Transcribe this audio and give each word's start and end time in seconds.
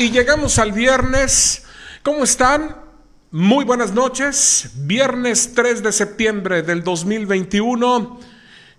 Y 0.00 0.10
llegamos 0.10 0.58
al 0.58 0.72
viernes. 0.72 1.64
¿Cómo 2.02 2.24
están? 2.24 2.74
Muy 3.30 3.66
buenas 3.66 3.92
noches. 3.92 4.70
Viernes 4.76 5.52
3 5.54 5.82
de 5.82 5.92
septiembre 5.92 6.62
del 6.62 6.82
2021. 6.82 8.18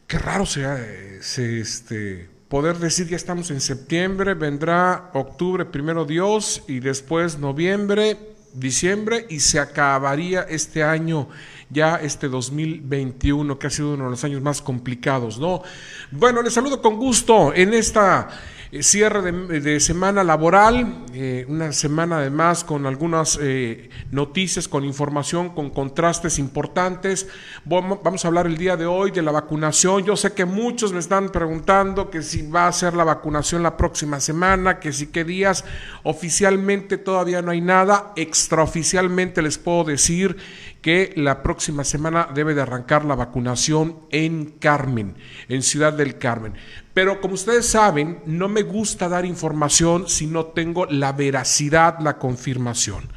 Qué 0.07 0.17
raro 0.17 0.47
sea 0.47 0.83
este, 1.19 2.27
poder 2.49 2.77
decir 2.77 3.07
ya 3.07 3.17
estamos 3.17 3.51
en 3.51 3.61
septiembre, 3.61 4.33
vendrá 4.33 5.11
octubre, 5.13 5.63
primero 5.65 6.05
Dios, 6.05 6.63
y 6.67 6.79
después 6.79 7.37
noviembre, 7.37 8.17
diciembre, 8.55 9.27
y 9.29 9.41
se 9.41 9.59
acabaría 9.59 10.41
este 10.49 10.83
año 10.83 11.29
ya 11.69 11.97
este 11.97 12.29
2021, 12.29 13.59
que 13.59 13.67
ha 13.67 13.69
sido 13.69 13.93
uno 13.93 14.05
de 14.05 14.09
los 14.09 14.23
años 14.23 14.41
más 14.41 14.59
complicados, 14.59 15.37
¿no? 15.37 15.61
Bueno, 16.09 16.41
les 16.41 16.51
saludo 16.51 16.81
con 16.81 16.97
gusto 16.97 17.53
en 17.53 17.75
esta 17.75 18.27
eh, 18.73 18.83
cierre 18.83 19.21
de, 19.33 19.79
semana 19.81 20.23
laboral, 20.23 21.03
eh, 21.13 21.45
una 21.49 21.73
semana 21.73 22.19
además 22.19 22.63
con 22.63 22.85
algunas 22.85 23.37
eh, 23.41 23.89
noticias, 24.11 24.69
con 24.69 24.85
información, 24.85 25.49
con 25.49 25.71
contrastes 25.71 26.39
importantes. 26.39 27.27
Vamos 27.65 28.23
a 28.23 28.27
hablar 28.29 28.47
el 28.47 28.57
día 28.57 28.77
de 28.77 28.85
hoy 28.85 29.11
de 29.11 29.21
la 29.23 29.31
vacunación. 29.31 30.05
Yo 30.05 30.15
sé 30.15 30.33
que 30.33 30.45
muchos 30.45 30.93
me 30.93 30.99
están 30.99 31.29
preguntando 31.33 32.09
que 32.09 32.21
si 32.21 32.47
va 32.47 32.67
a 32.67 32.71
ser 32.71 32.93
la 32.93 33.03
vacunación 33.03 33.61
la 33.61 33.75
próxima 33.75 34.21
semana, 34.21 34.79
que 34.79 34.93
si 34.93 35.07
qué 35.07 35.25
días. 35.25 35.65
Oficialmente 36.03 36.97
todavía 36.97 37.41
no 37.41 37.51
hay 37.51 37.59
nada. 37.59 38.13
Extraoficialmente 38.15 39.41
les 39.41 39.57
puedo 39.57 39.83
decir 39.83 40.37
que 40.81 41.13
la 41.15 41.43
próxima 41.43 41.83
semana 41.83 42.29
debe 42.33 42.55
de 42.55 42.61
arrancar 42.61 43.05
la 43.05 43.15
vacunación 43.15 43.99
en 44.09 44.45
Carmen, 44.45 45.15
en 45.47 45.61
Ciudad 45.61 45.93
del 45.93 46.17
Carmen. 46.17 46.53
Pero 46.93 47.21
como 47.21 47.35
ustedes 47.35 47.67
saben, 47.67 48.19
no 48.25 48.49
me 48.49 48.63
gusta 48.63 49.07
dar 49.07 49.25
información 49.25 50.09
si 50.09 50.25
no 50.25 50.47
tengo 50.47 50.87
la 50.87 51.11
veracidad, 51.13 51.99
la 51.99 52.17
confirmación. 52.17 53.09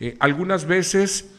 Eh, 0.00 0.16
algunas 0.18 0.66
veces, 0.66 1.30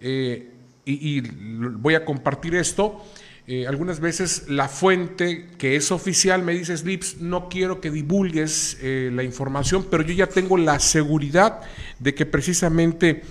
eh, 0.00 0.52
y, 0.84 1.20
voy 1.20 1.94
a 1.94 2.04
compartir 2.04 2.54
esto, 2.54 3.04
eh, 3.48 3.66
algunas 3.66 3.98
veces 3.98 4.44
la 4.48 4.68
fuente 4.68 5.48
que 5.58 5.74
es 5.74 5.90
oficial 5.90 6.42
me 6.42 6.52
dice, 6.52 6.76
Slips, 6.76 7.20
no 7.20 7.48
quiero 7.48 7.80
que 7.80 7.90
divulgues 7.90 8.78
la 8.82 9.22
información, 9.24 9.86
pero 9.90 10.04
yo 10.04 10.12
ya 10.12 10.26
tengo 10.28 10.56
la 10.56 10.78
seguridad 10.78 11.62
de 11.98 12.14
que 12.14 12.26
precisamente 12.26 13.22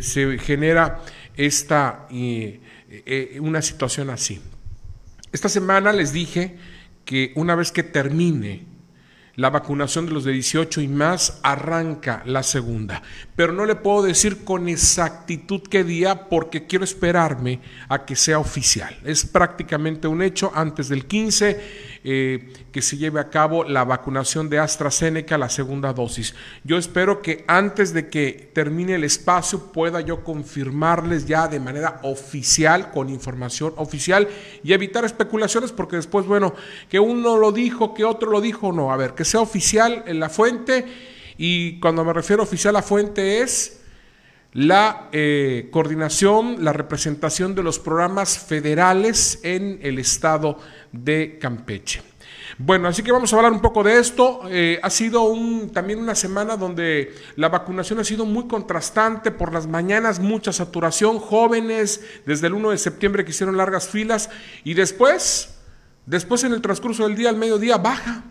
se 0.00 0.38
genera 0.38 1.02
esta, 1.36 2.08
una 3.40 3.62
situación 3.62 4.10
así. 4.10 4.40
Esta 5.32 5.48
semana 5.48 5.92
les 5.92 6.12
dije 6.12 6.56
que 7.04 7.32
una 7.36 7.54
vez 7.54 7.70
que 7.70 7.82
termine 7.82 8.64
la 9.36 9.50
vacunación 9.50 10.06
de 10.06 10.12
los 10.12 10.24
de 10.24 10.32
18 10.32 10.80
y 10.80 10.88
más 10.88 11.40
arranca 11.42 12.22
la 12.26 12.42
segunda. 12.42 13.02
Pero 13.40 13.54
no 13.54 13.64
le 13.64 13.74
puedo 13.74 14.02
decir 14.02 14.44
con 14.44 14.68
exactitud 14.68 15.62
qué 15.62 15.82
día 15.82 16.28
porque 16.28 16.66
quiero 16.66 16.84
esperarme 16.84 17.60
a 17.88 18.04
que 18.04 18.14
sea 18.14 18.38
oficial. 18.38 18.94
Es 19.02 19.24
prácticamente 19.24 20.06
un 20.06 20.20
hecho 20.20 20.52
antes 20.54 20.90
del 20.90 21.06
15 21.06 21.58
eh, 22.04 22.52
que 22.70 22.82
se 22.82 22.98
lleve 22.98 23.18
a 23.18 23.30
cabo 23.30 23.64
la 23.64 23.86
vacunación 23.86 24.50
de 24.50 24.58
AstraZeneca, 24.58 25.38
la 25.38 25.48
segunda 25.48 25.94
dosis. 25.94 26.34
Yo 26.64 26.76
espero 26.76 27.22
que 27.22 27.42
antes 27.48 27.94
de 27.94 28.10
que 28.10 28.50
termine 28.52 28.96
el 28.96 29.04
espacio 29.04 29.72
pueda 29.72 30.02
yo 30.02 30.22
confirmarles 30.22 31.24
ya 31.24 31.48
de 31.48 31.60
manera 31.60 31.98
oficial, 32.02 32.90
con 32.90 33.08
información 33.08 33.72
oficial 33.78 34.28
y 34.62 34.74
evitar 34.74 35.06
especulaciones 35.06 35.72
porque 35.72 35.96
después, 35.96 36.26
bueno, 36.26 36.54
que 36.90 37.00
uno 37.00 37.38
lo 37.38 37.52
dijo, 37.52 37.94
que 37.94 38.04
otro 38.04 38.30
lo 38.30 38.42
dijo, 38.42 38.70
no, 38.70 38.92
a 38.92 38.98
ver, 38.98 39.14
que 39.14 39.24
sea 39.24 39.40
oficial 39.40 40.04
en 40.06 40.20
la 40.20 40.28
fuente 40.28 40.84
y 41.42 41.80
cuando 41.80 42.04
me 42.04 42.12
refiero 42.12 42.42
oficial 42.42 42.74
la 42.74 42.82
fuente 42.82 43.40
es 43.40 43.80
la 44.52 45.08
eh, 45.10 45.70
coordinación, 45.72 46.62
la 46.62 46.74
representación 46.74 47.54
de 47.54 47.62
los 47.62 47.78
programas 47.78 48.38
federales 48.38 49.40
en 49.42 49.78
el 49.80 49.98
estado 49.98 50.58
de 50.92 51.38
Campeche. 51.40 52.02
Bueno, 52.58 52.88
así 52.88 53.02
que 53.02 53.10
vamos 53.10 53.32
a 53.32 53.36
hablar 53.36 53.52
un 53.52 53.62
poco 53.62 53.82
de 53.82 53.98
esto. 53.98 54.42
Eh, 54.50 54.78
ha 54.82 54.90
sido 54.90 55.22
un, 55.22 55.70
también 55.70 55.98
una 55.98 56.14
semana 56.14 56.58
donde 56.58 57.14
la 57.36 57.48
vacunación 57.48 58.00
ha 58.00 58.04
sido 58.04 58.26
muy 58.26 58.46
contrastante. 58.46 59.30
Por 59.30 59.54
las 59.54 59.66
mañanas 59.66 60.20
mucha 60.20 60.52
saturación, 60.52 61.18
jóvenes 61.20 62.02
desde 62.26 62.48
el 62.48 62.52
1 62.52 62.72
de 62.72 62.76
septiembre 62.76 63.24
que 63.24 63.30
hicieron 63.30 63.56
largas 63.56 63.88
filas 63.88 64.28
y 64.62 64.74
después, 64.74 65.56
después 66.04 66.44
en 66.44 66.52
el 66.52 66.60
transcurso 66.60 67.04
del 67.08 67.16
día, 67.16 67.30
al 67.30 67.36
mediodía, 67.36 67.78
baja. 67.78 68.24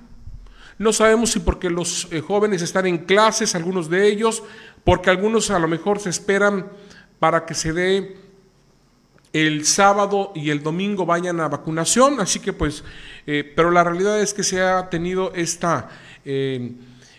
No 0.79 0.93
sabemos 0.93 1.31
si 1.31 1.39
porque 1.39 1.69
los 1.69 2.07
eh, 2.09 2.21
jóvenes 2.21 2.61
están 2.61 2.87
en 2.87 2.99
clases, 2.99 3.53
algunos 3.53 3.89
de 3.89 4.07
ellos, 4.07 4.43
porque 4.85 5.09
algunos 5.09 5.51
a 5.51 5.59
lo 5.59 5.67
mejor 5.67 5.99
se 5.99 6.09
esperan 6.09 6.71
para 7.19 7.45
que 7.45 7.53
se 7.53 7.73
dé 7.73 8.17
el 9.33 9.65
sábado 9.65 10.31
y 10.33 10.49
el 10.49 10.63
domingo 10.63 11.05
vayan 11.05 11.41
a 11.41 11.49
vacunación, 11.49 12.21
así 12.21 12.39
que 12.39 12.53
pues, 12.53 12.85
eh, 13.27 13.51
pero 13.55 13.71
la 13.71 13.83
realidad 13.83 14.21
es 14.21 14.33
que 14.33 14.41
se 14.41 14.61
ha 14.61 14.89
tenido 14.89 15.33
esta, 15.35 15.89
eh, 16.23 16.71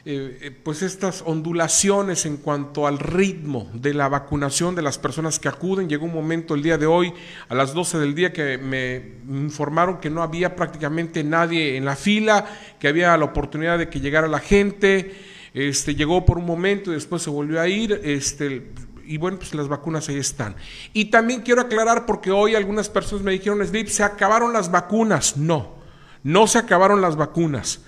eh, 0.07 0.59
pues 0.63 0.81
estas 0.81 1.23
ondulaciones 1.27 2.25
en 2.25 2.39
cuanto 2.39 2.87
al 2.87 2.99
ritmo 2.99 3.71
de 3.75 3.93
la 3.93 4.09
vacunación 4.09 4.75
de 4.75 4.81
las 4.81 4.99
personas 4.99 5.39
que 5.39 5.49
acuden. 5.49 5.91
Llegó 5.91 6.07
un 6.07 6.15
momento 6.15 6.55
el 6.55 6.63
día 6.63 6.79
de 6.79 6.87
hoy, 6.87 7.13
a 7.51 7.55
las 7.55 7.75
12 7.75 7.99
del 7.99 8.15
día, 8.15 8.33
que 8.33 8.57
me 8.57 9.19
informaron 9.29 9.99
que 9.99 10.09
no 10.09 10.23
había 10.23 10.57
prácticamente 10.57 11.23
nadie 11.23 11.77
en 11.77 11.85
la 11.85 11.97
fila, 11.97 12.47
que 12.79 12.89
había 12.89 13.15
la 13.19 13.27
oportunidad 13.27 13.77
de 13.77 13.91
que 13.91 14.01
llegara 14.01 14.27
la 14.27 14.39
gente. 14.39 15.15
Este, 15.53 15.95
llegó 15.95 16.25
por 16.25 16.39
un 16.39 16.47
momento 16.47 16.91
y 16.91 16.95
después 16.95 17.21
se 17.21 17.29
volvió 17.29 17.61
a 17.61 17.69
ir. 17.69 18.01
Este, 18.03 18.71
y 19.05 19.19
bueno, 19.19 19.37
pues 19.37 19.53
las 19.55 19.69
vacunas 19.69 20.09
ahí 20.09 20.17
están. 20.17 20.57
Y 20.95 21.07
también 21.07 21.43
quiero 21.43 21.61
aclarar, 21.61 22.07
porque 22.07 22.31
hoy 22.31 22.55
algunas 22.55 22.89
personas 22.89 23.23
me 23.23 23.33
dijeron, 23.33 23.67
Slip, 23.67 23.89
se 23.89 24.03
acabaron 24.03 24.55
las 24.55 24.71
vacunas. 24.71 25.37
No, 25.37 25.75
no 26.23 26.47
se 26.47 26.57
acabaron 26.57 27.03
las 27.03 27.17
vacunas. 27.17 27.81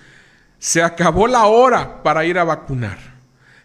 Se 0.63 0.81
acabó 0.81 1.27
la 1.27 1.47
hora 1.47 2.01
para 2.03 2.23
ir 2.23 2.39
a 2.39 2.45
vacunar. 2.45 2.97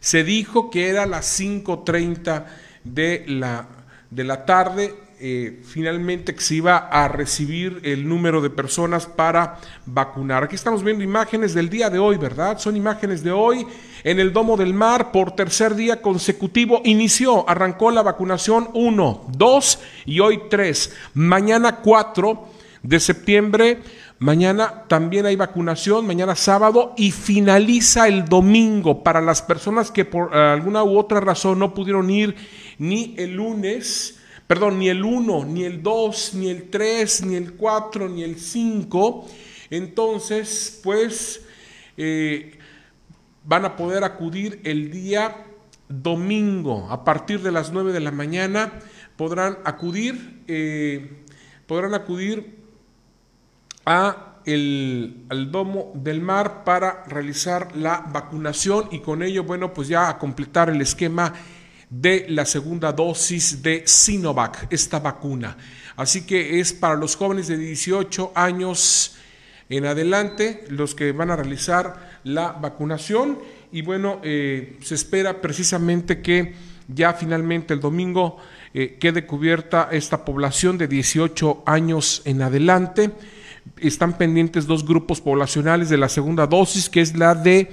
Se 0.00 0.24
dijo 0.24 0.68
que 0.68 0.88
era 0.88 1.06
las 1.06 1.40
5.30 1.40 2.44
de 2.82 3.22
la, 3.28 3.68
de 4.10 4.24
la 4.24 4.44
tarde 4.44 4.96
eh, 5.20 5.62
finalmente 5.64 6.34
que 6.34 6.40
se 6.40 6.56
iba 6.56 6.76
a 6.76 7.06
recibir 7.06 7.78
el 7.84 8.08
número 8.08 8.40
de 8.40 8.50
personas 8.50 9.06
para 9.06 9.60
vacunar. 9.86 10.42
Aquí 10.42 10.56
estamos 10.56 10.82
viendo 10.82 11.04
imágenes 11.04 11.54
del 11.54 11.70
día 11.70 11.88
de 11.88 12.00
hoy, 12.00 12.16
¿verdad? 12.16 12.58
Son 12.58 12.76
imágenes 12.76 13.22
de 13.22 13.30
hoy. 13.30 13.64
En 14.02 14.18
el 14.18 14.32
Domo 14.32 14.56
del 14.56 14.74
Mar, 14.74 15.12
por 15.12 15.36
tercer 15.36 15.76
día 15.76 16.02
consecutivo, 16.02 16.82
inició, 16.84 17.48
arrancó 17.48 17.92
la 17.92 18.02
vacunación 18.02 18.70
1, 18.74 19.26
2 19.28 19.78
y 20.06 20.18
hoy 20.18 20.40
3. 20.50 20.92
Mañana 21.14 21.76
4 21.76 22.48
de 22.82 22.98
septiembre. 22.98 23.78
Mañana 24.18 24.84
también 24.88 25.26
hay 25.26 25.36
vacunación, 25.36 26.06
mañana 26.06 26.34
sábado, 26.34 26.94
y 26.96 27.12
finaliza 27.12 28.08
el 28.08 28.24
domingo. 28.24 29.02
Para 29.02 29.20
las 29.20 29.42
personas 29.42 29.90
que 29.90 30.04
por 30.04 30.34
alguna 30.34 30.82
u 30.82 30.98
otra 30.98 31.20
razón 31.20 31.58
no 31.58 31.74
pudieron 31.74 32.10
ir 32.10 32.34
ni 32.78 33.14
el 33.16 33.34
lunes 33.34 34.18
perdón, 34.48 34.78
ni 34.78 34.88
el 34.88 35.04
1, 35.04 35.44
ni 35.44 35.64
el 35.64 35.82
2, 35.82 36.34
ni 36.34 36.48
el 36.48 36.70
3, 36.70 37.26
ni 37.26 37.36
el 37.36 37.52
4, 37.52 38.08
ni 38.08 38.24
el 38.24 38.40
5, 38.40 39.28
entonces 39.68 40.80
pues 40.82 41.44
eh, 41.98 42.58
van 43.44 43.66
a 43.66 43.76
poder 43.76 44.04
acudir 44.04 44.60
el 44.64 44.90
día 44.90 45.44
domingo. 45.88 46.88
A 46.90 47.04
partir 47.04 47.42
de 47.42 47.52
las 47.52 47.72
9 47.72 47.92
de 47.92 48.00
la 48.00 48.10
mañana, 48.10 48.72
podrán 49.16 49.58
acudir, 49.64 50.42
eh, 50.48 51.24
podrán 51.66 51.92
acudir 51.92 52.57
a 53.88 54.40
el, 54.44 55.24
al 55.30 55.50
domo 55.50 55.92
del 55.94 56.20
mar 56.20 56.62
para 56.64 57.04
realizar 57.06 57.74
la 57.74 58.04
vacunación 58.12 58.88
y 58.90 59.00
con 59.00 59.22
ello, 59.22 59.44
bueno, 59.44 59.72
pues 59.72 59.88
ya 59.88 60.08
a 60.08 60.18
completar 60.18 60.68
el 60.68 60.80
esquema 60.80 61.32
de 61.88 62.26
la 62.28 62.44
segunda 62.44 62.92
dosis 62.92 63.62
de 63.62 63.82
Sinovac, 63.86 64.66
esta 64.70 65.00
vacuna. 65.00 65.56
Así 65.96 66.26
que 66.26 66.60
es 66.60 66.72
para 66.72 66.96
los 66.96 67.16
jóvenes 67.16 67.48
de 67.48 67.56
18 67.56 68.32
años 68.34 69.16
en 69.70 69.86
adelante 69.86 70.64
los 70.68 70.94
que 70.94 71.12
van 71.12 71.30
a 71.30 71.36
realizar 71.36 72.20
la 72.24 72.52
vacunación 72.52 73.38
y 73.72 73.82
bueno, 73.82 74.20
eh, 74.22 74.78
se 74.82 74.94
espera 74.94 75.40
precisamente 75.40 76.20
que 76.22 76.54
ya 76.88 77.12
finalmente 77.14 77.74
el 77.74 77.80
domingo 77.80 78.38
eh, 78.74 78.96
quede 78.98 79.26
cubierta 79.26 79.88
esta 79.92 80.24
población 80.24 80.78
de 80.78 80.88
18 80.88 81.62
años 81.66 82.22
en 82.24 82.42
adelante. 82.42 83.10
Están 83.76 84.16
pendientes 84.16 84.66
dos 84.66 84.86
grupos 84.86 85.20
poblacionales 85.20 85.88
de 85.88 85.98
la 85.98 86.08
segunda 86.08 86.46
dosis, 86.46 86.88
que 86.88 87.00
es 87.00 87.16
la 87.16 87.34
de 87.34 87.70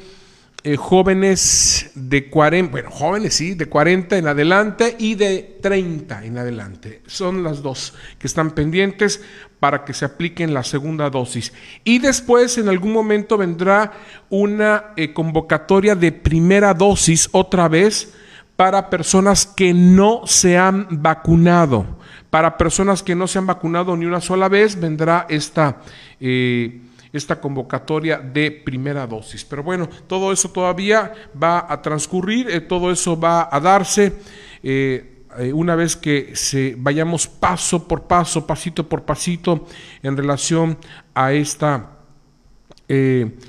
eh, 0.67 0.77
jóvenes 0.77 1.91
de 1.93 2.27
40, 2.27 2.71
bueno, 2.71 2.89
jóvenes 2.89 3.35
sí, 3.35 3.53
de 3.53 3.67
40 3.67 4.17
en 4.17 4.27
adelante 4.27 4.95
y 4.97 5.13
de 5.13 5.59
30 5.61 6.25
en 6.25 6.39
adelante. 6.39 7.03
Son 7.05 7.43
las 7.43 7.61
dos 7.61 7.93
que 8.17 8.25
están 8.25 8.49
pendientes 8.49 9.21
para 9.59 9.85
que 9.85 9.93
se 9.93 10.05
apliquen 10.05 10.55
la 10.55 10.63
segunda 10.63 11.11
dosis. 11.11 11.53
Y 11.83 11.99
después, 11.99 12.57
en 12.57 12.67
algún 12.67 12.93
momento, 12.93 13.37
vendrá 13.37 13.93
una 14.31 14.85
eh, 14.95 15.13
convocatoria 15.13 15.93
de 15.93 16.11
primera 16.11 16.73
dosis 16.73 17.29
otra 17.31 17.67
vez 17.67 18.13
para 18.55 18.89
personas 18.89 19.45
que 19.45 19.71
no 19.71 20.21
se 20.25 20.57
han 20.57 20.87
vacunado. 20.89 21.85
Para 22.35 22.57
personas 22.57 23.01
que 23.01 23.15
no 23.15 23.27
se 23.27 23.37
han 23.39 23.47
vacunado 23.47 23.95
ni 23.95 24.03
una 24.03 24.19
sola 24.19 24.49
vez, 24.49 24.77
vendrá 24.77 25.25
esta, 25.29 25.77
eh, 26.19 26.81
esta 27.13 27.39
convocatoria 27.39 28.17
de 28.17 28.51
primera 28.51 29.07
dosis. 29.07 29.45
Pero 29.45 29.63
bueno, 29.63 29.87
todo 30.05 30.33
eso 30.33 30.49
todavía 30.49 31.13
va 31.41 31.65
a 31.71 31.81
transcurrir, 31.81 32.49
eh, 32.49 32.59
todo 32.59 32.91
eso 32.91 33.17
va 33.17 33.47
a 33.49 33.57
darse. 33.61 34.17
Eh, 34.61 35.23
una 35.53 35.77
vez 35.77 35.95
que 35.95 36.35
se 36.35 36.75
vayamos 36.77 37.25
paso 37.25 37.87
por 37.87 38.03
paso, 38.03 38.45
pasito 38.45 38.85
por 38.85 39.03
pasito 39.03 39.65
en 40.03 40.17
relación 40.17 40.77
a 41.13 41.31
esta 41.31 41.91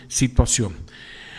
situación. 0.06 0.76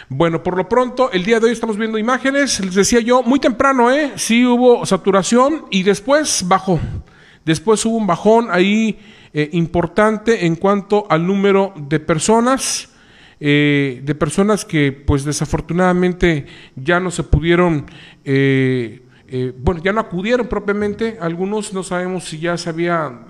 Bueno, 0.10 0.44
por 0.44 0.58
lo 0.58 0.68
pronto, 0.68 1.14
el 1.14 1.24
día 1.24 1.40
de 1.40 1.46
hoy 1.46 1.54
estamos 1.54 1.78
viendo 1.78 1.98
imágenes, 1.98 2.60
les 2.60 2.76
decía 2.76 3.00
yo, 3.00 3.24
muy 3.24 3.40
temprano, 3.40 3.90
¿eh? 3.90 4.12
Sí 4.18 4.46
hubo 4.46 4.86
saturación 4.86 5.68
y 5.72 5.84
después 5.84 6.44
bajó. 6.46 6.78
Después 7.48 7.86
hubo 7.86 7.96
un 7.96 8.06
bajón 8.06 8.50
ahí 8.52 9.00
eh, 9.34 9.50
importante 9.54 10.46
en 10.46 10.58
cuanto 10.58 11.08
al 11.10 11.26
número 11.26 11.74
de 11.78 12.02
personas, 12.02 12.90
eh, 13.40 14.02
de 14.04 14.16
personas 14.16 14.66
que 14.66 14.92
pues 14.92 15.24
desafortunadamente 15.24 16.46
ya 16.76 17.00
no 17.00 17.10
se 17.10 17.24
pudieron... 17.24 17.86
Eh, 18.26 19.02
bueno, 19.60 19.82
ya 19.82 19.94
no 19.94 20.02
acudieron 20.02 20.48
propiamente, 20.48 21.18
algunos 21.22 21.74
no 21.74 21.84
sabemos 21.84 22.26
si 22.26 22.40
ya 22.40 22.58
se 22.58 22.70
había 22.70 23.26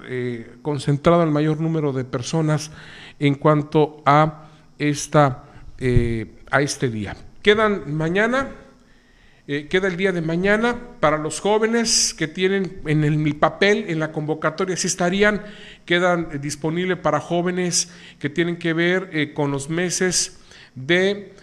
concentrado 0.62 1.24
el 1.24 1.32
mayor 1.32 1.60
número 1.60 1.92
de 1.92 2.06
personas 2.06 2.72
en 3.18 3.34
cuanto 3.34 4.04
a 4.06 4.48
esta 4.78 5.44
a 6.52 6.62
este 6.62 6.90
día. 6.90 7.18
Quedan 7.42 7.92
mañana, 7.96 8.52
eh, 9.50 9.68
queda 9.70 9.88
el 9.88 9.96
día 9.96 10.12
de 10.12 10.20
mañana 10.20 10.78
para 11.00 11.18
los 11.18 11.40
jóvenes 11.40 12.14
que 12.14 12.28
tienen 12.28 12.82
en 12.86 13.06
el, 13.06 13.18
mi 13.18 13.32
papel, 13.32 13.86
en 13.88 13.98
la 13.98 14.12
convocatoria, 14.12 14.76
si 14.76 14.88
estarían, 14.88 15.42
quedan 15.86 16.28
eh, 16.34 16.38
disponibles 16.38 16.98
para 16.98 17.22
jóvenes 17.22 17.90
que 18.20 18.30
tienen 18.30 18.58
que 18.58 18.74
ver 18.74 19.10
eh, 19.14 19.34
con 19.34 19.52
los 19.52 19.70
meses 19.70 20.42
de 20.76 21.34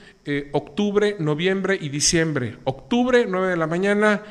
octubre, 0.53 1.17
noviembre 1.19 1.77
y 1.79 1.91
diciembre. 1.91 2.57
Octubre, 2.65 3.27
9 3.29 3.49
de 3.49 3.57
la 3.59 3.67
mañana, 3.67 4.23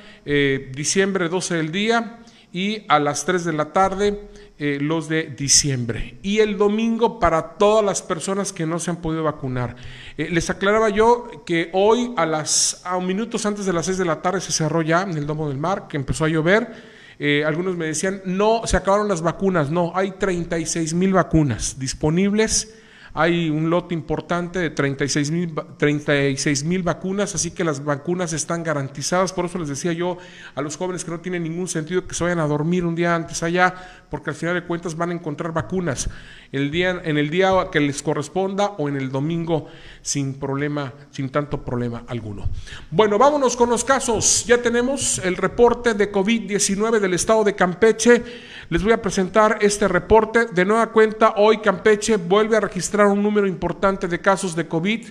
diciembre, 0.71 1.29
12 1.29 1.53
del 1.57 1.71
día 1.71 2.17
y 2.51 2.83
a 2.87 2.97
las 2.97 3.27
3 3.27 3.45
de 3.45 3.53
la 3.53 3.73
tarde 3.73 4.19
eh, 4.65 4.77
los 4.79 5.09
de 5.09 5.23
diciembre. 5.23 6.15
Y 6.23 6.39
el 6.39 6.57
domingo 6.57 7.19
para 7.19 7.57
todas 7.57 7.83
las 7.83 8.01
personas 8.01 8.53
que 8.53 8.65
no 8.65 8.79
se 8.79 8.91
han 8.91 9.01
podido 9.01 9.21
vacunar. 9.21 9.75
Eh, 10.17 10.29
les 10.31 10.49
aclaraba 10.49 10.87
yo 10.87 11.43
que 11.45 11.69
hoy 11.73 12.13
a 12.15 12.25
las 12.25 12.81
a 12.85 12.97
minutos 13.01 13.45
antes 13.45 13.65
de 13.65 13.73
las 13.73 13.87
6 13.87 13.97
de 13.97 14.05
la 14.05 14.21
tarde 14.21 14.39
se 14.39 14.53
cerró 14.53 14.81
ya 14.81 15.01
en 15.01 15.17
el 15.17 15.27
Domo 15.27 15.49
del 15.49 15.57
Mar, 15.57 15.89
que 15.89 15.97
empezó 15.97 16.23
a 16.23 16.29
llover. 16.29 16.71
Eh, 17.19 17.43
algunos 17.45 17.75
me 17.75 17.87
decían, 17.87 18.21
no, 18.23 18.61
se 18.63 18.77
acabaron 18.77 19.09
las 19.09 19.21
vacunas. 19.21 19.69
No, 19.69 19.91
hay 19.95 20.11
36 20.11 20.93
mil 20.93 21.11
vacunas 21.11 21.77
disponibles 21.77 22.73
hay 23.13 23.49
un 23.49 23.69
lote 23.69 23.93
importante 23.93 24.59
de 24.59 24.71
36 24.71 25.31
mil 25.31 25.53
36 25.77 26.83
vacunas, 26.83 27.35
así 27.35 27.51
que 27.51 27.63
las 27.63 27.83
vacunas 27.83 28.33
están 28.33 28.63
garantizadas. 28.63 29.33
Por 29.33 29.45
eso 29.45 29.59
les 29.59 29.69
decía 29.69 29.93
yo 29.93 30.17
a 30.55 30.61
los 30.61 30.77
jóvenes 30.77 31.05
que 31.05 31.11
no 31.11 31.19
tiene 31.19 31.39
ningún 31.39 31.67
sentido 31.67 32.07
que 32.07 32.15
se 32.15 32.23
vayan 32.23 32.39
a 32.39 32.47
dormir 32.47 32.85
un 32.85 32.95
día 32.95 33.13
antes 33.13 33.43
allá, 33.43 33.73
porque 34.09 34.31
al 34.31 34.35
final 34.35 34.55
de 34.55 34.63
cuentas 34.63 34.97
van 34.97 35.11
a 35.11 35.13
encontrar 35.13 35.53
vacunas 35.53 36.09
el 36.51 36.71
día, 36.71 37.01
en 37.03 37.17
el 37.17 37.29
día 37.29 37.51
que 37.71 37.79
les 37.79 38.01
corresponda 38.01 38.71
o 38.77 38.89
en 38.89 38.95
el 38.95 39.11
domingo 39.11 39.67
sin 40.01 40.33
problema, 40.35 40.93
sin 41.11 41.29
tanto 41.29 41.63
problema 41.63 42.03
alguno. 42.07 42.49
Bueno, 42.89 43.19
vámonos 43.19 43.55
con 43.55 43.69
los 43.69 43.83
casos. 43.83 44.45
Ya 44.47 44.59
tenemos 44.61 45.19
el 45.19 45.37
reporte 45.37 45.93
de 45.93 46.11
COVID-19 46.11 46.99
del 46.99 47.13
estado 47.13 47.43
de 47.43 47.55
Campeche. 47.55 48.23
Les 48.69 48.83
voy 48.83 48.93
a 48.93 49.01
presentar 49.01 49.57
este 49.61 49.87
reporte. 49.87 50.47
De 50.47 50.65
nueva 50.65 50.91
cuenta, 50.91 51.35
hoy 51.37 51.59
Campeche 51.59 52.17
vuelve 52.17 52.57
a 52.57 52.59
registrar 52.59 53.07
un 53.07 53.21
número 53.21 53.47
importante 53.47 54.07
de 54.07 54.19
casos 54.19 54.55
de 54.55 54.67
COVID. 54.67 55.07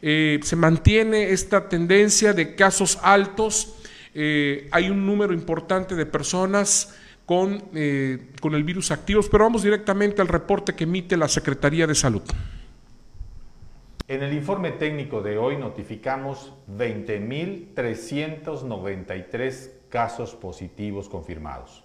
Eh, 0.00 0.40
se 0.42 0.56
mantiene 0.56 1.30
esta 1.30 1.68
tendencia 1.68 2.32
de 2.32 2.54
casos 2.54 2.98
altos. 3.02 3.76
Eh, 4.14 4.68
hay 4.70 4.90
un 4.90 5.06
número 5.06 5.32
importante 5.32 5.94
de 5.94 6.06
personas 6.06 6.98
con, 7.26 7.62
eh, 7.74 8.30
con 8.40 8.54
el 8.54 8.64
virus 8.64 8.90
activos, 8.90 9.28
pero 9.30 9.44
vamos 9.44 9.62
directamente 9.62 10.20
al 10.20 10.28
reporte 10.28 10.74
que 10.74 10.84
emite 10.84 11.16
la 11.16 11.28
Secretaría 11.28 11.86
de 11.86 11.94
Salud. 11.94 12.22
En 14.08 14.22
el 14.22 14.34
informe 14.34 14.72
técnico 14.72 15.22
de 15.22 15.38
hoy 15.38 15.56
notificamos 15.56 16.52
20.393 16.76 19.70
casos 19.88 20.34
positivos 20.34 21.08
confirmados. 21.08 21.81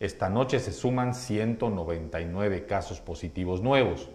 Esta 0.00 0.28
noche 0.28 0.58
se 0.60 0.72
suman 0.72 1.14
199 1.14 2.66
casos 2.66 3.00
positivos 3.00 3.62
nuevos. 3.62 4.10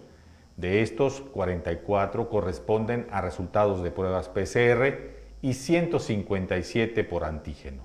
De 0.56 0.80
estos, 0.80 1.20
44 1.20 2.30
corresponden 2.30 3.06
a 3.10 3.20
resultados 3.20 3.82
de 3.82 3.90
pruebas 3.90 4.30
PCR 4.30 5.12
y 5.42 5.52
157 5.54 7.02
por 7.04 7.24
antígeno. 7.24 7.84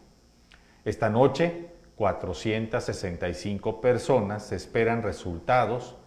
Esta 0.85 1.09
noche, 1.09 1.71
465 1.95 3.81
personas 3.81 4.53
esperan 4.53 5.03
resultados 5.03 5.97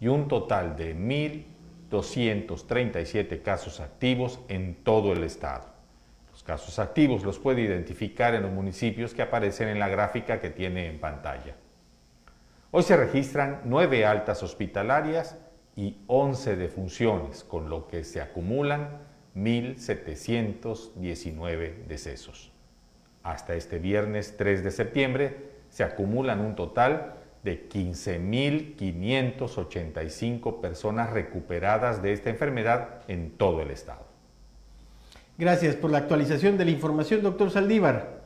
y 0.00 0.08
un 0.08 0.28
total 0.28 0.74
de 0.76 0.96
1.237 0.96 3.42
casos 3.42 3.80
activos 3.80 4.40
en 4.48 4.82
todo 4.82 5.12
el 5.12 5.22
estado. 5.22 5.71
Casos 6.44 6.78
activos 6.78 7.22
los 7.22 7.38
puede 7.38 7.62
identificar 7.62 8.34
en 8.34 8.42
los 8.42 8.50
municipios 8.50 9.14
que 9.14 9.22
aparecen 9.22 9.68
en 9.68 9.78
la 9.78 9.88
gráfica 9.88 10.40
que 10.40 10.50
tiene 10.50 10.88
en 10.88 10.98
pantalla. 10.98 11.54
Hoy 12.72 12.82
se 12.82 12.96
registran 12.96 13.60
9 13.64 14.04
altas 14.06 14.42
hospitalarias 14.42 15.38
y 15.76 15.98
11 16.06 16.56
defunciones, 16.56 17.44
con 17.44 17.70
lo 17.70 17.86
que 17.86 18.02
se 18.02 18.20
acumulan 18.20 19.02
1.719 19.36 21.86
decesos. 21.86 22.50
Hasta 23.22 23.54
este 23.54 23.78
viernes 23.78 24.36
3 24.36 24.64
de 24.64 24.72
septiembre 24.72 25.52
se 25.68 25.84
acumulan 25.84 26.40
un 26.40 26.56
total 26.56 27.14
de 27.44 27.68
15.585 27.68 30.60
personas 30.60 31.10
recuperadas 31.10 32.02
de 32.02 32.12
esta 32.12 32.30
enfermedad 32.30 33.02
en 33.08 33.36
todo 33.36 33.62
el 33.62 33.70
estado. 33.70 34.11
Gracias 35.38 35.76
por 35.76 35.90
la 35.90 35.98
actualización 35.98 36.58
de 36.58 36.66
la 36.66 36.72
información, 36.72 37.22
doctor 37.22 37.50
Saldívar. 37.50 38.22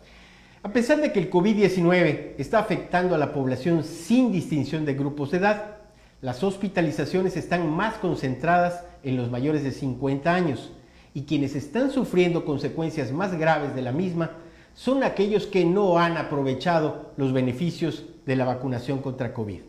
A 0.64 0.72
pesar 0.72 1.00
de 1.00 1.12
que 1.12 1.20
el 1.20 1.30
COVID-19 1.30 2.34
está 2.38 2.58
afectando 2.58 3.14
a 3.14 3.18
la 3.18 3.32
población 3.32 3.84
sin 3.84 4.32
distinción 4.32 4.84
de 4.84 4.94
grupos 4.94 5.30
de 5.30 5.38
edad, 5.38 5.76
las 6.20 6.42
hospitalizaciones 6.42 7.36
están 7.36 7.70
más 7.70 7.94
concentradas 7.94 8.82
en 9.04 9.16
los 9.16 9.30
mayores 9.30 9.62
de 9.62 9.70
50 9.70 10.34
años 10.34 10.72
y 11.14 11.22
quienes 11.22 11.54
están 11.54 11.92
sufriendo 11.92 12.44
consecuencias 12.44 13.12
más 13.12 13.38
graves 13.38 13.76
de 13.76 13.82
la 13.82 13.92
misma 13.92 14.32
son 14.74 15.04
aquellos 15.04 15.46
que 15.46 15.64
no 15.64 16.00
han 16.00 16.16
aprovechado 16.16 17.12
los 17.16 17.32
beneficios 17.32 18.04
de 18.26 18.34
la 18.34 18.44
vacunación 18.44 18.98
contra 18.98 19.32
COVID. 19.32 19.60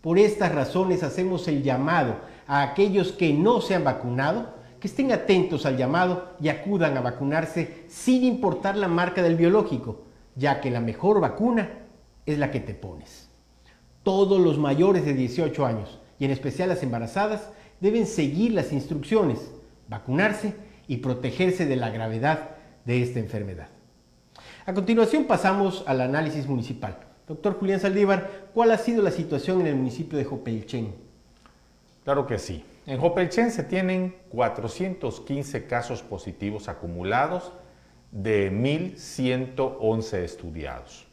Por 0.00 0.18
estas 0.18 0.52
razones 0.52 1.04
hacemos 1.04 1.46
el 1.46 1.62
llamado 1.62 2.16
a 2.48 2.62
aquellos 2.62 3.12
que 3.12 3.32
no 3.32 3.60
se 3.60 3.76
han 3.76 3.84
vacunado, 3.84 4.55
que 4.80 4.88
estén 4.88 5.12
atentos 5.12 5.66
al 5.66 5.76
llamado 5.76 6.36
y 6.40 6.48
acudan 6.48 6.96
a 6.96 7.00
vacunarse 7.00 7.84
sin 7.88 8.24
importar 8.24 8.76
la 8.76 8.88
marca 8.88 9.22
del 9.22 9.36
biológico, 9.36 10.02
ya 10.34 10.60
que 10.60 10.70
la 10.70 10.80
mejor 10.80 11.20
vacuna 11.20 11.70
es 12.26 12.38
la 12.38 12.50
que 12.50 12.60
te 12.60 12.74
pones. 12.74 13.28
Todos 14.02 14.40
los 14.40 14.58
mayores 14.58 15.04
de 15.04 15.14
18 15.14 15.66
años, 15.66 15.98
y 16.18 16.24
en 16.24 16.30
especial 16.30 16.68
las 16.68 16.82
embarazadas, 16.82 17.50
deben 17.80 18.06
seguir 18.06 18.52
las 18.52 18.72
instrucciones, 18.72 19.50
vacunarse 19.88 20.54
y 20.88 20.98
protegerse 20.98 21.66
de 21.66 21.76
la 21.76 21.90
gravedad 21.90 22.50
de 22.84 23.02
esta 23.02 23.18
enfermedad. 23.18 23.68
A 24.64 24.74
continuación 24.74 25.24
pasamos 25.24 25.84
al 25.86 26.00
análisis 26.00 26.46
municipal. 26.46 26.98
Doctor 27.26 27.58
Julián 27.58 27.80
Saldívar, 27.80 28.50
¿cuál 28.54 28.70
ha 28.70 28.78
sido 28.78 29.02
la 29.02 29.10
situación 29.10 29.60
en 29.60 29.66
el 29.68 29.76
municipio 29.76 30.16
de 30.16 30.24
Jopelchen? 30.24 30.94
Claro 32.04 32.26
que 32.26 32.38
sí. 32.38 32.64
En 32.86 33.00
Jopelchen 33.00 33.50
se 33.50 33.64
tienen 33.64 34.14
415 34.28 35.66
casos 35.66 36.04
positivos 36.04 36.68
acumulados 36.68 37.52
de 38.12 38.52
1.111 38.52 40.18
estudiados. 40.18 41.08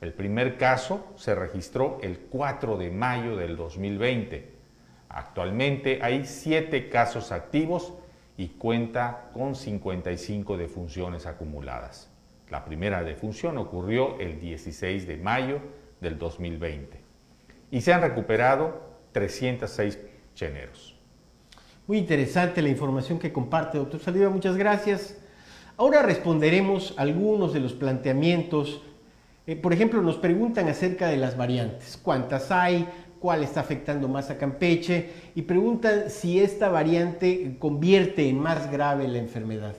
El 0.00 0.14
primer 0.14 0.58
caso 0.58 1.12
se 1.14 1.36
registró 1.36 1.98
el 2.02 2.18
4 2.18 2.76
de 2.76 2.90
mayo 2.90 3.36
del 3.36 3.56
2020. 3.56 4.50
Actualmente 5.08 6.00
hay 6.02 6.26
7 6.26 6.88
casos 6.88 7.30
activos 7.30 7.94
y 8.36 8.48
cuenta 8.48 9.30
con 9.32 9.54
55 9.54 10.56
defunciones 10.56 11.26
acumuladas. 11.26 12.10
La 12.50 12.64
primera 12.64 13.04
defunción 13.04 13.58
ocurrió 13.58 14.18
el 14.18 14.40
16 14.40 15.06
de 15.06 15.16
mayo 15.18 15.60
del 16.00 16.18
2020. 16.18 17.00
y 17.70 17.80
se 17.80 17.92
han 17.92 18.02
recuperado 18.02 18.98
306 19.12 19.98
cheneros. 20.34 20.91
Muy 21.86 21.98
interesante 21.98 22.62
la 22.62 22.68
información 22.68 23.18
que 23.18 23.32
comparte, 23.32 23.76
doctor 23.76 23.98
Saldívar, 24.00 24.30
muchas 24.30 24.56
gracias. 24.56 25.16
Ahora 25.76 26.02
responderemos 26.02 26.94
algunos 26.96 27.52
de 27.52 27.58
los 27.58 27.72
planteamientos. 27.72 28.82
Eh, 29.48 29.56
por 29.56 29.72
ejemplo, 29.72 30.00
nos 30.00 30.16
preguntan 30.16 30.68
acerca 30.68 31.08
de 31.08 31.16
las 31.16 31.36
variantes. 31.36 31.98
¿Cuántas 32.00 32.52
hay? 32.52 32.88
¿Cuál 33.18 33.42
está 33.42 33.60
afectando 33.60 34.06
más 34.06 34.30
a 34.30 34.38
Campeche? 34.38 35.10
Y 35.34 35.42
preguntan 35.42 36.08
si 36.08 36.40
esta 36.40 36.68
variante 36.68 37.56
convierte 37.58 38.28
en 38.28 38.38
más 38.38 38.70
grave 38.70 39.08
la 39.08 39.18
enfermedad. 39.18 39.74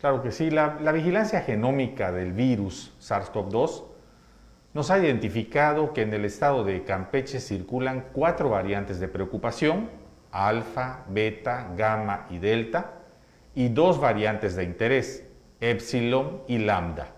Claro 0.00 0.22
que 0.22 0.32
sí. 0.32 0.50
La, 0.50 0.78
la 0.80 0.92
vigilancia 0.92 1.42
genómica 1.42 2.12
del 2.12 2.32
virus 2.32 2.92
SARS-CoV-2 3.00 3.82
nos 4.72 4.90
ha 4.90 4.98
identificado 4.98 5.92
que 5.92 6.02
en 6.02 6.14
el 6.14 6.24
estado 6.24 6.64
de 6.64 6.84
Campeche 6.84 7.40
circulan 7.40 8.06
cuatro 8.12 8.48
variantes 8.48 9.00
de 9.00 9.08
preocupación, 9.08 9.90
alfa, 10.32 11.04
beta, 11.08 11.72
gamma 11.76 12.26
y 12.30 12.38
delta, 12.38 12.92
y 13.54 13.68
dos 13.68 14.00
variantes 14.00 14.54
de 14.56 14.64
interés, 14.64 15.24
epsilon 15.60 16.42
y 16.46 16.58
lambda, 16.58 17.08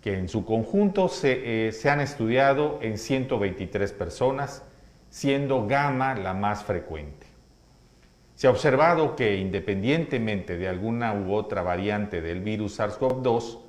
que 0.00 0.18
en 0.18 0.28
su 0.28 0.44
conjunto 0.44 1.08
se, 1.08 1.68
eh, 1.68 1.72
se 1.72 1.90
han 1.90 2.00
estudiado 2.00 2.78
en 2.82 2.98
123 2.98 3.92
personas, 3.92 4.62
siendo 5.08 5.66
gamma 5.66 6.14
la 6.14 6.34
más 6.34 6.64
frecuente. 6.64 7.26
Se 8.34 8.46
ha 8.46 8.50
observado 8.50 9.16
que 9.16 9.38
independientemente 9.38 10.58
de 10.58 10.68
alguna 10.68 11.14
u 11.14 11.32
otra 11.32 11.62
variante 11.62 12.20
del 12.20 12.42
virus 12.42 12.78
SARS-CoV-2, 12.78 13.60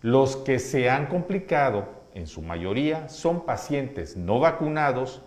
los 0.00 0.36
que 0.38 0.58
se 0.58 0.88
han 0.88 1.06
complicado 1.06 1.86
en 2.14 2.26
su 2.26 2.40
mayoría, 2.40 3.08
son 3.10 3.44
pacientes 3.44 4.16
no 4.16 4.40
vacunados 4.40 5.22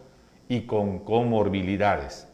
y 0.50 0.62
con 0.62 1.00
comorbilidades, 1.00 2.33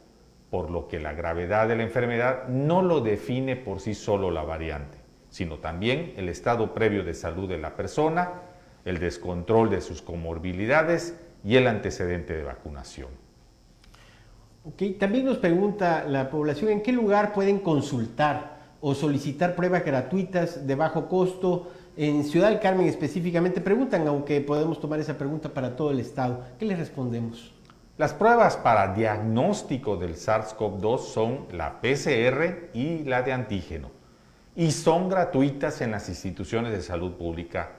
por 0.49 0.69
lo 0.69 0.87
que 0.87 0.99
la 0.99 1.13
gravedad 1.13 1.67
de 1.67 1.75
la 1.75 1.83
enfermedad 1.83 2.47
no 2.47 2.81
lo 2.81 3.01
define 3.01 3.55
por 3.55 3.79
sí 3.79 3.93
solo 3.93 4.31
la 4.31 4.43
variante, 4.43 4.97
sino 5.29 5.57
también 5.59 6.13
el 6.17 6.29
estado 6.29 6.73
previo 6.73 7.03
de 7.03 7.13
salud 7.13 7.47
de 7.47 7.57
la 7.57 7.75
persona, 7.75 8.31
el 8.85 8.99
descontrol 8.99 9.69
de 9.69 9.81
sus 9.81 10.01
comorbilidades 10.01 11.15
y 11.43 11.55
el 11.55 11.67
antecedente 11.67 12.35
de 12.35 12.43
vacunación. 12.43 13.09
Okay. 14.63 14.93
También 14.93 15.25
nos 15.25 15.37
pregunta 15.37 16.03
la 16.05 16.29
población 16.29 16.71
en 16.71 16.81
qué 16.81 16.91
lugar 16.91 17.33
pueden 17.33 17.59
consultar 17.59 18.57
o 18.81 18.93
solicitar 18.95 19.55
pruebas 19.55 19.85
gratuitas 19.85 20.65
de 20.65 20.75
bajo 20.75 21.07
costo 21.07 21.71
en 21.97 22.23
Ciudad 22.23 22.49
del 22.49 22.59
Carmen 22.59 22.87
específicamente 22.87 23.59
preguntan, 23.59 24.07
aunque 24.07 24.39
podemos 24.39 24.79
tomar 24.79 24.99
esa 25.01 25.17
pregunta 25.17 25.49
para 25.49 25.75
todo 25.75 25.91
el 25.91 25.99
estado. 25.99 26.45
¿Qué 26.57 26.65
les 26.65 26.79
respondemos? 26.79 27.53
Las 27.99 28.13
pruebas 28.13 28.55
para 28.55 28.93
diagnóstico 28.93 29.97
del 29.97 30.15
SARS-CoV-2 30.15 30.99
son 30.99 31.47
la 31.51 31.81
PCR 31.81 32.69
y 32.73 33.03
la 33.03 33.23
de 33.23 33.33
antígeno 33.33 33.91
y 34.55 34.71
son 34.71 35.09
gratuitas 35.09 35.81
en 35.81 35.91
las 35.91 36.07
instituciones 36.07 36.71
de 36.71 36.81
salud 36.81 37.15
pública 37.15 37.71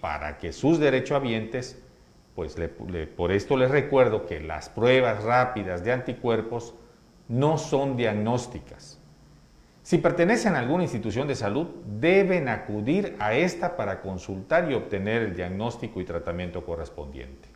para 0.00 0.38
que 0.38 0.52
sus 0.52 0.80
derechohabientes, 0.80 1.80
pues 2.34 2.56
por 3.16 3.30
esto 3.30 3.56
les 3.56 3.70
recuerdo 3.70 4.26
que 4.26 4.40
las 4.40 4.68
pruebas 4.68 5.22
rápidas 5.22 5.84
de 5.84 5.92
anticuerpos 5.92 6.74
no 7.28 7.56
son 7.56 7.96
diagnósticas, 7.96 8.98
si 9.84 9.98
pertenecen 9.98 10.56
a 10.56 10.58
alguna 10.58 10.82
institución 10.82 11.28
de 11.28 11.36
salud, 11.36 11.68
deben 11.86 12.48
acudir 12.48 13.14
a 13.20 13.34
esta 13.34 13.76
para 13.76 14.00
consultar 14.00 14.68
y 14.68 14.74
obtener 14.74 15.22
el 15.22 15.36
diagnóstico 15.36 16.00
y 16.00 16.04
tratamiento 16.04 16.66
correspondiente. 16.66 17.55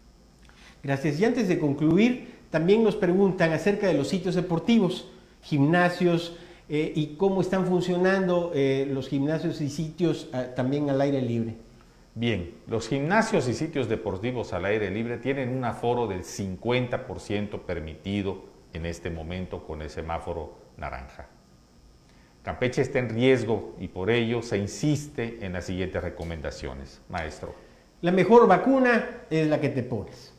Gracias. 0.83 1.21
Y 1.21 1.25
antes 1.25 1.49
de 1.49 1.59
concluir, 1.59 2.29
también 2.51 2.83
nos 2.83 2.97
preguntan 2.97 3.53
acerca 3.53 3.87
de 3.87 3.95
los 3.95 4.09
sitios 4.09 4.35
deportivos, 4.35 5.09
gimnasios 5.43 6.37
eh, 6.69 6.93
y 6.95 7.17
cómo 7.17 7.41
están 7.41 7.67
funcionando 7.67 8.53
eh, 8.55 8.89
los 8.91 9.09
gimnasios 9.09 9.61
y 9.61 9.71
sitios 9.71 10.29
ah, 10.33 10.47
también 10.55 10.91
al 10.91 11.01
aire 11.01 11.23
libre. 11.23 11.57
Bien, 12.15 12.55
los 12.67 12.89
gimnasios 12.89 13.49
y 13.49 13.55
sitios 13.55 13.89
deportivos 13.89 14.53
al 14.53 14.65
aire 14.65 14.91
libre 14.91 15.19
tienen 15.19 15.51
un 15.51 15.65
aforo 15.65 16.09
del 16.09 16.23
50% 16.25 17.61
permitido 17.61 18.45
en 18.73 18.87
este 18.87 19.11
momento 19.11 19.65
con 19.65 19.81
el 19.83 19.91
semáforo 19.91 20.59
naranja. 20.77 21.29
Campeche 22.43 22.83
está 22.83 22.99
en 22.99 23.11
riesgo 23.11 23.77
y 23.79 23.89
por 23.89 24.11
ello 24.11 24.43
se 24.43 24.59
insiste 24.59 25.39
en 25.43 25.53
las 25.53 25.67
siguientes 25.67 26.03
recomendaciones. 26.03 27.01
Maestro. 27.09 27.55
La 28.01 28.13
mejor 28.13 28.49
vacuna 28.49 29.23
es 29.29 29.47
la 29.47 29.61
que 29.61 29.69
te 29.69 29.83
pones. 29.83 30.30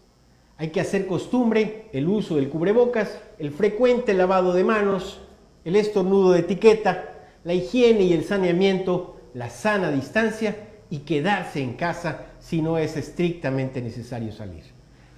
Hay 0.61 0.69
que 0.69 0.79
hacer 0.79 1.07
costumbre 1.07 1.89
el 1.91 2.07
uso 2.07 2.35
del 2.35 2.47
cubrebocas, 2.47 3.19
el 3.39 3.49
frecuente 3.49 4.13
lavado 4.13 4.53
de 4.53 4.63
manos, 4.63 5.19
el 5.65 5.75
estornudo 5.75 6.33
de 6.33 6.41
etiqueta, 6.41 7.15
la 7.43 7.55
higiene 7.55 8.03
y 8.03 8.13
el 8.13 8.23
saneamiento, 8.23 9.17
la 9.33 9.49
sana 9.49 9.89
distancia 9.89 10.55
y 10.91 10.99
quedarse 10.99 11.63
en 11.63 11.73
casa 11.73 12.27
si 12.37 12.61
no 12.61 12.77
es 12.77 12.95
estrictamente 12.95 13.81
necesario 13.81 14.31
salir. 14.31 14.65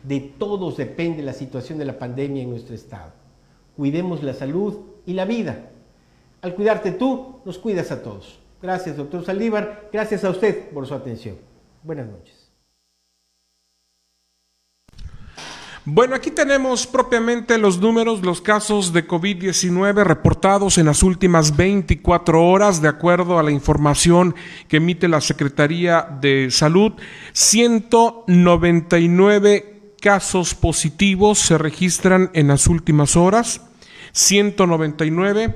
De 0.02 0.22
todos 0.22 0.78
depende 0.78 1.22
la 1.22 1.34
situación 1.34 1.78
de 1.78 1.84
la 1.84 2.00
pandemia 2.00 2.42
en 2.42 2.50
nuestro 2.50 2.74
estado. 2.74 3.12
Cuidemos 3.76 4.24
la 4.24 4.34
salud 4.34 4.78
y 5.06 5.12
la 5.12 5.26
vida 5.26 5.72
al 6.42 6.56
cuidarte 6.56 6.94
tú, 6.94 7.42
nos 7.44 7.58
cuidas 7.58 7.92
a 7.92 8.02
todos. 8.02 8.40
Gracias, 8.62 8.96
doctor 8.96 9.26
Saldívar. 9.26 9.90
Gracias 9.92 10.24
a 10.24 10.30
usted 10.30 10.70
por 10.70 10.88
su 10.88 10.94
atención. 10.94 11.36
Buenas 11.84 12.08
noches. 12.08 12.43
Bueno, 15.86 16.16
aquí 16.16 16.32
tenemos 16.32 16.88
propiamente 16.88 17.58
los 17.58 17.78
números, 17.78 18.22
los 18.22 18.40
casos 18.40 18.94
de 18.94 19.06
COVID-19 19.06 20.06
reportados 20.06 20.78
en 20.78 20.86
las 20.86 21.04
últimas 21.04 21.58
24 21.58 22.42
horas, 22.42 22.82
de 22.82 22.88
acuerdo 22.88 23.38
a 23.38 23.44
la 23.44 23.52
información 23.52 24.34
que 24.70 24.78
emite 24.78 25.10
la 25.10 25.20
Secretaría 25.20 26.08
de 26.22 26.50
Salud. 26.52 26.94
199 27.34 29.96
casos 30.00 30.56
positivos 30.56 31.40
se 31.40 31.58
registran 31.58 32.32
en 32.34 32.48
las 32.48 32.68
últimas 32.68 33.18
horas. 33.18 33.60
199 34.14 35.54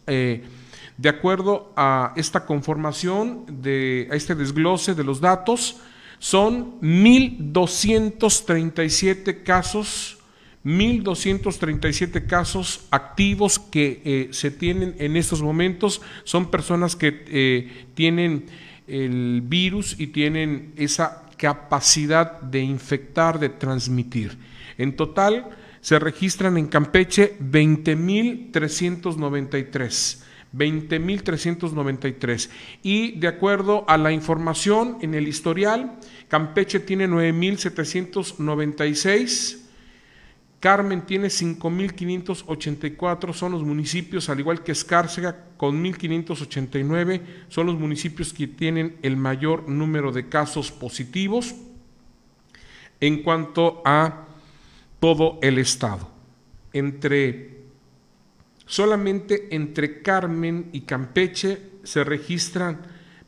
De 0.97 1.09
acuerdo 1.09 1.73
a 1.75 2.13
esta 2.15 2.45
conformación, 2.45 3.43
de, 3.61 4.07
a 4.11 4.15
este 4.15 4.33
desglose 4.33 4.95
de 4.95 5.03
los 5.03 5.19
datos, 5.19 5.81
son 6.19 6.79
1.237 6.81 9.43
casos, 9.43 10.19
1.237 10.63 12.25
casos 12.25 12.87
activos 12.91 13.59
que 13.59 14.01
eh, 14.05 14.29
se 14.31 14.51
tienen 14.51 14.95
en 14.97 15.17
estos 15.17 15.41
momentos. 15.41 16.01
Son 16.23 16.49
personas 16.49 16.95
que 16.95 17.25
eh, 17.27 17.87
tienen 17.93 18.45
el 18.87 19.41
virus 19.43 19.99
y 19.99 20.07
tienen 20.07 20.71
esa 20.77 21.23
capacidad 21.37 22.39
de 22.41 22.61
infectar, 22.61 23.37
de 23.39 23.49
transmitir. 23.49 24.37
En 24.77 24.95
total 24.95 25.49
se 25.81 25.99
registran 25.99 26.57
en 26.57 26.67
Campeche 26.67 27.37
20.393. 27.39 30.23
20.393. 30.55 32.49
Y 32.83 33.19
de 33.19 33.27
acuerdo 33.27 33.83
a 33.87 33.97
la 33.97 34.11
información 34.11 34.97
en 35.01 35.13
el 35.13 35.27
historial, 35.27 35.99
Campeche 36.27 36.79
tiene 36.79 37.07
9.796, 37.07 39.59
Carmen 40.59 41.05
tiene 41.05 41.27
5.584, 41.27 43.33
son 43.33 43.51
los 43.51 43.63
municipios, 43.63 44.29
al 44.29 44.39
igual 44.39 44.63
que 44.63 44.71
Escárcega, 44.71 45.49
con 45.57 45.83
1.589, 45.83 47.21
son 47.49 47.67
los 47.67 47.77
municipios 47.77 48.33
que 48.33 48.47
tienen 48.47 48.97
el 49.03 49.17
mayor 49.17 49.69
número 49.69 50.11
de 50.11 50.27
casos 50.27 50.71
positivos 50.71 51.53
en 52.99 53.21
cuanto 53.21 53.83
a 53.85 54.25
todo 54.99 55.37
el 55.43 55.59
estado. 55.59 56.09
Entre 56.73 57.64
solamente 58.65 59.55
entre 59.55 60.01
Carmen 60.01 60.69
y 60.73 60.81
Campeche 60.81 61.75
se 61.83 62.03
registran 62.03 62.81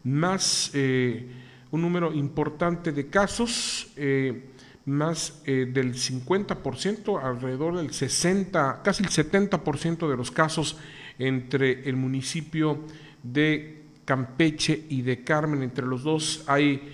más 0.03 0.71
eh, 0.73 1.27
un 1.71 1.81
número 1.81 2.13
importante 2.13 2.91
de 2.91 3.07
casos. 3.07 3.91
Eh, 3.95 4.51
más 4.85 5.41
eh, 5.43 5.69
del 5.69 5.95
50%, 5.95 7.21
alrededor 7.21 7.75
del 7.75 7.91
60, 7.91 8.83
casi 8.83 9.03
el 9.03 9.09
70% 9.09 10.09
de 10.09 10.15
los 10.15 10.31
casos 10.31 10.77
entre 11.19 11.89
el 11.89 11.97
municipio 11.97 12.85
de 13.21 13.83
Campeche 14.05 14.85
y 14.87 15.01
de 15.01 15.25
Carmen, 15.25 15.61
entre 15.61 15.85
los 15.85 16.03
dos 16.03 16.45
hay 16.47 16.93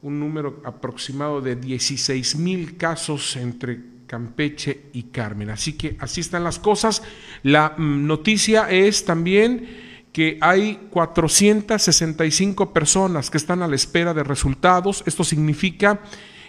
un 0.00 0.18
número 0.18 0.62
aproximado 0.64 1.42
de 1.42 1.56
16 1.56 2.36
mil 2.36 2.78
casos 2.78 3.36
entre 3.36 3.89
Campeche 4.10 4.86
y 4.92 5.04
Carmen. 5.04 5.50
Así 5.50 5.74
que 5.74 5.96
así 6.00 6.20
están 6.20 6.42
las 6.42 6.58
cosas. 6.58 7.00
La 7.44 7.74
mm, 7.78 8.08
noticia 8.08 8.68
es 8.68 9.04
también 9.04 10.08
que 10.12 10.36
hay 10.40 10.88
465 10.90 12.72
personas 12.72 13.30
que 13.30 13.38
están 13.38 13.62
a 13.62 13.68
la 13.68 13.76
espera 13.76 14.12
de 14.12 14.24
resultados. 14.24 15.04
Esto 15.06 15.22
significa 15.22 16.00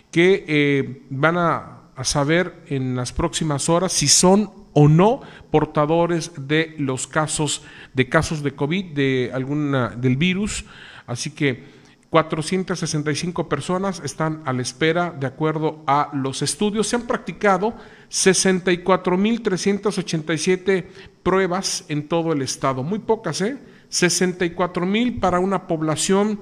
que 0.10 0.44
eh, 0.48 1.04
van 1.12 1.38
a, 1.38 1.78
saber 2.02 2.64
en 2.66 2.96
las 2.96 3.14
próximas 3.14 3.70
horas 3.70 3.94
si 3.94 4.08
son 4.08 4.50
o 4.74 4.88
no 4.88 5.22
portadores 5.52 6.32
de 6.36 6.74
los 6.80 7.06
casos 7.06 7.62
de 7.94 8.10
casos 8.10 8.42
de 8.42 8.56
COVID 8.56 8.86
de 8.96 9.30
alguna 9.36 9.90
del 9.90 10.18
virus, 10.18 10.66
así 11.06 11.30
que 11.30 11.64
465 12.12 13.48
personas 13.48 14.02
están 14.04 14.42
a 14.44 14.52
la 14.52 14.62
espera 14.62 15.16
de 15.18 15.26
acuerdo 15.26 15.82
a 15.88 16.10
los 16.14 16.42
estudios. 16.42 16.88
Se 16.88 16.98
han 16.98 17.08
practicado 17.08 17.74
64.387 18.10 20.88
pruebas 21.24 21.86
en 21.88 22.10
todo 22.10 22.34
el 22.34 22.42
estado, 22.42 22.84
muy 22.84 23.00
pocas, 23.00 23.40
¿eh? 23.40 23.58
64.000 23.90 25.22
para 25.22 25.40
una 25.40 25.68
población 25.68 26.42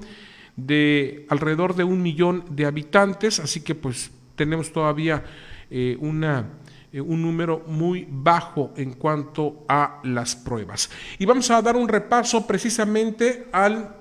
de 0.56 1.28
alrededor 1.30 1.76
de 1.76 1.84
un 1.84 2.02
millón 2.02 2.46
de 2.50 2.66
habitantes, 2.66 3.40
así 3.40 3.62
que 3.62 3.76
pues 3.76 4.10
tenemos 4.36 4.74
todavía 4.74 5.24
eh, 5.70 5.96
una, 6.00 6.48
eh, 6.92 7.00
un 7.00 7.22
número 7.22 7.64
muy 7.68 8.08
bajo 8.10 8.74
en 8.76 8.94
cuanto 8.94 9.66
a 9.68 10.00
las 10.04 10.36
pruebas. 10.36 10.90
Y 11.20 11.28
vamos 11.28 11.52
a 11.52 11.62
dar 11.62 11.76
un 11.76 11.88
repaso 11.88 12.48
precisamente 12.48 13.46
al, 13.52 13.99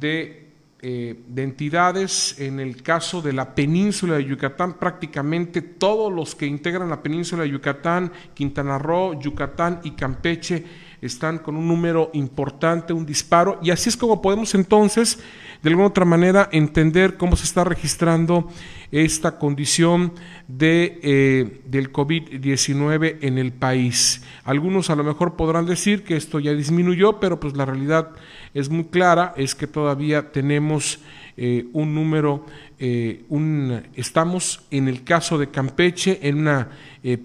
eh, 0.01 0.47
de, 0.81 1.42
entidades. 1.42 2.38
En 2.38 2.61
el 2.61 2.81
caso 2.85 3.21
de 3.21 3.33
la 3.33 3.57
península 3.57 4.14
de 4.19 4.25
Yucatán, 4.25 4.75
prácticamente 4.75 5.62
todos 5.62 6.12
los 6.12 6.37
que 6.37 6.47
integran 6.47 6.90
la 6.90 7.03
península 7.03 7.42
de 7.42 7.51
Yucatán, 7.51 8.12
Quintana 8.35 8.79
Roo, 8.79 9.19
Yucatán 9.19 9.81
y 9.83 9.90
Campeche, 9.90 10.64
están 11.01 11.38
con 11.38 11.57
un 11.57 11.66
número 11.66 12.11
importante, 12.12 12.92
un 12.92 13.05
disparo, 13.05 13.59
y 13.64 13.73
así 13.73 13.88
es 13.88 13.97
como 13.97 14.23
podemos 14.23 14.55
entonces, 14.55 15.19
de 15.61 15.71
alguna 15.71 15.88
otra 15.88 16.05
manera, 16.05 16.49
entender 16.53 17.16
cómo 17.16 17.35
se 17.35 17.47
está 17.47 17.64
registrando 17.64 18.49
esta 18.90 19.38
condición 19.38 20.12
de, 20.49 21.01
eh, 21.03 21.61
del 21.66 21.92
COVID-19 21.92 23.18
en 23.20 23.38
el 23.38 23.53
país. 23.53 24.22
Algunos 24.44 24.90
a 24.90 24.96
lo 24.96 25.05
mejor 25.05 25.37
podrán 25.37 25.66
decir 25.66 26.05
que 26.05 26.16
esto 26.16 26.38
ya 26.38 26.53
disminuyó, 26.53 27.18
pero 27.18 27.40
pues 27.40 27.57
la 27.57 27.64
realidad 27.64 28.11
es 28.55 28.70
muy 28.70 28.85
clara, 28.85 29.35
es 29.37 29.55
que 29.55 29.66
todavía 29.66 30.33
tenemos 30.33 31.01
eh, 31.37 31.66
un 31.72 31.94
número, 31.94 32.46
eh, 32.79 33.25
un, 33.29 33.83
estamos 33.94 34.62
en 34.70 34.88
el 34.88 35.05
caso 35.05 35.38
de 35.38 35.51
Campeche 35.51 36.18
en 36.22 36.38
una 36.38 36.70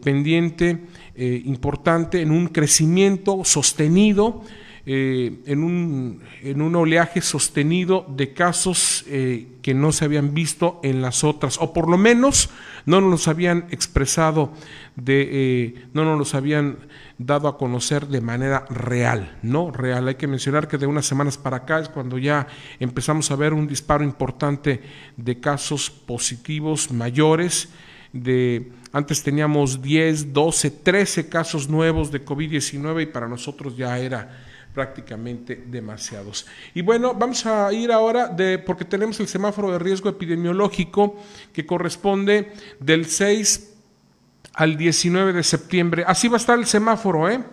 pendiente 0.03 0.77
importante, 1.15 2.21
en 2.21 2.29
un 2.29 2.47
crecimiento 2.47 3.43
sostenido, 3.43 4.43
eh, 4.85 5.41
en, 5.45 5.63
un, 5.63 6.21
en, 6.41 6.61
un, 6.61 6.75
oleaje 6.75 7.21
sostenido 7.21 8.03
de 8.09 8.33
casos 8.33 9.05
eh, 9.07 9.47
que 9.61 9.75
no 9.75 9.91
se 9.91 10.05
habían 10.05 10.33
visto 10.33 10.79
en 10.81 11.03
las 11.03 11.23
otras, 11.23 11.59
o 11.59 11.71
por 11.71 11.87
lo 11.87 11.99
menos 11.99 12.49
no 12.87 12.99
nos 12.99 13.11
los 13.11 13.27
habían 13.27 13.67
expresado, 13.69 14.51
de, 14.95 15.29
eh, 15.31 15.85
no 15.93 16.03
nos 16.03 16.17
los 16.17 16.33
habían 16.33 16.79
dado 17.19 17.47
a 17.47 17.59
conocer 17.59 18.07
de 18.07 18.21
manera 18.21 18.65
real, 18.69 19.37
¿no? 19.43 19.69
Real. 19.69 20.07
Hay 20.07 20.15
que 20.15 20.25
mencionar 20.25 20.67
que 20.67 20.79
de 20.79 20.87
unas 20.87 21.05
semanas 21.05 21.37
para 21.37 21.57
acá 21.57 21.79
es 21.79 21.89
cuando 21.89 22.17
ya 22.17 22.47
empezamos 22.79 23.29
a 23.29 23.35
ver 23.35 23.53
un 23.53 23.67
disparo 23.67 24.03
importante 24.03 24.81
de 25.15 25.39
casos 25.39 25.91
positivos 25.91 26.91
mayores, 26.91 27.69
de 28.13 28.71
antes 28.91 29.23
teníamos 29.23 29.81
10, 29.81 30.33
12, 30.33 30.71
13 30.71 31.29
casos 31.29 31.69
nuevos 31.69 32.11
de 32.11 32.25
COVID-19 32.25 33.03
y 33.03 33.05
para 33.05 33.27
nosotros 33.27 33.77
ya 33.77 33.97
era 33.99 34.50
prácticamente 34.73 35.63
demasiados. 35.67 36.47
Y 36.73 36.81
bueno, 36.81 37.13
vamos 37.13 37.45
a 37.45 37.71
ir 37.73 37.91
ahora 37.91 38.27
de, 38.27 38.59
porque 38.59 38.85
tenemos 38.85 39.19
el 39.19 39.27
semáforo 39.27 39.71
de 39.71 39.79
riesgo 39.79 40.09
epidemiológico 40.09 41.19
que 41.53 41.65
corresponde 41.65 42.53
del 42.79 43.05
6 43.05 43.73
al 44.53 44.77
19 44.77 45.33
de 45.33 45.43
septiembre. 45.43 46.03
Así 46.07 46.27
va 46.27 46.35
a 46.35 46.37
estar 46.37 46.57
el 46.57 46.65
semáforo, 46.65 47.29
¿eh? 47.29 47.43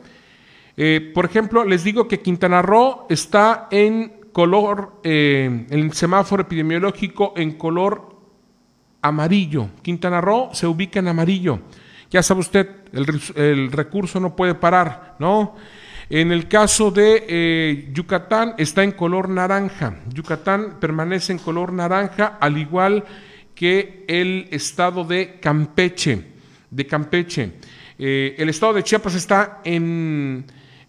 eh 0.77 1.11
por 1.15 1.25
ejemplo, 1.25 1.65
les 1.65 1.85
digo 1.85 2.09
que 2.09 2.21
Quintana 2.21 2.63
Roo 2.63 3.07
está 3.09 3.69
en 3.71 4.19
color, 4.33 5.01
eh, 5.03 5.67
el 5.71 5.93
semáforo 5.93 6.43
epidemiológico 6.43 7.35
en 7.37 7.53
color 7.59 8.17
amarillo. 9.03 9.69
Quintana 9.83 10.21
Roo 10.21 10.51
se 10.53 10.67
ubica 10.67 10.99
en 10.99 11.09
amarillo. 11.09 11.61
Ya 12.11 12.23
sabe 12.23 12.41
usted, 12.41 12.69
el, 12.93 13.71
recurso 13.71 14.19
no 14.19 14.35
puede 14.35 14.55
parar, 14.55 15.17
¿no? 15.19 15.57
En 16.11 16.33
el 16.33 16.49
caso 16.49 16.91
de 16.91 17.27
eh, 17.29 17.91
Yucatán 17.93 18.55
está 18.57 18.83
en 18.83 18.93
color 18.93 19.29
naranja. 19.29 19.97
Yucatán 20.09 20.79
permanece 20.81 21.33
en 21.33 21.39
color 21.39 21.73
naranja, 21.73 22.39
al 22.41 22.57
igual 22.57 23.05
que 23.55 24.05
el 24.09 24.49
estado 24.51 25.05
de 25.05 25.39
Campeche. 25.39 26.25
De 26.71 26.87
Campeche. 26.87 27.53
Eh, 27.99 28.37
el 28.39 28.49
estado 28.49 28.73
de 28.73 28.85
Chiapas 28.85 29.17
está 29.17 29.61
en, 29.65 30.47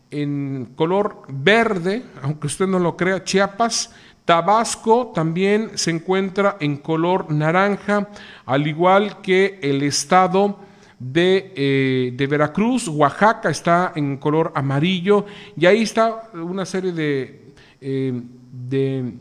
en 0.09 0.73
color 0.75 1.23
verde, 1.27 2.03
aunque 2.21 2.47
usted 2.47 2.67
no 2.67 2.79
lo 2.79 2.95
crea, 2.95 3.23
Chiapas 3.23 3.93
Tabasco 4.23 5.11
también 5.13 5.71
se 5.73 5.89
encuentra 5.89 6.55
en 6.59 6.77
color 6.77 7.31
naranja, 7.31 8.09
al 8.45 8.67
igual 8.67 9.21
que 9.21 9.59
el 9.63 9.81
estado 9.81 10.59
de, 10.99 11.53
eh, 11.55 12.27
Veracruz, 12.27 12.87
Oaxaca 12.89 13.49
está 13.49 13.93
en 13.95 14.17
color 14.17 14.51
amarillo, 14.53 15.25
y 15.57 15.65
ahí 15.65 15.81
está 15.81 16.29
una 16.33 16.65
serie 16.65 16.91
de, 16.91 17.53
eh, 17.79 18.21
de, 18.51 19.13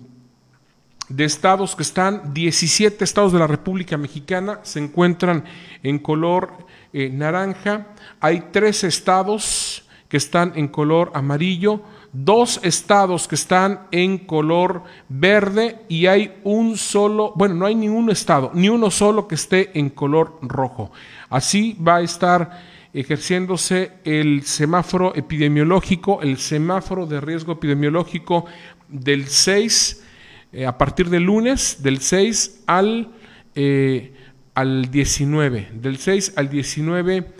estados 1.19 1.77
que 1.77 1.83
están, 1.83 2.35
17 2.35 3.05
estados 3.05 3.33
de 3.33 3.39
la 3.39 3.47
República 3.47 3.97
Mexicana 3.97 4.61
se 4.63 4.81
encuentran 4.81 5.45
en 5.83 5.99
color 5.99 6.53
eh, 6.93 7.11
naranja, 7.11 7.87
hay 8.21 8.49
tres 8.53 8.85
estados 8.85 9.85
que 10.09 10.17
están 10.17 10.53
en 10.57 10.69
color 10.69 11.13
amarillo, 11.15 11.83
dos 12.25 12.61
estados 12.65 13.29
que 13.29 13.37
están 13.37 13.87
en 13.93 14.19
color 14.19 14.83
verde 15.09 15.79
y 15.89 16.07
hay 16.07 16.35
un 16.43 16.77
solo, 16.77 17.33
bueno, 17.37 17.55
no 17.55 17.67
hay 17.67 17.75
ni 17.75 17.89
un 17.89 18.11
estado, 18.11 18.51
ni 18.55 18.69
uno 18.69 18.91
solo 18.91 19.29
que 19.29 19.37
esté 19.37 19.79
en 19.79 19.91
color 19.91 20.39
rojo. 20.43 20.91
Así 21.31 21.77
va 21.87 21.97
a 21.97 22.03
estar 22.03 22.79
ejerciéndose 22.93 23.93
el 24.05 24.43
semáforo 24.43 25.15
epidemiológico, 25.15 26.21
el 26.23 26.39
semáforo 26.39 27.07
de 27.07 27.21
riesgo 27.21 27.53
epidemiológico 27.53 28.47
del 28.89 29.29
6, 29.29 30.05
eh, 30.53 30.67
a 30.67 30.77
partir 30.77 31.11
del 31.11 31.23
lunes, 31.23 31.83
del 31.83 32.01
6 32.01 32.65
al, 32.67 33.13
eh, 33.55 34.13
al 34.55 34.91
19, 34.91 35.69
del 35.75 35.99
6 35.99 36.33
al 36.35 36.49
19 36.49 37.33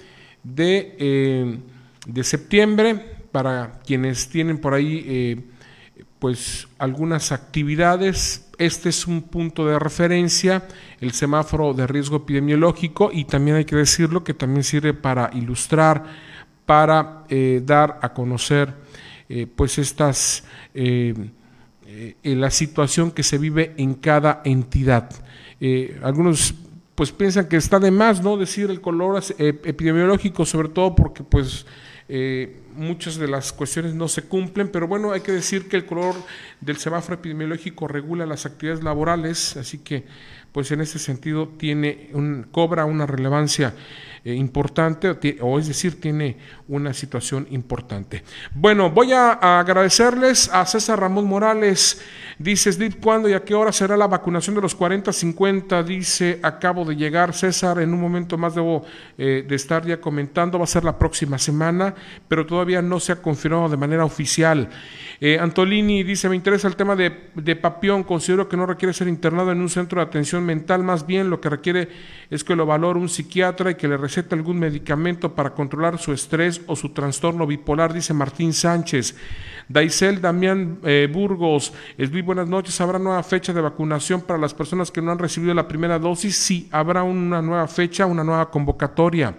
de, 0.45 0.97
eh, 0.99 1.59
de 2.07 2.25
septiembre 2.25 3.18
para 3.33 3.81
quienes 3.87 4.29
tienen 4.29 4.59
por 4.59 4.75
ahí 4.75 5.05
eh, 5.07 5.41
pues 6.19 6.69
algunas 6.79 7.33
actividades. 7.33 8.49
Este 8.59 8.89
es 8.89 9.07
un 9.07 9.23
punto 9.23 9.67
de 9.67 9.79
referencia, 9.79 10.67
el 11.01 11.13
semáforo 11.13 11.75
de 11.75 11.87
riesgo 11.87 12.17
epidemiológico 12.17 13.11
y 13.13 13.25
también 13.25 13.57
hay 13.57 13.65
que 13.65 13.77
decirlo 13.77 14.25
que 14.25 14.35
también 14.35 14.65
sirve 14.65 14.95
para 14.95 15.31
ilustrar, 15.35 16.05
para 16.67 17.25
eh, 17.29 17.63
dar 17.65 17.99
a 18.03 18.13
conocer 18.13 18.75
eh, 19.29 19.47
pues 19.47 19.79
estas 19.79 20.45
la 22.23 22.51
situación 22.51 23.11
que 23.11 23.23
se 23.23 23.39
vive 23.39 23.75
en 23.77 23.95
cada 23.95 24.43
entidad. 24.45 25.11
algunos 26.03 26.55
pues 26.95 27.11
piensan 27.11 27.49
que 27.49 27.57
está 27.57 27.81
de 27.81 27.91
más 27.91 28.23
no 28.23 28.37
decir 28.37 28.71
el 28.71 28.81
color 28.81 29.23
epidemiológico, 29.39 30.45
sobre 30.45 30.69
todo 30.69 30.95
porque 30.95 31.25
pues 31.25 31.67
muchas 32.79 33.17
de 33.17 33.29
las 33.29 33.53
cuestiones 33.53 33.95
no 33.95 34.09
se 34.09 34.23
cumplen, 34.23 34.69
pero 34.69 34.87
bueno, 34.89 35.13
hay 35.13 35.21
que 35.21 35.33
decir 35.33 35.69
que 35.69 35.77
el 35.77 35.85
color 35.85 36.15
del 36.61 36.79
semáforo 36.79 37.15
epidemiológico 37.15 37.89
regula 37.89 38.25
las 38.25 38.47
actividades 38.47 38.83
laborales, 38.83 39.57
así 39.57 39.79
que 39.79 40.05
pues 40.53 40.71
en 40.71 40.81
ese 40.81 40.99
sentido 40.99 41.49
tiene 41.49 42.11
un, 42.15 42.47
cobra 42.51 42.85
una 42.85 43.07
relevancia 43.07 43.75
eh, 44.29 44.35
importante, 44.35 45.17
o 45.41 45.59
es 45.59 45.69
decir, 45.69 45.99
tiene 45.99 46.37
una 46.69 46.93
situación 46.93 47.47
importante. 47.51 48.25
Bueno, 48.55 48.91
voy 48.91 49.15
a, 49.15 49.33
agradecerles 49.59 50.51
a 50.53 50.67
César 50.67 51.01
Ramón 51.01 51.25
Morales, 51.25 52.03
dice 52.39 52.71
Slip, 52.71 53.03
¿cuándo 53.03 53.27
y 53.31 53.33
a 53.33 53.43
qué 53.43 53.55
hora 53.55 53.73
será 53.73 53.97
la 53.97 54.07
vacunación 54.07 54.55
de 54.55 54.61
los 54.61 54.79
40-50? 54.79 55.83
Dice, 55.83 56.41
acabo 56.43 56.85
de 56.85 56.97
llegar, 56.97 57.33
César, 57.33 57.79
en 57.79 57.95
un 57.95 58.03
momento 58.03 58.37
más 58.37 58.55
debo 58.55 58.85
eh, 59.17 59.47
de 59.49 59.57
estar 59.57 59.87
ya 59.87 59.99
comentando, 59.99 60.59
va 60.59 60.65
a 60.65 60.67
ser 60.67 60.85
la 60.85 60.99
próxima 60.99 61.39
semana, 61.39 61.95
pero 62.29 62.45
todavía 62.45 62.83
no 62.83 63.01
se 63.01 63.13
ha 63.13 63.23
confirmado 63.23 63.71
de 63.71 63.79
manera 63.79 64.05
oficial. 64.05 64.69
Eh, 65.21 65.37
Antolini 65.41 66.05
dice, 66.05 66.29
me 66.29 66.37
interesa 66.37 66.69
el 66.69 66.77
tema 66.77 66.95
de, 66.95 67.31
de 67.35 67.57
Papión, 67.57 68.05
considero 68.05 68.49
que 68.49 68.57
no 68.57 68.67
requiere 68.67 68.93
ser 68.93 69.09
internado 69.09 69.51
en 69.51 69.61
un 69.61 69.69
centro 69.69 70.01
de 70.01 70.07
atención 70.07 70.45
mental, 70.45 70.85
más 70.85 71.07
bien 71.07 71.29
lo 71.29 71.41
que 71.41 71.49
requiere 71.51 71.89
es 72.31 72.45
que 72.45 72.55
lo 72.55 72.67
valore 72.67 73.01
un 73.01 73.09
psiquiatra 73.09 73.73
y 73.73 73.75
que 73.75 73.89
le 73.89 73.97
receta 73.97 74.37
algún 74.37 74.61
medicamento 74.61 75.35
para 75.35 75.55
controlar 75.55 75.99
su 75.99 76.13
estrés 76.13 76.61
o 76.69 76.77
su 76.77 76.91
trastorno 76.91 77.49
bipolar, 77.49 77.93
dice 77.93 78.15
Martín 78.15 78.53
Sánchez. 78.53 79.17
Daisel 79.69 80.21
Damián 80.21 80.79
eh, 80.83 81.09
Burgos, 81.13 81.73
es 81.97 82.11
buenas 82.25 82.49
noches. 82.49 82.81
¿Habrá 82.81 82.99
nueva 82.99 83.23
fecha 83.23 83.53
de 83.53 83.61
vacunación 83.61 84.23
para 84.23 84.39
las 84.39 84.55
personas 84.55 84.91
que 84.91 85.03
no 85.03 85.13
han 85.13 85.19
recibido 85.19 85.53
la 85.55 85.69
primera 85.69 85.99
dosis? 85.99 86.37
Sí, 86.37 86.69
habrá 86.73 87.03
una 87.03 87.43
nueva 87.43 87.69
fecha, 87.69 88.07
una 88.07 88.25
nueva 88.25 88.51
convocatoria. 88.51 89.35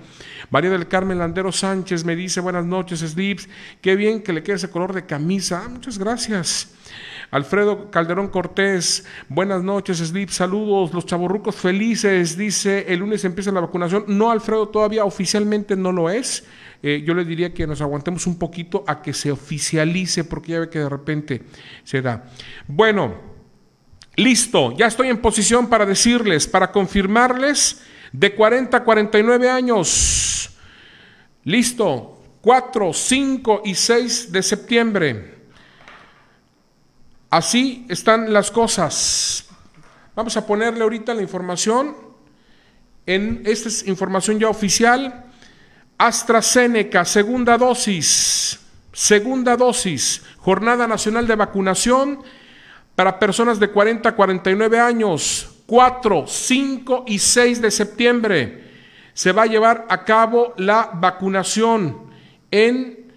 María 0.50 0.70
del 0.70 0.88
Carmen 0.88 1.18
Landero 1.18 1.52
Sánchez 1.52 2.06
me 2.06 2.16
dice 2.16 2.42
buenas 2.42 2.66
noches, 2.66 3.00
Slips. 3.00 3.50
Qué 3.82 3.96
bien 3.96 4.22
que 4.22 4.34
le 4.34 4.44
quede 4.44 4.58
ese 4.58 4.70
color 4.70 4.94
de 4.94 5.06
camisa. 5.06 5.64
Ah, 5.66 5.70
muchas 5.70 5.98
gracias. 5.98 6.74
Alfredo 7.32 7.92
Calderón 7.92 8.30
Cortés, 8.30 9.06
buenas 9.28 9.62
noches, 9.64 10.00
Slip, 10.00 10.30
saludos, 10.30 10.94
los 10.94 11.06
chaborrucos 11.06 11.56
felices, 11.56 12.36
dice, 12.36 12.86
el 12.88 13.00
lunes 13.00 13.24
empieza 13.24 13.52
la 13.52 13.62
vacunación. 13.62 14.06
No, 14.08 14.32
Alfredo, 14.32 14.70
todavía 14.70 15.06
oficialmente 15.06 15.76
no 15.76 15.92
lo 15.92 16.10
es. 16.10 16.46
Eh, 16.82 17.04
yo 17.06 17.14
le 17.14 17.26
diría 17.26 17.54
que 17.54 17.68
nos 17.68 17.82
aguantemos 17.82 18.26
un 18.26 18.40
poquito 18.40 18.84
a 18.88 19.02
que 19.02 19.14
se 19.14 19.32
oficialice, 19.32 20.24
porque 20.24 20.54
ya 20.54 20.60
ve 20.62 20.70
que 20.70 20.80
de 20.80 20.90
repente 20.90 21.44
se 21.84 22.02
da. 22.02 22.26
Bueno, 22.68 23.14
listo, 24.16 24.76
ya 24.76 24.88
estoy 24.88 25.10
en 25.10 25.18
posición 25.20 25.68
para 25.70 25.86
decirles, 25.86 26.48
para 26.48 26.72
confirmarles, 26.72 27.84
de 28.12 28.34
40 28.34 28.76
a 28.76 28.84
49 28.84 29.50
años. 29.50 30.58
Listo, 31.44 32.24
4, 32.42 32.92
5 32.92 33.62
y 33.66 33.76
6 33.76 34.32
de 34.32 34.42
septiembre. 34.42 35.39
Así 37.30 37.86
están 37.90 38.34
las 38.34 38.50
cosas. 38.50 39.46
Vamos 40.16 40.36
a 40.36 40.48
ponerle 40.48 40.82
ahorita 40.82 41.14
la 41.14 41.22
información. 41.22 41.96
En, 43.06 43.44
esta 43.46 43.70
es 43.70 43.88
información 43.88 44.40
ya 44.40 44.50
oficial. 44.50 45.26
AstraZeneca, 45.98 47.06
segunda 47.06 47.58
dosis. 47.58 48.60
Segunda 48.92 49.56
dosis. 49.56 50.24
Jornada 50.38 50.88
Nacional 50.88 51.28
de 51.28 51.36
Vacunación 51.36 52.24
para 52.96 53.20
personas 53.20 53.60
de 53.60 53.70
40 53.70 54.10
a 54.10 54.16
49 54.16 54.80
años. 54.80 55.56
4, 55.68 56.26
5 56.26 57.04
y 57.06 57.20
6 57.20 57.62
de 57.62 57.70
septiembre 57.70 58.64
se 59.14 59.34
va 59.34 59.44
a 59.44 59.48
llevar 59.48 59.86
a 59.90 60.04
cabo 60.04 60.54
la 60.58 60.90
vacunación 60.94 62.10
en, 62.50 63.12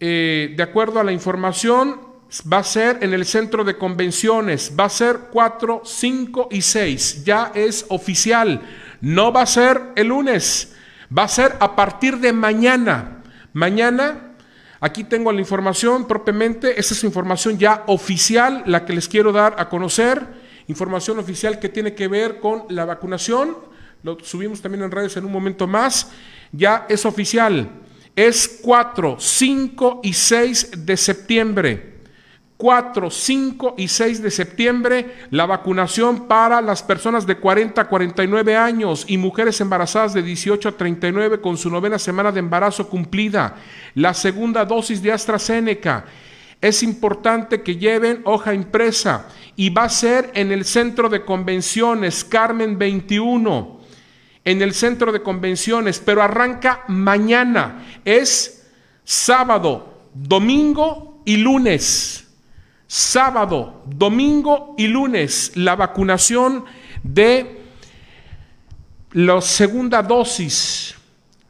eh, 0.00 0.52
de 0.54 0.62
acuerdo 0.62 1.00
a 1.00 1.04
la 1.04 1.12
información 1.12 2.13
va 2.42 2.58
a 2.58 2.64
ser 2.64 2.98
en 3.02 3.14
el 3.14 3.24
centro 3.26 3.64
de 3.64 3.76
convenciones, 3.76 4.72
va 4.78 4.84
a 4.84 4.88
ser 4.88 5.18
4, 5.30 5.82
5 5.84 6.48
y 6.50 6.62
6, 6.62 7.24
ya 7.24 7.52
es 7.54 7.86
oficial, 7.88 8.62
no 9.00 9.32
va 9.32 9.42
a 9.42 9.46
ser 9.46 9.80
el 9.96 10.08
lunes, 10.08 10.74
va 11.16 11.24
a 11.24 11.28
ser 11.28 11.56
a 11.60 11.76
partir 11.76 12.18
de 12.18 12.32
mañana. 12.32 13.22
Mañana, 13.52 14.32
aquí 14.80 15.04
tengo 15.04 15.30
la 15.30 15.40
información 15.40 16.08
propiamente, 16.08 16.78
esa 16.80 16.94
es 16.94 17.04
información 17.04 17.58
ya 17.58 17.84
oficial, 17.86 18.64
la 18.66 18.84
que 18.84 18.94
les 18.94 19.08
quiero 19.08 19.30
dar 19.30 19.54
a 19.58 19.68
conocer, 19.68 20.26
información 20.66 21.18
oficial 21.18 21.60
que 21.60 21.68
tiene 21.68 21.94
que 21.94 22.08
ver 22.08 22.40
con 22.40 22.64
la 22.68 22.84
vacunación, 22.84 23.56
lo 24.02 24.18
subimos 24.20 24.60
también 24.60 24.84
en 24.84 24.90
redes 24.90 25.16
en 25.16 25.24
un 25.24 25.32
momento 25.32 25.66
más, 25.66 26.10
ya 26.52 26.86
es 26.88 27.06
oficial, 27.06 27.70
es 28.16 28.60
4, 28.62 29.16
5 29.18 30.00
y 30.02 30.12
6 30.12 30.84
de 30.84 30.96
septiembre. 30.96 31.93
4, 32.56 33.10
5 33.10 33.74
y 33.78 33.88
6 33.88 34.22
de 34.22 34.30
septiembre 34.30 35.26
la 35.30 35.44
vacunación 35.44 36.28
para 36.28 36.60
las 36.60 36.82
personas 36.82 37.26
de 37.26 37.36
40 37.36 37.80
a 37.80 37.88
49 37.88 38.56
años 38.56 39.04
y 39.08 39.18
mujeres 39.18 39.60
embarazadas 39.60 40.14
de 40.14 40.22
18 40.22 40.68
a 40.68 40.72
39 40.76 41.40
con 41.40 41.56
su 41.56 41.68
novena 41.68 41.98
semana 41.98 42.30
de 42.30 42.38
embarazo 42.38 42.88
cumplida. 42.88 43.56
La 43.94 44.14
segunda 44.14 44.64
dosis 44.64 45.02
de 45.02 45.12
AstraZeneca. 45.12 46.04
es 46.60 46.82
importante 46.82 47.60
que 47.62 47.76
lleven 47.76 48.22
hoja 48.24 48.54
impresa 48.54 49.28
y 49.56 49.68
va 49.68 49.84
a 49.84 49.88
ser 49.90 50.30
en 50.34 50.50
el 50.50 50.64
centro 50.64 51.10
de 51.10 51.22
convenciones 51.24 52.24
Carmen 52.24 52.78
21, 52.78 53.80
en 54.44 54.62
el 54.62 54.72
centro 54.72 55.12
de 55.12 55.22
convenciones, 55.22 55.98
pero 55.98 56.22
arranca 56.22 56.84
mañana, 56.88 57.84
es 58.04 58.66
sábado, 59.04 60.08
domingo 60.14 61.20
y 61.26 61.36
lunes. 61.36 62.23
Sábado, 62.86 63.82
domingo 63.86 64.74
y 64.76 64.86
lunes, 64.86 65.52
la 65.54 65.74
vacunación 65.74 66.64
de 67.02 67.60
la 69.12 69.40
segunda 69.40 70.02
dosis. 70.02 70.94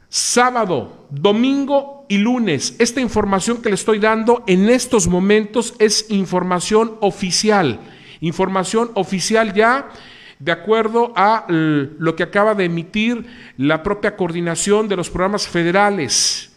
Sábado, 0.07 1.07
domingo 1.09 2.05
y 2.07 2.17
lunes. 2.17 2.75
Esta 2.79 3.01
información 3.01 3.61
que 3.61 3.69
le 3.69 3.75
estoy 3.75 3.99
dando 3.99 4.43
en 4.47 4.69
estos 4.69 5.07
momentos 5.07 5.73
es 5.79 6.05
información 6.09 6.95
oficial. 7.01 7.79
Información 8.21 8.91
oficial 8.93 9.53
ya 9.53 9.89
de 10.39 10.51
acuerdo 10.51 11.13
a 11.15 11.45
lo 11.47 12.15
que 12.15 12.23
acaba 12.23 12.55
de 12.55 12.65
emitir 12.65 13.25
la 13.57 13.83
propia 13.83 14.15
coordinación 14.15 14.87
de 14.87 14.95
los 14.95 15.09
programas 15.09 15.47
federales. 15.47 16.54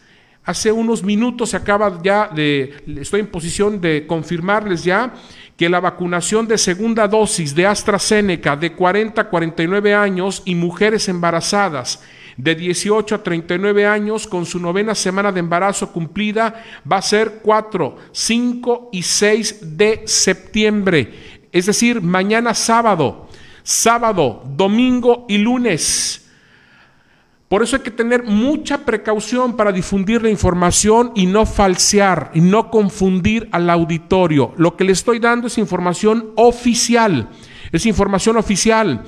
Hace 0.49 0.71
unos 0.71 1.03
minutos 1.03 1.51
se 1.51 1.57
acaba 1.57 2.01
ya 2.01 2.27
de, 2.27 2.73
estoy 2.99 3.19
en 3.19 3.27
posición 3.27 3.79
de 3.79 4.07
confirmarles 4.07 4.83
ya 4.83 5.13
que 5.55 5.69
la 5.69 5.79
vacunación 5.79 6.47
de 6.47 6.57
segunda 6.57 7.07
dosis 7.07 7.53
de 7.53 7.67
AstraZeneca 7.67 8.55
de 8.55 8.73
40 8.73 9.21
a 9.21 9.29
49 9.29 9.93
años 9.93 10.41
y 10.45 10.55
mujeres 10.55 11.07
embarazadas 11.07 12.01
de 12.35 12.55
18 12.55 13.13
a 13.13 13.21
39 13.21 13.85
años 13.85 14.25
con 14.25 14.47
su 14.47 14.59
novena 14.59 14.95
semana 14.95 15.31
de 15.31 15.41
embarazo 15.41 15.91
cumplida 15.91 16.63
va 16.91 16.97
a 16.97 17.03
ser 17.03 17.41
4, 17.43 17.97
5 18.11 18.89
y 18.91 19.03
6 19.03 19.77
de 19.77 20.01
septiembre. 20.07 21.13
Es 21.51 21.67
decir, 21.67 22.01
mañana 22.01 22.55
sábado, 22.55 23.29
sábado, 23.61 24.41
domingo 24.47 25.27
y 25.29 25.37
lunes. 25.37 26.25
Por 27.49 27.63
eso 27.63 27.77
hay 27.77 27.81
que 27.81 27.89
tener 27.89 28.23
mucha 28.23 28.85
precaución 28.85 29.57
para 29.57 29.71
difundir 29.71 30.21
la 30.21 30.29
información 30.29 31.11
y 31.15 31.25
no 31.25 31.47
falsear 31.47 32.29
y 32.35 32.41
no 32.41 32.69
confundir 32.69 33.49
al 33.51 33.71
auditorio. 33.71 34.53
Lo 34.55 34.77
que 34.77 34.83
le 34.83 34.91
estoy 34.91 35.17
dando 35.17 35.47
es 35.47 35.57
información 35.57 36.29
oficial. 36.35 37.27
Es 37.71 37.87
información 37.87 38.37
oficial. 38.37 39.03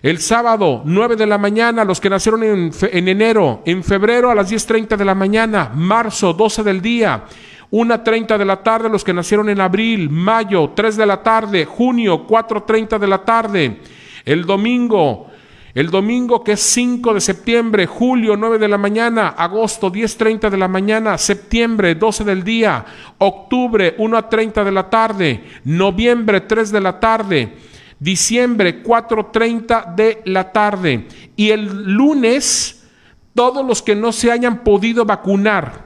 El 0.00 0.18
sábado, 0.18 0.80
9 0.86 1.16
de 1.16 1.26
la 1.26 1.36
mañana, 1.36 1.84
los 1.84 2.00
que 2.00 2.08
nacieron 2.08 2.42
en, 2.42 2.72
enero, 3.08 3.62
en 3.66 3.84
febrero 3.84 4.30
a 4.30 4.34
las 4.34 4.50
10.30 4.50 4.96
de 4.96 5.04
la 5.04 5.14
mañana, 5.14 5.70
marzo, 5.74 6.32
12 6.32 6.62
del 6.62 6.80
día, 6.80 7.24
1.30 7.70 8.38
de 8.38 8.44
la 8.46 8.62
tarde, 8.62 8.88
los 8.88 9.04
que 9.04 9.12
nacieron 9.12 9.50
en 9.50 9.60
abril, 9.60 10.08
mayo, 10.08 10.72
3 10.74 10.96
de 10.96 11.06
la 11.06 11.22
tarde, 11.22 11.66
junio, 11.66 12.26
4.30 12.26 12.98
de 12.98 13.06
la 13.06 13.24
tarde, 13.24 13.80
el 14.24 14.46
domingo, 14.46 15.30
el 15.74 15.90
domingo 15.90 16.44
que 16.44 16.52
es 16.52 16.60
5 16.60 17.14
de 17.14 17.20
septiembre, 17.20 17.86
julio 17.86 18.36
9 18.36 18.58
de 18.58 18.68
la 18.68 18.78
mañana, 18.78 19.28
agosto 19.30 19.90
10.30 19.90 20.48
de 20.48 20.56
la 20.56 20.68
mañana, 20.68 21.18
septiembre 21.18 21.96
12 21.96 22.22
del 22.22 22.44
día, 22.44 22.84
octubre 23.18 23.96
1 23.98 24.16
a 24.16 24.28
30 24.28 24.62
de 24.62 24.72
la 24.72 24.88
tarde, 24.88 25.44
noviembre 25.64 26.42
3 26.42 26.70
de 26.70 26.80
la 26.80 27.00
tarde, 27.00 27.54
diciembre 27.98 28.84
4.30 28.84 29.96
de 29.96 30.22
la 30.26 30.52
tarde. 30.52 31.08
Y 31.34 31.50
el 31.50 31.92
lunes, 31.92 32.86
todos 33.34 33.66
los 33.66 33.82
que 33.82 33.96
no 33.96 34.12
se 34.12 34.30
hayan 34.30 34.62
podido 34.62 35.04
vacunar, 35.04 35.83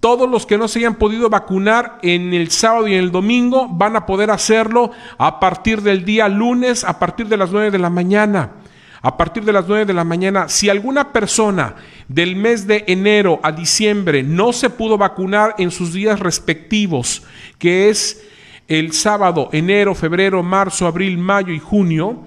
todos 0.00 0.28
los 0.28 0.46
que 0.46 0.58
no 0.58 0.68
se 0.68 0.78
hayan 0.78 0.94
podido 0.94 1.28
vacunar 1.28 1.98
en 2.02 2.32
el 2.32 2.50
sábado 2.50 2.86
y 2.86 2.94
en 2.94 3.00
el 3.00 3.10
domingo 3.10 3.68
van 3.68 3.96
a 3.96 4.06
poder 4.06 4.30
hacerlo 4.30 4.92
a 5.18 5.40
partir 5.40 5.82
del 5.82 6.04
día 6.04 6.28
lunes, 6.28 6.84
a 6.84 6.98
partir 6.98 7.26
de 7.28 7.36
las 7.36 7.50
9 7.50 7.70
de 7.70 7.78
la 7.78 7.90
mañana. 7.90 8.52
A 9.00 9.16
partir 9.16 9.44
de 9.44 9.52
las 9.52 9.68
9 9.68 9.86
de 9.86 9.94
la 9.94 10.02
mañana, 10.02 10.48
si 10.48 10.68
alguna 10.68 11.12
persona 11.12 11.76
del 12.08 12.34
mes 12.34 12.66
de 12.66 12.84
enero 12.88 13.38
a 13.44 13.52
diciembre 13.52 14.24
no 14.24 14.52
se 14.52 14.70
pudo 14.70 14.98
vacunar 14.98 15.54
en 15.58 15.70
sus 15.70 15.92
días 15.92 16.18
respectivos, 16.18 17.22
que 17.58 17.90
es 17.90 18.26
el 18.66 18.92
sábado, 18.92 19.50
enero, 19.52 19.94
febrero, 19.94 20.42
marzo, 20.42 20.86
abril, 20.86 21.16
mayo 21.16 21.52
y 21.52 21.60
junio, 21.60 22.24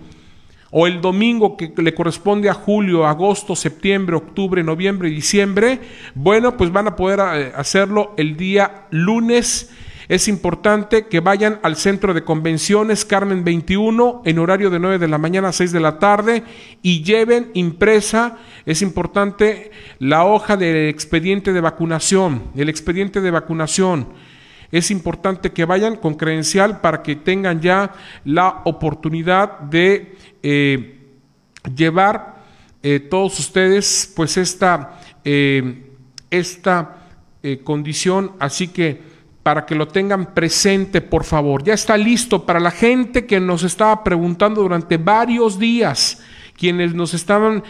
o 0.71 0.87
el 0.87 1.01
domingo 1.01 1.57
que 1.57 1.73
le 1.77 1.93
corresponde 1.93 2.49
a 2.49 2.53
julio, 2.53 3.05
agosto, 3.05 3.55
septiembre, 3.55 4.15
octubre, 4.15 4.63
noviembre 4.63 5.09
y 5.09 5.15
diciembre, 5.15 5.79
bueno, 6.15 6.55
pues 6.55 6.71
van 6.71 6.87
a 6.87 6.95
poder 6.95 7.19
eh, 7.19 7.51
hacerlo 7.55 8.13
el 8.17 8.37
día 8.37 8.87
lunes. 8.89 9.69
Es 10.07 10.27
importante 10.27 11.07
que 11.07 11.19
vayan 11.19 11.59
al 11.61 11.75
centro 11.75 12.13
de 12.13 12.23
convenciones 12.23 13.05
Carmen 13.05 13.43
21 13.43 14.23
en 14.25 14.39
horario 14.39 14.69
de 14.69 14.79
9 14.79 14.97
de 14.97 15.07
la 15.07 15.17
mañana 15.17 15.49
a 15.49 15.53
6 15.53 15.71
de 15.71 15.79
la 15.79 15.99
tarde 15.99 16.43
y 16.81 17.03
lleven 17.03 17.51
impresa, 17.53 18.37
es 18.65 18.81
importante, 18.81 19.71
la 19.99 20.25
hoja 20.25 20.57
del 20.57 20.89
expediente 20.89 21.53
de 21.53 21.61
vacunación, 21.61 22.43
el 22.55 22.69
expediente 22.69 23.21
de 23.21 23.31
vacunación 23.31 24.07
es 24.71 24.89
importante 24.89 25.51
que 25.51 25.65
vayan 25.65 25.97
con 25.97 26.15
credencial 26.15 26.79
para 26.79 27.03
que 27.03 27.15
tengan 27.15 27.61
ya 27.61 27.91
la 28.23 28.61
oportunidad 28.63 29.59
de 29.59 30.15
eh, 30.43 30.97
llevar 31.75 32.41
eh, 32.81 32.99
todos 32.99 33.39
ustedes 33.39 34.11
pues 34.15 34.37
esta, 34.37 34.99
eh, 35.23 35.91
esta 36.29 36.97
condición. 37.63 38.33
Así 38.39 38.67
que 38.67 39.01
para 39.41 39.65
que 39.65 39.73
lo 39.73 39.87
tengan 39.87 40.35
presente, 40.35 41.01
por 41.01 41.23
favor. 41.23 41.63
Ya 41.63 41.73
está 41.73 41.97
listo 41.97 42.45
para 42.45 42.59
la 42.59 42.69
gente 42.69 43.25
que 43.25 43.39
nos 43.39 43.63
estaba 43.63 44.03
preguntando 44.03 44.61
durante 44.61 44.97
varios 44.97 45.57
días, 45.57 46.21
quienes 46.55 46.93
nos 46.93 47.15
estaban 47.15 47.63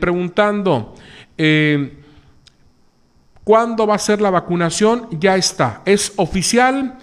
preguntando. 0.00 0.94
¿Cuándo 3.44 3.86
va 3.86 3.96
a 3.96 3.98
ser 3.98 4.22
la 4.22 4.30
vacunación? 4.30 5.08
Ya 5.10 5.36
está. 5.36 5.82
Es 5.84 6.14
oficial 6.16 6.98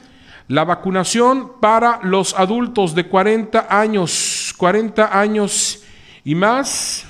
la 0.48 0.64
vacunación 0.64 1.54
para 1.60 2.00
los 2.04 2.38
adultos 2.38 2.94
de 2.94 3.08
40 3.08 3.68
años, 3.68 4.45
40 4.58 5.20
años 5.20 5.84
y 6.24 6.36
más, 6.36 7.06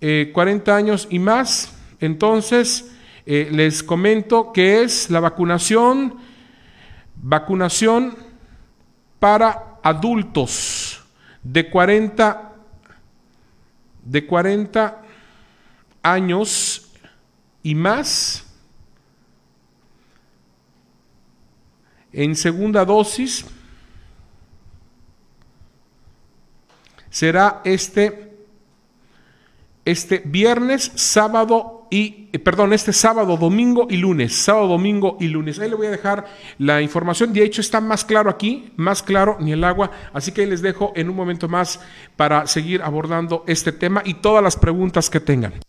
40 0.00 0.70
eh, 0.70 0.74
años 0.74 1.08
y 1.10 1.18
más. 1.18 1.74
Entonces, 2.00 2.92
eh, 3.24 3.48
les 3.52 3.82
comento 3.82 4.52
que 4.52 4.82
es 4.82 5.10
la 5.10 5.20
vacunación, 5.20 6.16
vacunación 7.16 8.16
para 9.18 9.78
adultos 9.82 11.00
de 11.42 11.70
40, 11.70 12.52
de 14.04 14.26
40 14.26 15.02
años 16.02 16.90
y 17.62 17.74
más. 17.74 18.44
En 22.12 22.36
segunda 22.36 22.84
dosis 22.84 23.46
será 27.12 27.60
este, 27.64 28.32
este 29.84 30.22
viernes, 30.24 30.90
sábado 30.94 31.86
y, 31.90 32.30
eh, 32.32 32.38
perdón, 32.38 32.72
este 32.72 32.94
sábado, 32.94 33.36
domingo 33.36 33.86
y 33.90 33.98
lunes, 33.98 34.34
sábado, 34.34 34.66
domingo 34.66 35.18
y 35.20 35.28
lunes. 35.28 35.58
Ahí 35.58 35.68
le 35.68 35.76
voy 35.76 35.88
a 35.88 35.90
dejar 35.90 36.24
la 36.58 36.80
información, 36.80 37.34
de 37.34 37.44
hecho 37.44 37.60
está 37.60 37.82
más 37.82 38.04
claro 38.04 38.30
aquí, 38.30 38.72
más 38.76 39.02
claro 39.02 39.36
ni 39.40 39.52
el 39.52 39.62
agua, 39.62 39.90
así 40.14 40.32
que 40.32 40.40
ahí 40.40 40.46
les 40.48 40.62
dejo 40.62 40.92
en 40.96 41.10
un 41.10 41.16
momento 41.16 41.48
más 41.48 41.80
para 42.16 42.46
seguir 42.46 42.80
abordando 42.82 43.44
este 43.46 43.72
tema 43.72 44.02
y 44.06 44.14
todas 44.14 44.42
las 44.42 44.56
preguntas 44.56 45.10
que 45.10 45.20
tengan. 45.20 45.61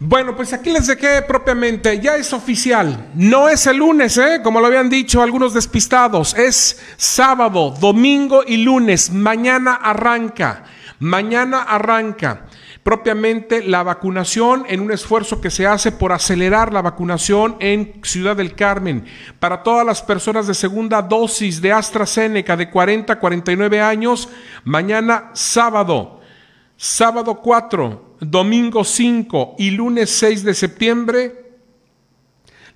Bueno, 0.00 0.36
pues 0.36 0.52
aquí 0.52 0.70
les 0.70 0.86
dejé 0.86 1.22
propiamente, 1.22 1.98
ya 1.98 2.14
es 2.14 2.32
oficial, 2.32 3.10
no 3.16 3.48
es 3.48 3.66
el 3.66 3.78
lunes, 3.78 4.16
¿eh? 4.16 4.40
como 4.44 4.60
lo 4.60 4.68
habían 4.68 4.88
dicho 4.88 5.20
algunos 5.20 5.54
despistados, 5.54 6.34
es 6.34 6.80
sábado, 6.96 7.74
domingo 7.80 8.44
y 8.46 8.58
lunes, 8.58 9.10
mañana 9.10 9.74
arranca, 9.74 10.62
mañana 11.00 11.62
arranca 11.62 12.46
propiamente 12.84 13.64
la 13.64 13.82
vacunación 13.82 14.64
en 14.68 14.78
un 14.78 14.92
esfuerzo 14.92 15.40
que 15.40 15.50
se 15.50 15.66
hace 15.66 15.90
por 15.90 16.12
acelerar 16.12 16.72
la 16.72 16.80
vacunación 16.80 17.56
en 17.58 18.00
Ciudad 18.02 18.36
del 18.36 18.54
Carmen. 18.54 19.04
Para 19.40 19.62
todas 19.62 19.84
las 19.84 20.00
personas 20.00 20.46
de 20.46 20.54
segunda 20.54 21.02
dosis 21.02 21.60
de 21.60 21.72
AstraZeneca 21.72 22.56
de 22.56 22.70
40 22.70 23.12
a 23.12 23.18
49 23.18 23.80
años, 23.80 24.28
mañana 24.64 25.30
sábado, 25.34 26.17
sábado 26.78 27.40
4 27.42 28.16
domingo 28.20 28.84
5 28.84 29.56
y 29.58 29.72
lunes 29.72 30.10
6 30.10 30.44
de 30.44 30.54
septiembre, 30.54 31.50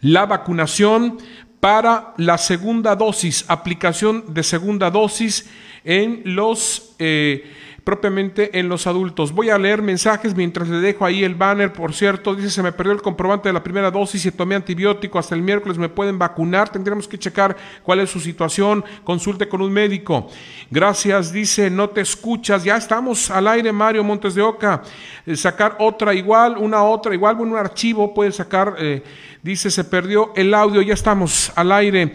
la 0.00 0.26
vacunación 0.26 1.18
para 1.60 2.12
la 2.16 2.36
segunda 2.36 2.96
dosis, 2.96 3.44
aplicación 3.46 4.34
de 4.34 4.42
segunda 4.42 4.90
dosis 4.90 5.48
en 5.84 6.22
los... 6.24 6.94
Eh, 6.98 7.44
propiamente 7.85 8.59
en 8.59 8.68
los 8.68 8.87
adultos. 8.87 9.33
Voy 9.33 9.51
a 9.51 9.59
leer 9.59 9.83
mensajes 9.83 10.37
mientras 10.37 10.68
le 10.68 10.79
dejo 10.79 11.05
ahí 11.05 11.25
el 11.25 11.35
banner, 11.35 11.73
por 11.73 11.92
cierto, 11.92 12.35
dice 12.35 12.51
se 12.51 12.62
me 12.62 12.73
perdió 12.73 12.92
el 12.92 13.03
comprobante 13.03 13.49
de 13.49 13.53
la 13.53 13.62
primera 13.62 13.90
dosis 13.90 14.25
y 14.25 14.31
tomé 14.31 14.55
antibiótico. 14.55 15.18
Hasta 15.18 15.35
el 15.35 15.42
miércoles, 15.42 15.79
me 15.79 15.88
pueden 15.88 16.18
vacunar, 16.18 16.68
tendremos 16.68 17.09
que 17.09 17.18
checar 17.18 17.57
cuál 17.83 18.01
es 18.01 18.11
su 18.11 18.21
situación, 18.21 18.85
consulte 19.03 19.49
con 19.49 19.62
un 19.62 19.73
médico. 19.73 20.29
Gracias, 20.71 21.33
dice, 21.33 21.71
no 21.71 21.90
te 21.90 22.03
escuchas, 22.03 22.62
ya 22.62 22.77
estamos 22.77 23.31
al 23.31 23.49
aire 23.49 23.73
Mario 23.73 24.05
Montes 24.05 24.35
de 24.35 24.42
Oca, 24.42 24.83
eh, 25.27 25.37
sacar 25.37 25.77
otra 25.81 26.14
igual, 26.14 26.57
una 26.59 26.85
otra 26.85 27.14
igual, 27.14 27.40
un 27.40 27.57
archivo 27.57 28.14
puede 28.14 28.31
sacar, 28.31 28.77
eh, 28.79 29.03
dice 29.42 29.71
se 29.71 29.85
perdió 29.85 30.33
el 30.37 30.55
audio, 30.55 30.83
ya 30.83 30.95
estamos 30.95 31.53
al 31.57 31.73
aire. 31.73 32.12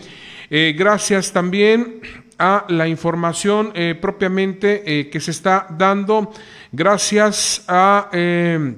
Eh, 0.50 0.74
gracias 0.78 1.34
también 1.34 2.00
a 2.38 2.65
la 2.69 2.88
información 2.88 3.71
eh, 3.73 3.97
propiamente 4.00 4.84
eh, 4.86 5.10
que 5.10 5.19
se 5.19 5.32
está 5.32 5.67
dando 5.69 6.32
gracias 6.71 7.63
a... 7.67 8.10
Eh, 8.12 8.76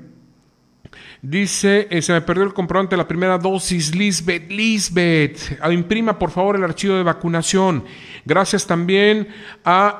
dice, 1.22 2.02
se 2.02 2.14
me 2.14 2.22
perdió 2.22 2.46
el 2.46 2.54
comprobante 2.54 2.92
de 2.92 2.98
la 2.98 3.08
primera 3.08 3.38
dosis, 3.38 3.94
Lisbeth, 3.94 4.50
Lisbeth, 4.50 5.60
imprima 5.70 6.18
por 6.18 6.32
favor 6.32 6.56
el 6.56 6.64
archivo 6.64 6.96
de 6.96 7.04
vacunación. 7.04 7.84
Gracias 8.24 8.66
también 8.66 9.28
a, 9.66 10.00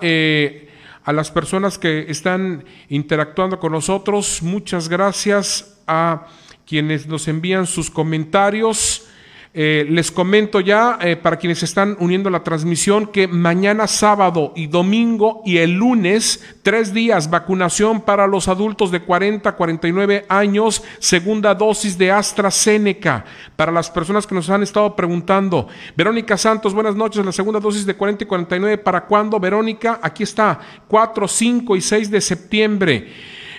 a 1.04 1.12
las 1.12 1.30
personas 1.30 1.78
que 1.78 2.06
están 2.08 2.64
interactuando 2.88 3.60
con 3.60 3.74
nosotros. 3.74 4.42
Muchas 4.42 4.88
gracias 4.88 5.82
a 5.86 6.26
quienes 6.66 7.06
nos 7.06 7.28
envían 7.28 7.68
sus 7.68 7.92
comentarios. 7.92 9.09
Eh, 9.52 9.88
les 9.90 10.12
comento 10.12 10.60
ya, 10.60 11.00
eh, 11.02 11.16
para 11.16 11.38
quienes 11.38 11.64
están 11.64 11.98
uniendo 12.00 12.30
la 12.30 12.44
transmisión, 12.44 13.08
que 13.08 13.28
mañana 13.28 13.88
sábado 13.88 14.54
y 14.56 14.68
domingo 14.68 15.42
y 15.44 15.58
el 15.58 15.72
lunes, 15.72 16.46
tres 16.62 16.94
días, 16.94 17.32
vacunación 17.32 18.02
para 18.02 18.28
los 18.28 18.48
adultos 18.48 18.92
de 18.92 19.02
40 19.02 19.50
a 19.50 19.56
49 19.56 20.26
años, 20.30 20.84
segunda 21.00 21.56
dosis 21.56 21.98
de 21.98 22.12
AstraZeneca. 22.12 23.26
Para 23.56 23.72
las 23.72 23.90
personas 23.90 24.28
que 24.28 24.36
nos 24.36 24.52
han 24.52 24.62
estado 24.62 24.96
preguntando, 24.96 25.68
Verónica 25.98 26.38
Santos, 26.38 26.76
buenas 26.76 26.96
noches, 26.96 27.26
la 27.26 27.32
segunda 27.32 27.60
dosis 27.60 27.88
de 27.88 27.96
40 27.96 28.26
y 28.26 28.28
49, 28.28 28.78
¿para 28.78 29.06
cuándo? 29.06 29.40
Verónica, 29.40 30.00
aquí 30.04 30.22
está, 30.22 30.60
4, 30.88 31.28
5 31.28 31.76
y 31.76 31.82
6 31.82 32.12
de 32.12 32.22
septiembre. 32.22 33.08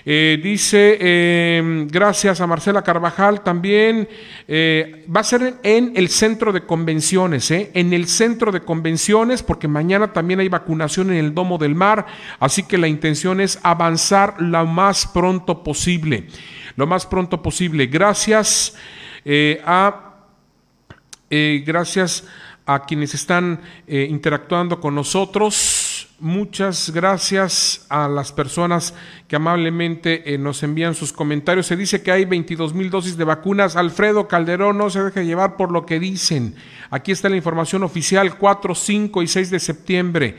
Eh, 0.05 0.41
dice, 0.43 0.99
em, 1.01 1.87
gracias 1.87 2.41
a 2.41 2.47
Marcela 2.47 2.83
Carvajal 2.83 3.43
también, 3.43 4.09
eh, 4.49 5.05
va 5.15 5.21
a 5.21 5.25
ser 5.25 5.57
en 5.63 5.93
el 5.95 6.09
centro 6.09 6.53
de 6.53 6.63
convenciones, 6.63 7.51
eh, 7.51 7.71
en 7.75 7.93
el 7.93 8.07
centro 8.07 8.51
de 8.51 8.61
convenciones, 8.61 9.43
porque 9.43 9.69
mañana 9.69 10.13
también 10.13 10.41
hay 10.41 10.49
vacunación 10.49 11.11
en 11.11 11.19
el 11.19 11.35
Domo 11.35 11.59
del 11.59 11.75
Mar, 11.75 12.07
así 12.39 12.63
que 12.63 12.79
la 12.79 12.89
intención 12.89 13.41
es 13.41 13.59
avanzar 13.63 14.41
lo 14.41 14.65
más 14.67 15.07
pronto 15.07 15.63
posible, 15.63 16.27
lo 16.77 16.87
más 16.87 17.07
pronto 17.07 17.43
posible. 17.43 17.87
Gracias 17.87 18.77
a... 19.65 20.07
gracias 21.31 22.27
a 22.67 22.85
quienes 22.85 23.15
están 23.15 23.61
interactuando 23.87 24.81
con 24.81 24.95
nosotros. 24.95 25.80
Muchas 26.23 26.91
gracias 26.91 27.87
a 27.89 28.07
las 28.07 28.31
personas 28.31 28.93
que 29.27 29.37
amablemente 29.37 30.35
eh, 30.35 30.37
nos 30.37 30.63
envían 30.63 30.95
sus 30.95 31.15
comentarios. 31.15 31.65
Se 31.65 31.79
dice 31.79 32.03
que 32.03 32.13
hay 32.13 32.27
22 32.27 32.75
mil 32.75 32.91
dosis 32.91 33.17
de 33.17 33.25
vacunas. 33.25 33.75
Alfredo 33.75 34.29
Calderón 34.29 34.77
no 34.77 34.91
se 34.91 35.03
deje 35.03 35.25
llevar 35.25 35.57
por 35.57 35.73
lo 35.73 35.87
que 35.87 35.99
dicen. 35.99 36.57
Aquí 36.91 37.11
está 37.11 37.31
la 37.31 37.37
información 37.37 37.85
oficial 37.85 38.37
4, 38.37 38.75
5 38.75 39.23
y 39.23 39.27
6 39.29 39.51
de 39.51 39.61
septiembre. 39.61 40.37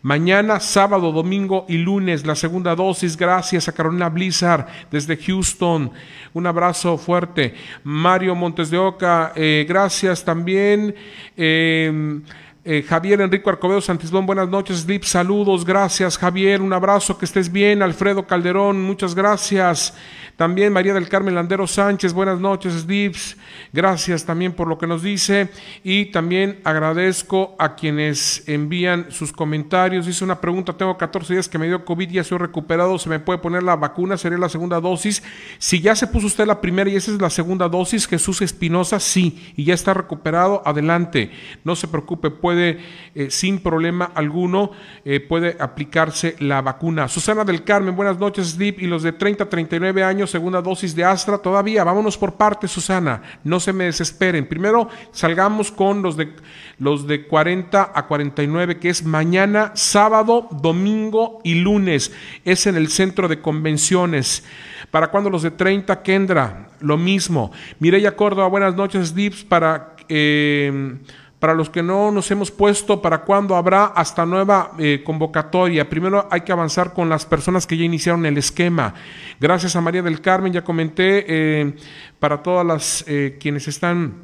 Mañana, 0.00 0.60
sábado, 0.60 1.10
domingo 1.10 1.66
y 1.68 1.78
lunes, 1.78 2.24
la 2.24 2.36
segunda 2.36 2.76
dosis. 2.76 3.16
Gracias 3.16 3.66
a 3.66 3.72
Carolina 3.72 4.08
Blizzard 4.08 4.68
desde 4.92 5.16
Houston. 5.16 5.90
Un 6.34 6.46
abrazo 6.46 6.98
fuerte. 6.98 7.52
Mario 7.82 8.36
Montes 8.36 8.70
de 8.70 8.78
Oca, 8.78 9.32
eh, 9.34 9.66
gracias 9.68 10.24
también. 10.24 10.94
Eh, 11.36 12.20
eh, 12.68 12.82
Javier 12.82 13.20
Enrico 13.20 13.48
Arcobedo 13.48 13.80
Santisbón, 13.80 14.26
buenas 14.26 14.48
noches. 14.48 14.80
Slip, 14.80 15.04
saludos, 15.04 15.64
gracias 15.64 16.18
Javier, 16.18 16.60
un 16.60 16.72
abrazo, 16.72 17.16
que 17.16 17.24
estés 17.24 17.52
bien. 17.52 17.80
Alfredo 17.80 18.26
Calderón, 18.26 18.82
muchas 18.82 19.14
gracias. 19.14 19.94
También 20.36 20.70
María 20.70 20.92
del 20.92 21.08
Carmen 21.08 21.34
Landero 21.34 21.66
Sánchez, 21.66 22.12
buenas 22.12 22.38
noches, 22.38 22.74
Slips. 22.74 23.38
Gracias 23.72 24.26
también 24.26 24.52
por 24.52 24.68
lo 24.68 24.76
que 24.76 24.86
nos 24.86 25.02
dice. 25.02 25.48
Y 25.82 26.06
también 26.06 26.60
agradezco 26.62 27.56
a 27.58 27.74
quienes 27.74 28.46
envían 28.46 29.06
sus 29.10 29.32
comentarios. 29.32 30.04
Dice 30.04 30.24
una 30.24 30.38
pregunta, 30.38 30.74
tengo 30.74 30.98
14 30.98 31.32
días 31.32 31.48
que 31.48 31.58
me 31.58 31.68
dio 31.68 31.86
COVID, 31.86 32.10
ya 32.10 32.20
estoy 32.20 32.36
recuperado, 32.36 32.98
¿se 32.98 33.08
me 33.08 33.18
puede 33.18 33.38
poner 33.38 33.62
la 33.62 33.76
vacuna? 33.76 34.18
¿Sería 34.18 34.36
la 34.36 34.50
segunda 34.50 34.78
dosis? 34.78 35.22
Si 35.58 35.80
ya 35.80 35.96
se 35.96 36.06
puso 36.06 36.26
usted 36.26 36.46
la 36.46 36.60
primera 36.60 36.90
y 36.90 36.96
esa 36.96 37.12
es 37.12 37.20
la 37.20 37.30
segunda 37.30 37.66
dosis, 37.68 38.06
Jesús 38.06 38.42
Espinosa, 38.42 39.00
sí, 39.00 39.54
y 39.56 39.64
ya 39.64 39.72
está 39.72 39.94
recuperado, 39.94 40.62
adelante. 40.66 41.30
No 41.64 41.76
se 41.76 41.88
preocupe, 41.88 42.30
puede, 42.30 42.55
eh, 42.58 43.30
sin 43.30 43.60
problema 43.60 44.10
alguno, 44.14 44.72
eh, 45.04 45.20
puede 45.20 45.56
aplicarse 45.58 46.36
la 46.40 46.60
vacuna. 46.62 47.08
Susana 47.08 47.44
del 47.44 47.64
Carmen, 47.64 47.96
buenas 47.96 48.18
noches, 48.18 48.50
Slip, 48.50 48.80
y 48.80 48.86
los 48.86 49.02
de 49.02 49.12
30 49.12 49.44
a 49.44 49.48
39 49.48 50.02
años 50.04 50.30
segunda 50.30 50.60
dosis 50.60 50.94
de 50.94 51.04
Astra, 51.04 51.38
todavía, 51.38 51.84
vámonos 51.84 52.18
por 52.18 52.34
partes, 52.34 52.70
Susana, 52.70 53.22
no 53.44 53.60
se 53.60 53.72
me 53.72 53.84
desesperen. 53.84 54.46
Primero 54.46 54.88
salgamos 55.12 55.70
con 55.70 56.02
los 56.02 56.16
de, 56.16 56.34
los 56.78 57.06
de 57.06 57.26
40 57.26 57.92
a 57.94 58.06
49, 58.06 58.78
que 58.78 58.90
es 58.90 59.04
mañana, 59.04 59.72
sábado, 59.74 60.48
domingo 60.50 61.40
y 61.44 61.54
lunes. 61.54 62.12
Es 62.44 62.66
en 62.66 62.76
el 62.76 62.88
centro 62.88 63.28
de 63.28 63.40
convenciones. 63.40 64.44
¿Para 64.90 65.10
cuando 65.10 65.30
los 65.30 65.42
de 65.42 65.50
30, 65.50 66.02
Kendra? 66.02 66.68
Lo 66.80 66.96
mismo. 66.96 67.52
Mireya 67.78 68.16
Córdoba, 68.16 68.48
buenas 68.48 68.74
noches, 68.74 69.14
Dips, 69.14 69.44
para... 69.44 69.94
Eh, 70.08 70.98
para 71.38 71.54
los 71.54 71.68
que 71.68 71.82
no 71.82 72.10
nos 72.10 72.30
hemos 72.30 72.50
puesto, 72.50 73.02
para 73.02 73.22
cuándo 73.22 73.56
habrá 73.56 73.86
hasta 73.86 74.24
nueva 74.24 74.72
eh, 74.78 75.02
convocatoria. 75.04 75.88
Primero 75.88 76.26
hay 76.30 76.40
que 76.40 76.52
avanzar 76.52 76.94
con 76.94 77.08
las 77.08 77.26
personas 77.26 77.66
que 77.66 77.76
ya 77.76 77.84
iniciaron 77.84 78.24
el 78.24 78.38
esquema. 78.38 78.94
Gracias 79.38 79.76
a 79.76 79.80
María 79.80 80.02
del 80.02 80.20
Carmen, 80.20 80.52
ya 80.52 80.64
comenté, 80.64 81.24
eh, 81.28 81.76
para 82.18 82.42
todas 82.42 82.64
las 82.64 83.04
eh, 83.06 83.36
quienes 83.38 83.68
están 83.68 84.14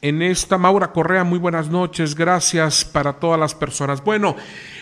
en 0.00 0.22
esta. 0.22 0.58
Maura 0.58 0.92
Correa, 0.92 1.22
muy 1.22 1.38
buenas 1.38 1.68
noches, 1.68 2.16
gracias 2.16 2.84
para 2.84 3.12
todas 3.12 3.38
las 3.38 3.54
personas. 3.54 4.02
Bueno, 4.02 4.34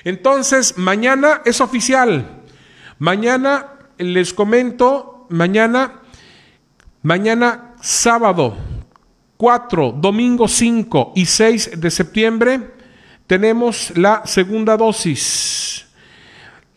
entonces 0.05 0.78
mañana 0.78 1.43
es 1.45 1.61
oficial. 1.61 2.43
Mañana 2.99 3.74
les 3.99 4.32
comento, 4.32 5.26
mañana, 5.28 6.01
mañana 7.03 7.74
sábado 7.82 8.57
4, 9.37 9.93
domingo 9.93 10.49
5 10.49 11.12
y 11.14 11.26
6 11.26 11.80
de 11.80 11.91
septiembre 11.91 12.61
tenemos 13.26 13.93
la 13.97 14.22
segunda 14.24 14.76
dosis. 14.76 15.87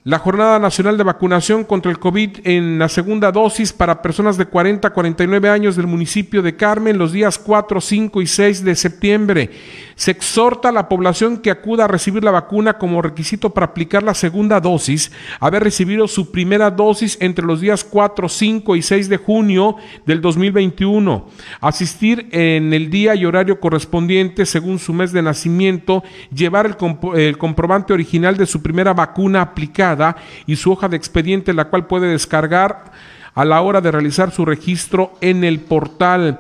La 0.06 0.18
Jornada 0.18 0.58
Nacional 0.60 0.98
de 0.98 1.04
Vacunación 1.04 1.64
contra 1.64 1.92
el 1.92 2.00
COVID 2.00 2.40
en 2.46 2.80
la 2.80 2.90
segunda 2.90 3.32
dosis 3.32 3.72
para 3.74 4.02
personas 4.02 4.38
de 4.38 4.46
40 4.46 4.88
a 4.88 4.94
49 4.94 5.50
años 5.50 5.76
del 5.76 5.88
municipio 5.88 6.42
de 6.42 6.56
Carmen 6.56 6.98
los 6.98 7.12
días 7.12 7.38
4, 7.38 7.80
5 7.80 8.22
y 8.22 8.26
6 8.26 8.64
de 8.64 8.76
septiembre. 8.76 9.52
Se 10.00 10.12
exhorta 10.12 10.70
a 10.70 10.72
la 10.72 10.88
población 10.88 11.40
que 11.40 11.52
acuda 11.52 11.84
a 11.84 11.90
recibir 11.90 12.24
la 12.24 12.32
vacuna 12.32 12.78
como 12.78 13.02
requisito 13.02 13.50
para 13.50 13.66
aplicar 13.66 14.02
la 14.02 14.14
segunda 14.14 14.62
dosis, 14.62 15.12
haber 15.42 15.62
recibido 15.62 16.08
su 16.08 16.32
primera 16.32 16.72
dosis 16.72 17.18
entre 17.20 17.46
los 17.46 17.60
días 17.60 17.84
4, 17.84 18.30
5 18.30 18.78
y 18.78 18.82
6 18.82 19.10
de 19.10 19.18
junio 19.18 19.76
del 20.06 20.22
2021, 20.22 21.28
asistir 21.60 22.30
en 22.32 22.72
el 22.72 22.90
día 22.90 23.14
y 23.14 23.26
horario 23.26 23.60
correspondiente 23.60 24.46
según 24.46 24.80
su 24.80 24.94
mes 24.94 25.12
de 25.12 25.22
nacimiento, 25.22 26.02
llevar 26.34 26.66
el, 26.66 26.78
el 27.20 27.38
comprobante 27.38 27.92
original 27.92 28.38
de 28.38 28.46
su 28.46 28.62
primera 28.62 28.94
vacuna 28.94 29.42
aplicada, 29.42 30.16
y 30.46 30.56
su 30.56 30.72
hoja 30.72 30.88
de 30.88 30.96
expediente, 30.96 31.52
la 31.52 31.66
cual 31.66 31.88
puede 31.88 32.08
descargar 32.08 32.94
a 33.36 33.44
la 33.44 33.60
hora 33.60 33.82
de 33.82 33.92
realizar 33.92 34.32
su 34.32 34.46
registro 34.46 35.12
en 35.20 35.44
el 35.44 35.60
portal. 35.60 36.40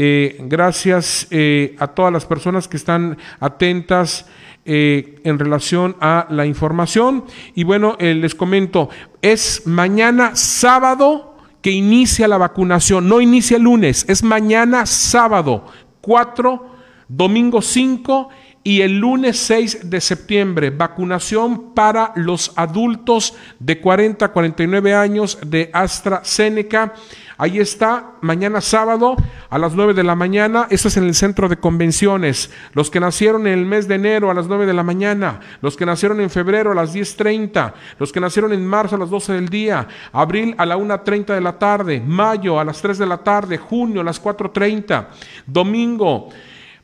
Eh, 0.00 0.36
gracias 0.44 1.26
eh, 1.32 1.74
a 1.80 1.88
todas 1.88 2.12
las 2.12 2.24
personas 2.24 2.68
que 2.68 2.76
están 2.76 3.18
atentas 3.40 4.26
eh, 4.64 5.18
en 5.24 5.40
relación 5.40 5.96
a 6.00 6.28
la 6.30 6.46
información. 6.46 7.24
Y 7.56 7.64
bueno, 7.64 7.96
les 7.98 8.36
comento, 8.36 8.90
es 9.22 9.66
mañana 9.66 10.36
sábado 10.36 11.36
que 11.60 11.72
inicia 11.72 12.28
la 12.28 12.38
vacunación, 12.38 13.08
no 13.08 13.20
inicia 13.20 13.56
el 13.56 13.64
lunes, 13.64 14.04
es 14.08 14.22
mañana 14.22 14.86
sábado 14.86 15.64
4, 16.00 16.66
domingo 17.08 17.60
5 17.60 18.28
y 18.62 18.82
el 18.82 18.98
lunes 18.98 19.38
6 19.38 19.88
de 19.90 20.00
septiembre, 20.00 20.70
vacunación 20.70 21.74
para 21.74 22.12
los 22.16 22.52
adultos 22.56 23.34
de 23.58 23.80
40 23.80 24.26
a 24.26 24.32
49 24.32 24.94
años 24.94 25.38
de 25.46 25.70
AstraZeneca. 25.72 26.94
Ahí 27.40 27.60
está, 27.60 28.14
mañana 28.20 28.60
sábado 28.60 29.14
a 29.48 29.58
las 29.58 29.72
9 29.74 29.94
de 29.94 30.02
la 30.02 30.16
mañana. 30.16 30.66
Esto 30.70 30.88
es 30.88 30.96
en 30.96 31.04
el 31.04 31.14
centro 31.14 31.48
de 31.48 31.56
convenciones. 31.56 32.50
Los 32.72 32.90
que 32.90 32.98
nacieron 32.98 33.46
en 33.46 33.56
el 33.56 33.64
mes 33.64 33.86
de 33.86 33.94
enero 33.94 34.28
a 34.28 34.34
las 34.34 34.48
9 34.48 34.66
de 34.66 34.74
la 34.74 34.82
mañana. 34.82 35.38
Los 35.62 35.76
que 35.76 35.86
nacieron 35.86 36.20
en 36.20 36.30
febrero 36.30 36.72
a 36.72 36.74
las 36.74 36.92
10.30. 36.92 37.74
Los 38.00 38.12
que 38.12 38.18
nacieron 38.18 38.52
en 38.52 38.66
marzo 38.66 38.96
a 38.96 38.98
las 38.98 39.08
12 39.08 39.34
del 39.34 39.48
día. 39.48 39.86
Abril 40.12 40.56
a 40.58 40.66
la 40.66 40.76
1.30 40.76 41.26
de 41.26 41.40
la 41.40 41.56
tarde. 41.56 42.02
Mayo 42.04 42.58
a 42.58 42.64
las 42.64 42.82
3 42.82 42.98
de 42.98 43.06
la 43.06 43.18
tarde. 43.18 43.56
Junio 43.56 44.00
a 44.00 44.04
las 44.04 44.20
4.30. 44.20 45.06
Domingo 45.46 46.30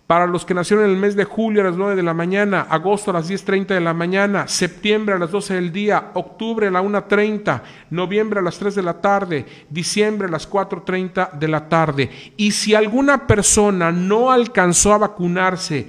para 0.07 0.27
los 0.27 0.45
que 0.45 0.53
nacieron 0.53 0.85
en 0.85 0.91
el 0.91 0.99
mes 0.99 1.17
de 1.17 1.25
julio 1.25 1.63
a 1.63 1.65
las 1.65 1.77
9 1.77 1.97
de 1.97 2.03
la 2.03 2.13
mañana, 2.13 2.67
agosto 2.69 3.11
a 3.11 3.15
las 3.15 3.31
10.30 3.31 3.69
de 3.69 3.81
la 3.81 3.95
mañana, 3.95 4.47
septiembre 4.47 5.15
a 5.15 5.19
las 5.19 5.31
12 5.31 5.55
del 5.55 5.73
día, 5.73 6.11
octubre 6.13 6.67
a 6.67 6.71
la 6.71 6.83
1.30, 6.83 7.63
noviembre 7.89 8.41
a 8.41 8.43
las 8.43 8.59
3 8.59 8.75
de 8.75 8.83
la 8.83 9.01
tarde, 9.01 9.47
diciembre 9.71 10.29
a 10.29 10.31
las 10.31 10.51
4.30 10.51 11.33
de 11.33 11.49
la 11.49 11.69
tarde. 11.71 12.11
Y 12.37 12.51
si 12.51 12.75
alguna 12.75 13.27
persona 13.27 13.93
no 13.93 14.31
alcanzó 14.31 14.93
a 14.93 14.99
vacunarse 14.99 15.89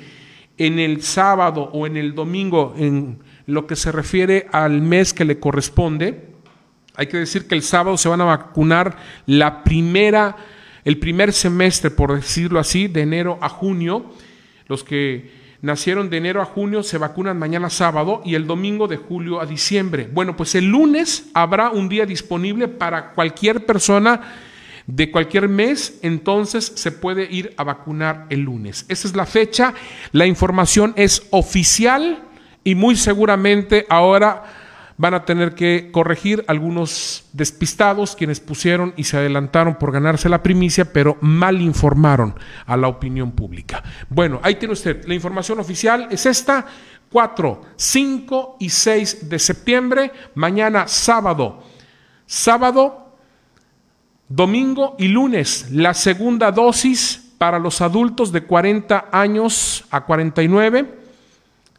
en 0.58 0.80
el 0.80 1.02
sábado 1.02 1.70
o 1.74 1.86
en 1.86 1.98
el 1.98 2.16
domingo, 2.16 2.74
en 2.78 3.20
lo 3.48 3.68
que 3.68 3.76
se 3.76 3.92
refiere 3.92 4.48
al 4.54 4.82
mes 4.82 5.14
que 5.14 5.26
le 5.26 5.42
corresponde, 5.42 6.36
hay 6.96 7.08
que 7.08 7.18
decir 7.18 7.48
que 7.50 7.56
el 7.56 7.64
sábado 7.64 7.98
se 7.98 8.08
van 8.08 8.22
a 8.22 8.26
vacunar 8.26 8.96
la 9.26 9.62
primera 9.64 10.38
el 10.86 11.00
primer 11.00 11.34
semestre, 11.34 11.90
por 11.90 12.16
decirlo 12.16 12.60
así, 12.60 12.88
de 12.88 13.02
enero 13.02 13.38
a 13.42 13.50
junio. 13.50 14.14
Los 14.68 14.84
que 14.84 15.30
nacieron 15.62 16.10
de 16.12 16.18
enero 16.18 16.42
a 16.42 16.46
junio 16.46 16.84
se 16.84 17.00
vacunan 17.00 17.40
mañana 17.40 17.72
sábado 17.72 18.22
y 18.24 18.36
el 18.36 18.46
domingo 18.46 18.88
de 18.88 18.98
julio 18.98 19.42
a 19.42 19.48
diciembre. 19.48 20.08
Bueno, 20.14 20.38
pues 20.38 20.54
el 20.54 20.66
lunes 20.66 21.30
habrá 21.34 21.72
un 21.72 21.90
día 21.90 22.06
disponible 22.06 22.68
para 22.68 23.14
cualquier 23.14 23.66
persona 23.66 24.22
de 24.86 25.10
cualquier 25.10 25.50
mes, 25.50 25.98
entonces 26.04 26.72
se 26.76 26.92
puede 26.92 27.28
ir 27.32 27.56
a 27.58 27.64
vacunar 27.64 28.28
el 28.30 28.42
lunes. 28.42 28.86
Esa 28.88 29.08
es 29.08 29.16
la 29.16 29.26
fecha, 29.26 29.74
la 30.12 30.28
información 30.28 30.94
es 30.96 31.26
oficial 31.32 32.24
y 32.64 32.76
muy 32.76 32.96
seguramente 32.96 33.88
ahora 33.90 34.44
van 34.98 35.14
a 35.14 35.26
tener 35.26 35.56
que 35.56 35.90
corregir 35.92 36.46
algunos 36.48 37.26
despistados 37.34 38.16
quienes 38.16 38.40
pusieron 38.40 38.94
y 38.96 39.04
se 39.04 39.18
adelantaron 39.18 39.76
por 39.76 39.92
ganarse 39.92 40.30
la 40.30 40.42
primicia, 40.42 40.94
pero 40.94 41.18
mal 41.22 41.62
informaron 41.62 42.36
a 42.66 42.78
la 42.78 42.88
opinión 42.88 43.32
pública. 43.32 43.84
Bueno, 44.10 44.40
ahí 44.44 44.56
tiene 44.56 44.74
usted, 44.74 45.06
la 45.06 45.14
información 45.14 45.60
oficial 45.60 46.08
es 46.12 46.26
esta, 46.26 46.66
4, 47.12 47.62
5 47.76 48.58
y 48.60 48.70
6 48.70 49.30
de 49.30 49.40
septiembre, 49.40 50.12
mañana 50.34 50.88
sábado, 50.88 51.64
sábado, 52.26 53.18
domingo 54.28 54.96
y 54.98 55.08
lunes, 55.10 55.72
la 55.72 55.94
segunda 55.94 56.52
dosis 56.52 57.34
para 57.38 57.60
los 57.60 57.82
adultos 57.82 58.32
de 58.32 58.44
40 58.44 59.10
años 59.12 59.86
a 59.92 60.06
49, 60.06 61.00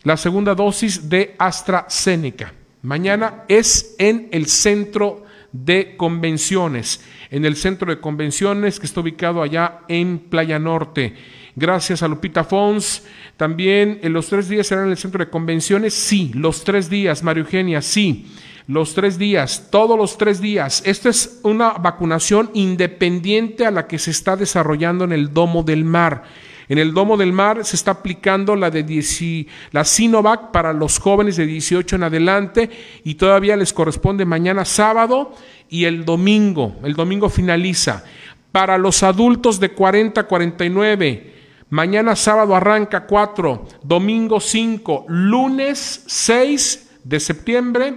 la 0.05 0.17
segunda 0.17 0.55
dosis 0.55 1.09
de 1.09 1.35
AstraZeneca. 1.39 2.53
Mañana 2.87 3.43
es 3.49 3.97
en 3.99 4.29
el 4.31 4.47
centro 4.47 5.25
de 5.51 5.97
convenciones, 5.97 7.05
en 7.33 7.45
el 7.45 7.57
centro 7.57 7.93
de 7.93 8.01
convenciones 8.01 8.79
que 8.79 8.87
está 8.87 9.01
ubicado 9.01 9.43
allá 9.43 9.81
en 9.89 10.21
Playa 10.21 10.61
Norte. 10.61 11.17
Gracias 11.57 12.05
a 12.05 12.07
Lupita 12.07 12.45
Fons. 12.45 13.03
También 13.37 13.99
en 14.05 14.13
los 14.13 14.29
tres 14.29 14.49
días 14.49 14.69
serán 14.69 14.85
en 14.85 14.93
el 14.93 14.97
centro 14.97 15.19
de 15.19 15.29
convenciones. 15.29 15.95
Sí, 15.95 16.31
los 16.33 16.63
tres 16.63 16.89
días, 16.89 17.25
María 17.25 17.43
Eugenia, 17.43 17.83
sí. 17.83 18.27
Los 18.69 18.95
tres 18.95 19.19
días, 19.19 19.67
todos 19.73 19.99
los 19.99 20.17
tres 20.17 20.41
días. 20.41 20.81
Esta 20.87 21.09
es 21.09 21.41
una 21.43 21.71
vacunación 21.73 22.53
independiente 22.55 23.67
a 23.67 23.73
la 23.73 23.89
que 23.89 23.99
se 23.99 24.13
está 24.13 24.37
desarrollando 24.37 25.03
en 25.05 25.11
el 25.11 25.35
Domo 25.35 25.65
del 25.65 25.85
Mar. 25.85 26.23
En 26.69 26.79
el 26.79 26.93
Domo 26.93 27.17
del 27.17 27.33
Mar 27.33 27.65
se 27.65 27.77
está 27.77 27.93
aplicando 27.93 28.57
la, 28.57 28.71
de 28.71 29.45
la 29.71 29.85
Sinovac 29.85 30.51
para 30.51 30.73
los 30.73 30.99
jóvenes 30.99 31.37
de 31.37 31.47
18 31.47 31.97
en 31.97 32.03
adelante 32.03 32.71
y 33.05 33.15
todavía 33.15 33.57
les 33.57 33.73
corresponde 33.73 34.25
mañana 34.25 34.65
sábado 34.65 35.33
y 35.69 35.85
el 35.85 36.05
domingo. 36.05 36.77
El 36.83 36.95
domingo 36.95 37.29
finaliza. 37.29 38.05
Para 38.51 38.79
los 38.79 39.03
adultos 39.03 39.61
de 39.61 39.71
40 39.71 40.23
a 40.23 40.27
49, 40.27 41.35
mañana 41.71 42.17
sábado 42.17 42.57
arranca 42.57 43.07
4, 43.07 43.69
domingo 43.83 44.41
5, 44.41 45.05
lunes 45.09 46.05
6 46.07 46.99
de 47.05 47.21
septiembre 47.21 47.95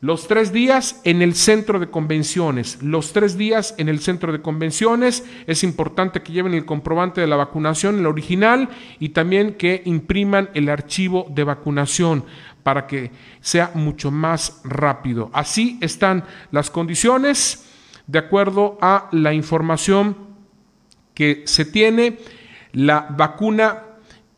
los 0.00 0.26
tres 0.26 0.50
días 0.50 1.00
en 1.04 1.20
el 1.20 1.34
centro 1.34 1.78
de 1.78 1.90
convenciones. 1.90 2.82
Los 2.82 3.12
tres 3.12 3.36
días 3.36 3.74
en 3.76 3.90
el 3.90 4.00
centro 4.00 4.32
de 4.32 4.40
convenciones. 4.40 5.24
Es 5.46 5.62
importante 5.62 6.22
que 6.22 6.32
lleven 6.32 6.54
el 6.54 6.64
comprobante 6.64 7.20
de 7.20 7.26
la 7.26 7.36
vacunación, 7.36 7.98
el 7.98 8.06
original, 8.06 8.70
y 8.98 9.10
también 9.10 9.54
que 9.54 9.82
impriman 9.84 10.48
el 10.54 10.70
archivo 10.70 11.26
de 11.28 11.44
vacunación 11.44 12.24
para 12.62 12.86
que 12.86 13.10
sea 13.40 13.72
mucho 13.74 14.10
más 14.10 14.62
rápido. 14.64 15.30
Así 15.34 15.78
están 15.82 16.24
las 16.50 16.70
condiciones 16.70 17.66
de 18.06 18.18
acuerdo 18.18 18.78
a 18.80 19.08
la 19.12 19.34
información 19.34 20.16
que 21.12 21.42
se 21.44 21.66
tiene. 21.66 22.18
La 22.72 23.06
vacuna 23.10 23.82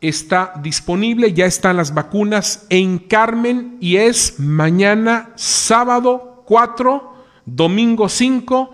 está 0.03 0.53
disponible, 0.61 1.33
ya 1.33 1.45
están 1.45 1.77
las 1.77 1.93
vacunas 1.93 2.65
en 2.69 2.99
Carmen 2.99 3.77
y 3.79 3.95
es 3.95 4.39
mañana 4.39 5.31
sábado 5.35 6.43
4, 6.45 7.13
domingo 7.45 8.09
5 8.09 8.71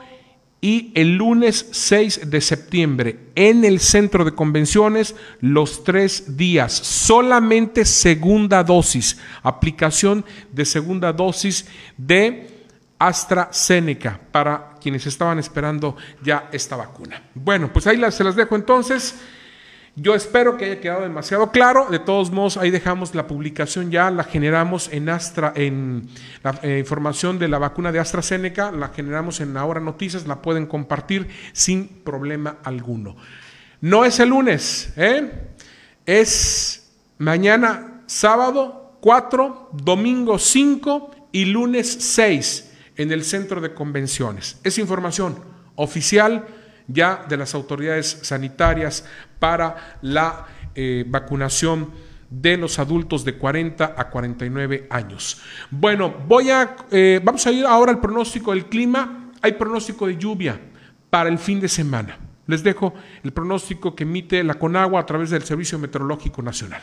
y 0.62 0.92
el 0.96 1.16
lunes 1.16 1.70
6 1.72 2.30
de 2.30 2.42
septiembre 2.42 3.20
en 3.36 3.64
el 3.64 3.80
centro 3.80 4.26
de 4.26 4.34
convenciones 4.34 5.16
los 5.40 5.84
tres 5.84 6.36
días, 6.36 6.74
solamente 6.74 7.86
segunda 7.86 8.64
dosis, 8.64 9.20
aplicación 9.42 10.26
de 10.52 10.66
segunda 10.66 11.14
dosis 11.14 11.68
de 11.96 12.66
AstraZeneca 12.98 14.20
para 14.32 14.76
quienes 14.82 15.06
estaban 15.06 15.40
esperando 15.40 15.96
ya 16.22 16.50
esta 16.52 16.76
vacuna. 16.76 17.24
Bueno, 17.34 17.72
pues 17.72 17.88
ahí 17.88 18.00
se 18.12 18.24
las 18.24 18.36
dejo 18.36 18.56
entonces. 18.56 19.16
Yo 20.02 20.16
espero 20.16 20.56
que 20.56 20.66
haya 20.66 20.80
quedado 20.80 21.02
demasiado 21.02 21.52
claro. 21.52 21.88
De 21.90 22.00
todos 22.00 22.32
modos, 22.32 22.56
ahí 22.56 22.72
dejamos 22.72 23.14
la 23.16 23.28
publicación 23.28 23.92
ya, 23.92 24.10
la 24.12 24.24
generamos 24.24 24.90
en 24.94 25.10
Astra, 25.10 25.52
en 25.56 26.08
la 26.42 26.58
eh, 26.64 26.80
información 26.80 27.38
de 27.38 27.50
la 27.50 27.58
vacuna 27.58 27.92
de 27.92 28.00
AstraZeneca, 28.00 28.72
la 28.72 28.90
generamos 28.90 29.42
en 29.42 29.58
Ahora 29.58 29.82
Noticias, 29.82 30.26
la 30.26 30.42
pueden 30.42 30.68
compartir 30.68 31.28
sin 31.52 31.88
problema 31.88 32.58
alguno. 32.64 33.18
No 33.82 34.06
es 34.06 34.20
el 34.20 34.30
lunes, 34.30 34.94
¿eh? 34.96 35.50
es 36.06 36.94
mañana 37.18 38.04
sábado 38.06 38.98
4, 39.02 39.72
domingo 39.74 40.40
5 40.40 41.30
y 41.34 41.46
lunes 41.46 41.92
6 42.00 42.72
en 42.96 43.12
el 43.12 43.26
centro 43.26 43.60
de 43.60 43.74
convenciones. 43.74 44.60
Es 44.64 44.78
información 44.78 45.38
oficial 45.76 46.46
ya 46.90 47.26
de 47.30 47.38
las 47.38 47.54
autoridades 47.54 48.20
sanitarias 48.24 49.06
para 49.40 49.98
la 50.02 50.48
eh, 50.76 51.06
vacunación 51.08 51.92
de 52.30 52.58
los 52.58 52.78
adultos 52.78 53.24
de 53.24 53.36
40 53.36 53.96
a 53.98 54.10
49 54.10 54.88
años. 54.90 55.42
Bueno, 55.70 56.14
voy 56.28 56.50
a, 56.50 56.76
eh, 56.92 57.22
vamos 57.24 57.46
a 57.48 57.52
ir 57.52 57.66
ahora 57.66 57.92
al 57.92 58.00
pronóstico 58.00 58.52
del 58.52 58.66
clima. 58.66 59.32
Hay 59.42 59.54
pronóstico 59.54 60.08
de 60.08 60.18
lluvia 60.18 60.60
para 61.10 61.30
el 61.30 61.38
fin 61.38 61.60
de 61.60 61.70
semana. 61.70 62.18
Les 62.48 62.64
dejo 62.64 62.94
el 63.24 63.32
pronóstico 63.32 63.96
que 63.96 64.04
emite 64.04 64.44
la 64.44 64.56
Conagua 64.56 65.00
a 65.00 65.06
través 65.06 65.30
del 65.30 65.44
Servicio 65.44 65.78
Meteorológico 65.78 66.42
Nacional. 66.42 66.82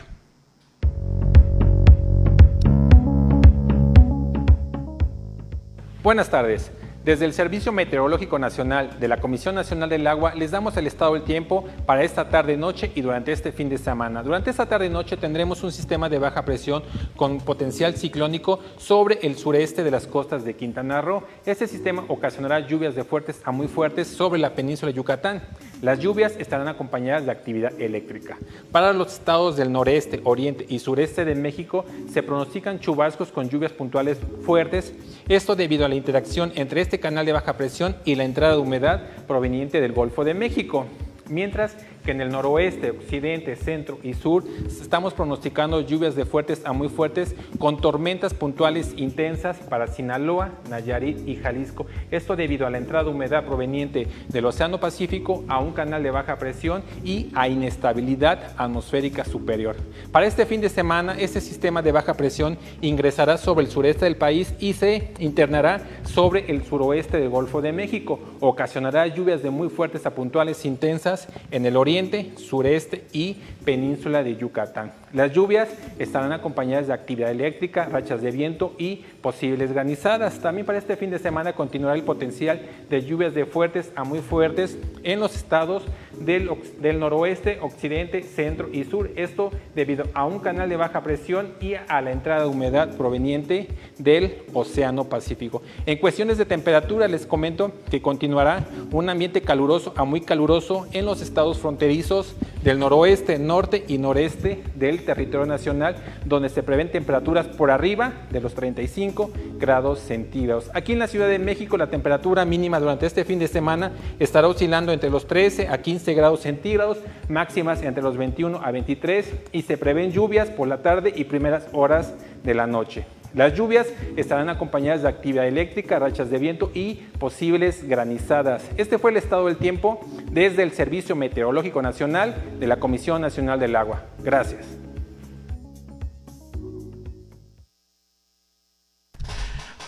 Buenas 6.01 6.29
tardes. 6.29 6.71
Desde 7.07 7.23
el 7.23 7.31
Servicio 7.31 7.71
Meteorológico 7.71 8.37
Nacional 8.37 8.99
de 8.99 9.07
la 9.07 9.21
Comisión 9.21 9.55
Nacional 9.55 9.87
del 9.87 10.05
Agua 10.07 10.35
les 10.35 10.51
damos 10.51 10.75
el 10.75 10.87
estado 10.87 11.13
del 11.13 11.23
tiempo 11.23 11.63
para 11.85 12.03
esta 12.03 12.27
tarde-noche 12.27 12.91
y 12.95 13.01
durante 13.01 13.31
este 13.31 13.53
fin 13.53 13.69
de 13.69 13.77
semana. 13.77 14.21
Durante 14.21 14.49
esta 14.49 14.65
tarde-noche 14.65 15.15
tendremos 15.15 15.63
un 15.63 15.71
sistema 15.71 16.09
de 16.09 16.19
baja 16.19 16.43
presión 16.43 16.83
con 17.15 17.37
potencial 17.37 17.95
ciclónico 17.95 18.59
sobre 18.77 19.19
el 19.21 19.37
sureste 19.37 19.85
de 19.85 19.91
las 19.91 20.05
costas 20.05 20.43
de 20.43 20.57
Quintana 20.57 20.99
Roo. 20.99 21.23
Este 21.45 21.65
sistema 21.65 22.03
ocasionará 22.09 22.59
lluvias 22.59 22.93
de 22.93 23.05
fuertes 23.05 23.39
a 23.45 23.51
muy 23.51 23.69
fuertes 23.69 24.09
sobre 24.09 24.41
la 24.41 24.53
península 24.53 24.91
de 24.91 24.97
Yucatán. 24.97 25.43
Las 25.81 25.99
lluvias 25.99 26.35
estarán 26.37 26.67
acompañadas 26.67 27.25
de 27.25 27.31
actividad 27.31 27.71
eléctrica. 27.79 28.37
Para 28.73 28.91
los 28.91 29.13
estados 29.13 29.55
del 29.55 29.71
noreste, 29.71 30.19
oriente 30.25 30.65
y 30.67 30.79
sureste 30.79 31.23
de 31.23 31.35
México 31.35 31.85
se 32.11 32.21
pronostican 32.21 32.81
chubascos 32.81 33.31
con 33.31 33.47
lluvias 33.47 33.71
puntuales 33.71 34.17
fuertes, 34.43 34.93
esto 35.29 35.55
debido 35.55 35.85
a 35.85 35.87
la 35.87 35.95
interacción 35.95 36.51
entre 36.55 36.81
este 36.81 36.96
canal 36.99 37.25
de 37.25 37.33
baja 37.33 37.57
presión 37.57 37.95
y 38.05 38.15
la 38.15 38.23
entrada 38.23 38.53
de 38.53 38.59
humedad 38.59 39.01
proveniente 39.27 39.81
del 39.81 39.93
Golfo 39.93 40.23
de 40.23 40.33
México. 40.33 40.85
Mientras 41.29 41.75
que 42.07 42.13
en 42.13 42.21
el 42.21 42.29
noroeste, 42.29 42.91
occidente, 42.91 43.57
centro 43.57 43.99
y 44.01 44.13
sur 44.13 44.45
estamos 44.65 45.13
pronosticando 45.13 45.81
lluvias 45.81 46.15
de 46.15 46.23
fuertes 46.23 46.61
a 46.63 46.71
muy 46.71 46.87
fuertes 46.87 47.35
con 47.59 47.81
tormentas 47.81 48.33
puntuales 48.33 48.93
intensas 48.95 49.57
para 49.57 49.87
Sinaloa, 49.87 50.51
Nayarit 50.69 51.27
y 51.27 51.35
Jalisco. 51.35 51.85
Esto 52.09 52.37
debido 52.37 52.65
a 52.65 52.69
la 52.69 52.77
entrada 52.77 53.03
de 53.03 53.09
humedad 53.09 53.43
proveniente 53.43 54.07
del 54.29 54.45
Océano 54.45 54.79
Pacífico 54.79 55.43
a 55.49 55.59
un 55.59 55.73
canal 55.73 56.01
de 56.01 56.11
baja 56.11 56.37
presión 56.37 56.81
y 57.03 57.29
a 57.35 57.49
inestabilidad 57.49 58.53
atmosférica 58.55 59.25
superior. 59.25 59.75
Para 60.13 60.27
este 60.27 60.45
fin 60.45 60.61
de 60.61 60.69
semana, 60.69 61.17
este 61.19 61.41
sistema 61.41 61.81
de 61.81 61.91
baja 61.91 62.13
presión 62.13 62.57
ingresará 62.79 63.37
sobre 63.37 63.65
el 63.65 63.71
sureste 63.71 64.05
del 64.05 64.15
país 64.15 64.53
y 64.61 64.71
se 64.71 65.11
internará 65.19 65.81
sobre 66.05 66.49
el 66.49 66.63
suroeste 66.63 67.19
del 67.19 67.27
Golfo 67.27 67.61
de 67.61 67.73
México. 67.73 68.17
Ocasionará 68.39 69.07
lluvias 69.07 69.43
de 69.43 69.49
muy 69.49 69.67
fuertes 69.67 70.05
a 70.05 70.15
puntuales 70.15 70.63
intensas 70.63 71.27
en 71.51 71.65
el 71.65 71.75
oriente 71.75 71.96
sureste 72.37 73.03
y 73.13 73.37
península 73.67 74.23
de 74.23 74.37
Yucatán. 74.37 74.93
Las 75.11 75.33
lluvias 75.33 75.67
estarán 75.99 76.31
acompañadas 76.31 76.87
de 76.87 76.93
actividad 76.93 77.31
eléctrica, 77.31 77.83
rachas 77.83 78.21
de 78.21 78.31
viento 78.31 78.73
y 78.77 79.03
posibles 79.21 79.73
granizadas. 79.73 80.39
También 80.39 80.65
para 80.65 80.77
este 80.77 80.95
fin 80.95 81.11
de 81.11 81.19
semana 81.19 81.51
continuará 81.51 81.97
el 81.97 82.03
potencial 82.03 82.61
de 82.89 83.01
lluvias 83.01 83.33
de 83.33 83.45
fuertes 83.45 83.91
a 83.95 84.05
muy 84.05 84.19
fuertes 84.19 84.77
en 85.03 85.19
los 85.19 85.35
estados 85.35 85.83
del, 86.17 86.49
noroeste, 86.97 87.59
occidente, 87.61 88.23
centro 88.23 88.69
y 88.71 88.85
sur. 88.85 89.11
Esto 89.17 89.51
debido 89.75 90.05
a 90.13 90.25
un 90.25 90.39
canal 90.39 90.69
de 90.69 90.77
baja 90.77 91.03
presión 91.03 91.51
y 91.59 91.73
a 91.73 92.01
la 92.01 92.13
entrada 92.13 92.43
de 92.43 92.47
humedad 92.47 92.95
proveniente 92.95 93.67
del 93.97 94.43
Océano 94.53 95.09
Pacífico. 95.09 95.61
En 95.85 95.97
cuestiones 95.97 96.37
de 96.37 96.45
temperatura 96.45 97.09
les 97.09 97.25
comento 97.25 97.73
que 97.91 98.01
continuará 98.01 98.65
un 98.93 99.09
ambiente 99.09 99.41
caluroso 99.41 99.93
a 99.97 100.05
muy 100.05 100.21
caluroso 100.21 100.87
en 100.93 101.03
los 101.03 101.21
estados 101.21 101.57
fronterizos 101.57 102.33
del 102.63 102.79
noroeste, 102.79 103.39
norte 103.39 103.56
y 103.87 103.97
noreste 103.97 104.61
del 104.75 105.03
territorio 105.03 105.47
nacional, 105.47 105.95
donde 106.25 106.49
se 106.49 106.61
prevén 106.61 106.91
temperaturas 106.91 107.47
por 107.47 107.71
arriba 107.71 108.13
de 108.29 108.39
los 108.39 108.53
35 108.53 109.31
grados 109.57 109.99
centígrados. 109.99 110.69
Aquí 110.75 110.93
en 110.93 110.99
la 110.99 111.07
Ciudad 111.07 111.27
de 111.27 111.39
México 111.39 111.75
la 111.75 111.87
temperatura 111.87 112.45
mínima 112.45 112.79
durante 112.79 113.07
este 113.07 113.25
fin 113.25 113.39
de 113.39 113.47
semana 113.47 113.93
estará 114.19 114.47
oscilando 114.47 114.91
entre 114.91 115.09
los 115.09 115.25
13 115.25 115.69
a 115.69 115.81
15 115.81 116.13
grados 116.13 116.41
centígrados, 116.41 116.99
máximas 117.29 117.81
entre 117.81 118.03
los 118.03 118.15
21 118.15 118.61
a 118.63 118.71
23 118.71 119.33
y 119.51 119.63
se 119.63 119.77
prevén 119.77 120.11
lluvias 120.11 120.51
por 120.51 120.67
la 120.67 120.83
tarde 120.83 121.11
y 121.15 121.23
primeras 121.23 121.67
horas 121.73 122.13
de 122.43 122.53
la 122.53 122.67
noche. 122.67 123.05
Las 123.33 123.53
lluvias 123.53 123.87
estarán 124.15 124.49
acompañadas 124.49 125.03
de 125.03 125.09
actividad 125.09 125.47
eléctrica, 125.47 125.99
rachas 125.99 126.29
de 126.29 126.39
viento 126.39 126.71
y 126.73 126.95
posibles 127.19 127.87
granizadas. 127.87 128.63
Este 128.77 128.97
fue 128.97 129.11
el 129.11 129.17
estado 129.17 129.47
del 129.47 129.57
tiempo 129.57 129.99
desde 130.31 130.63
el 130.63 130.71
Servicio 130.71 131.15
Meteorológico 131.15 131.81
Nacional 131.81 132.35
de 132.59 132.67
la 132.67 132.77
Comisión 132.77 133.21
Nacional 133.21 133.59
del 133.59 133.75
Agua. 133.75 134.05
Gracias. 134.23 134.65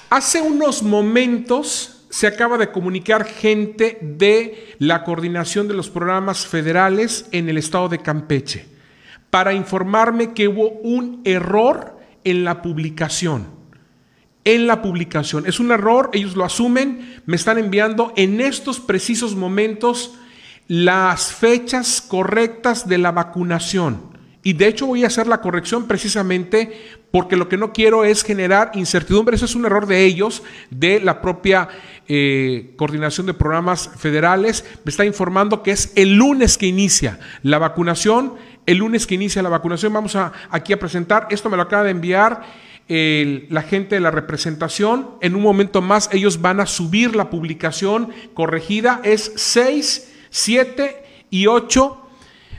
Hace 0.10 0.42
unos 0.42 0.82
momentos 0.82 2.08
se 2.10 2.26
acaba 2.26 2.58
de 2.58 2.72
comunicar 2.72 3.26
gente 3.26 4.00
de 4.02 4.76
la 4.80 5.04
coordinación 5.04 5.68
de 5.68 5.76
los 5.76 5.90
programas 5.90 6.48
federales 6.48 7.28
en 7.32 7.48
el 7.48 7.58
estado 7.58 7.90
de 7.90 8.00
Campeche 8.00 8.66
para 9.30 9.54
informarme 9.54 10.34
que 10.34 10.48
hubo 10.48 10.70
un 10.82 11.22
error 11.24 11.99
en 12.24 12.44
la 12.44 12.62
publicación. 12.62 13.48
En 14.44 14.68
la 14.68 14.82
publicación. 14.82 15.46
Es 15.46 15.60
un 15.60 15.72
error, 15.72 16.10
ellos 16.14 16.36
lo 16.36 16.46
asumen, 16.46 17.22
me 17.26 17.36
están 17.36 17.58
enviando 17.58 18.14
en 18.16 18.42
estos 18.42 18.80
precisos 18.80 19.36
momentos 19.36 20.16
las 20.68 21.34
fechas 21.34 22.02
correctas 22.02 22.88
de 22.88 22.98
la 23.00 23.12
vacunación. 23.12 24.02
Y 24.44 24.54
de 24.54 24.68
hecho 24.68 24.86
voy 24.86 25.04
a 25.04 25.08
hacer 25.08 25.28
la 25.28 25.42
corrección 25.42 25.88
precisamente 25.88 26.99
porque 27.12 27.36
lo 27.36 27.50
que 27.50 27.58
no 27.58 27.74
quiero 27.74 28.06
es 28.06 28.24
generar 28.24 28.72
incertidumbre. 28.74 29.36
Eso 29.36 29.46
es 29.46 29.56
un 29.56 29.66
error 29.66 29.88
de 29.88 30.06
ellos, 30.06 30.44
de 30.70 31.00
la 31.00 31.22
propia 31.22 31.70
eh, 32.08 32.74
coordinación 32.78 33.26
de 33.26 33.34
programas 33.34 33.90
federales. 33.98 34.66
Me 34.84 34.90
está 34.90 35.06
informando 35.06 35.64
que 35.64 35.72
es 35.72 35.92
el 35.96 36.16
lunes 36.16 36.58
que 36.58 36.68
inicia 36.68 37.20
la 37.42 37.58
vacunación. 37.58 38.36
El 38.66 38.78
lunes 38.78 39.08
que 39.08 39.16
inicia 39.16 39.42
la 39.42 39.50
vacunación 39.50 39.94
vamos 39.94 40.16
a, 40.16 40.32
aquí 40.52 40.74
a 40.74 40.80
presentar. 40.80 41.28
Esto 41.32 41.50
me 41.50 41.58
lo 41.58 41.64
acaba 41.64 41.84
de 41.84 41.92
enviar 41.92 42.44
la 42.90 43.62
gente 43.62 43.96
de 43.96 44.02
la 44.02 44.10
representación. 44.12 45.12
En 45.22 45.36
un 45.36 45.44
momento 45.44 45.82
más 45.82 46.10
ellos 46.12 46.42
van 46.42 46.60
a 46.60 46.66
subir 46.66 47.16
la 47.16 47.30
publicación 47.30 48.10
corregida. 48.34 49.00
Es 49.04 49.32
6, 49.36 50.12
7 50.30 51.04
y 51.30 51.46
8 51.46 52.02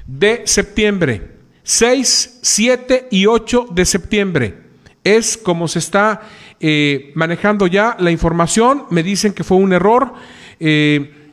de 0.07 0.42
septiembre. 0.46 1.39
6, 1.70 2.40
7 2.42 3.06
y 3.12 3.26
8 3.26 3.68
de 3.70 3.84
septiembre. 3.84 4.58
Es 5.04 5.36
como 5.36 5.68
se 5.68 5.78
está 5.78 6.22
eh, 6.58 7.12
manejando 7.14 7.68
ya 7.68 7.96
la 8.00 8.10
información. 8.10 8.86
Me 8.90 9.04
dicen 9.04 9.32
que 9.32 9.44
fue 9.44 9.56
un 9.56 9.72
error. 9.72 10.12
Eh, 10.58 11.30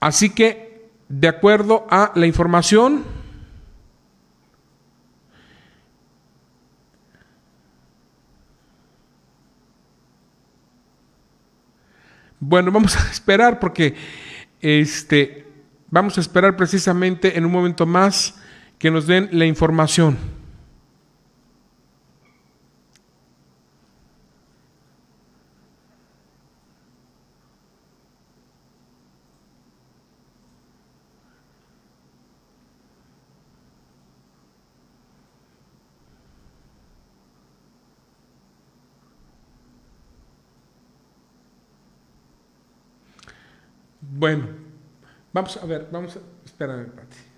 así 0.00 0.30
que, 0.30 0.88
de 1.10 1.28
acuerdo 1.28 1.86
a 1.90 2.12
la 2.14 2.26
información, 2.26 3.04
bueno, 12.40 12.72
vamos 12.72 12.96
a 12.96 13.10
esperar 13.10 13.60
porque 13.60 13.94
este, 14.62 15.46
vamos 15.90 16.16
a 16.16 16.22
esperar 16.22 16.56
precisamente 16.56 17.36
en 17.36 17.44
un 17.44 17.52
momento 17.52 17.84
más 17.84 18.39
que 18.80 18.90
nos 18.90 19.06
den 19.06 19.28
la 19.32 19.44
información. 19.44 20.16
Bueno, 44.00 44.48
vamos 45.34 45.56
a 45.58 45.66
ver, 45.66 45.88
vamos 45.92 46.16
a 46.16 46.20
esperar, 46.46 46.86
Pati. 46.86 47.29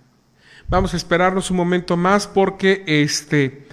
Vamos 0.72 0.94
a 0.94 0.96
esperarnos 0.96 1.50
un 1.50 1.58
momento 1.58 1.98
más 1.98 2.26
porque 2.26 2.82
este... 2.86 3.68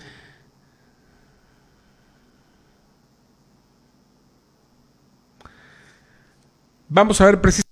Vamos 6.90 7.22
a 7.22 7.26
ver 7.28 7.40
precisamente 7.40 7.69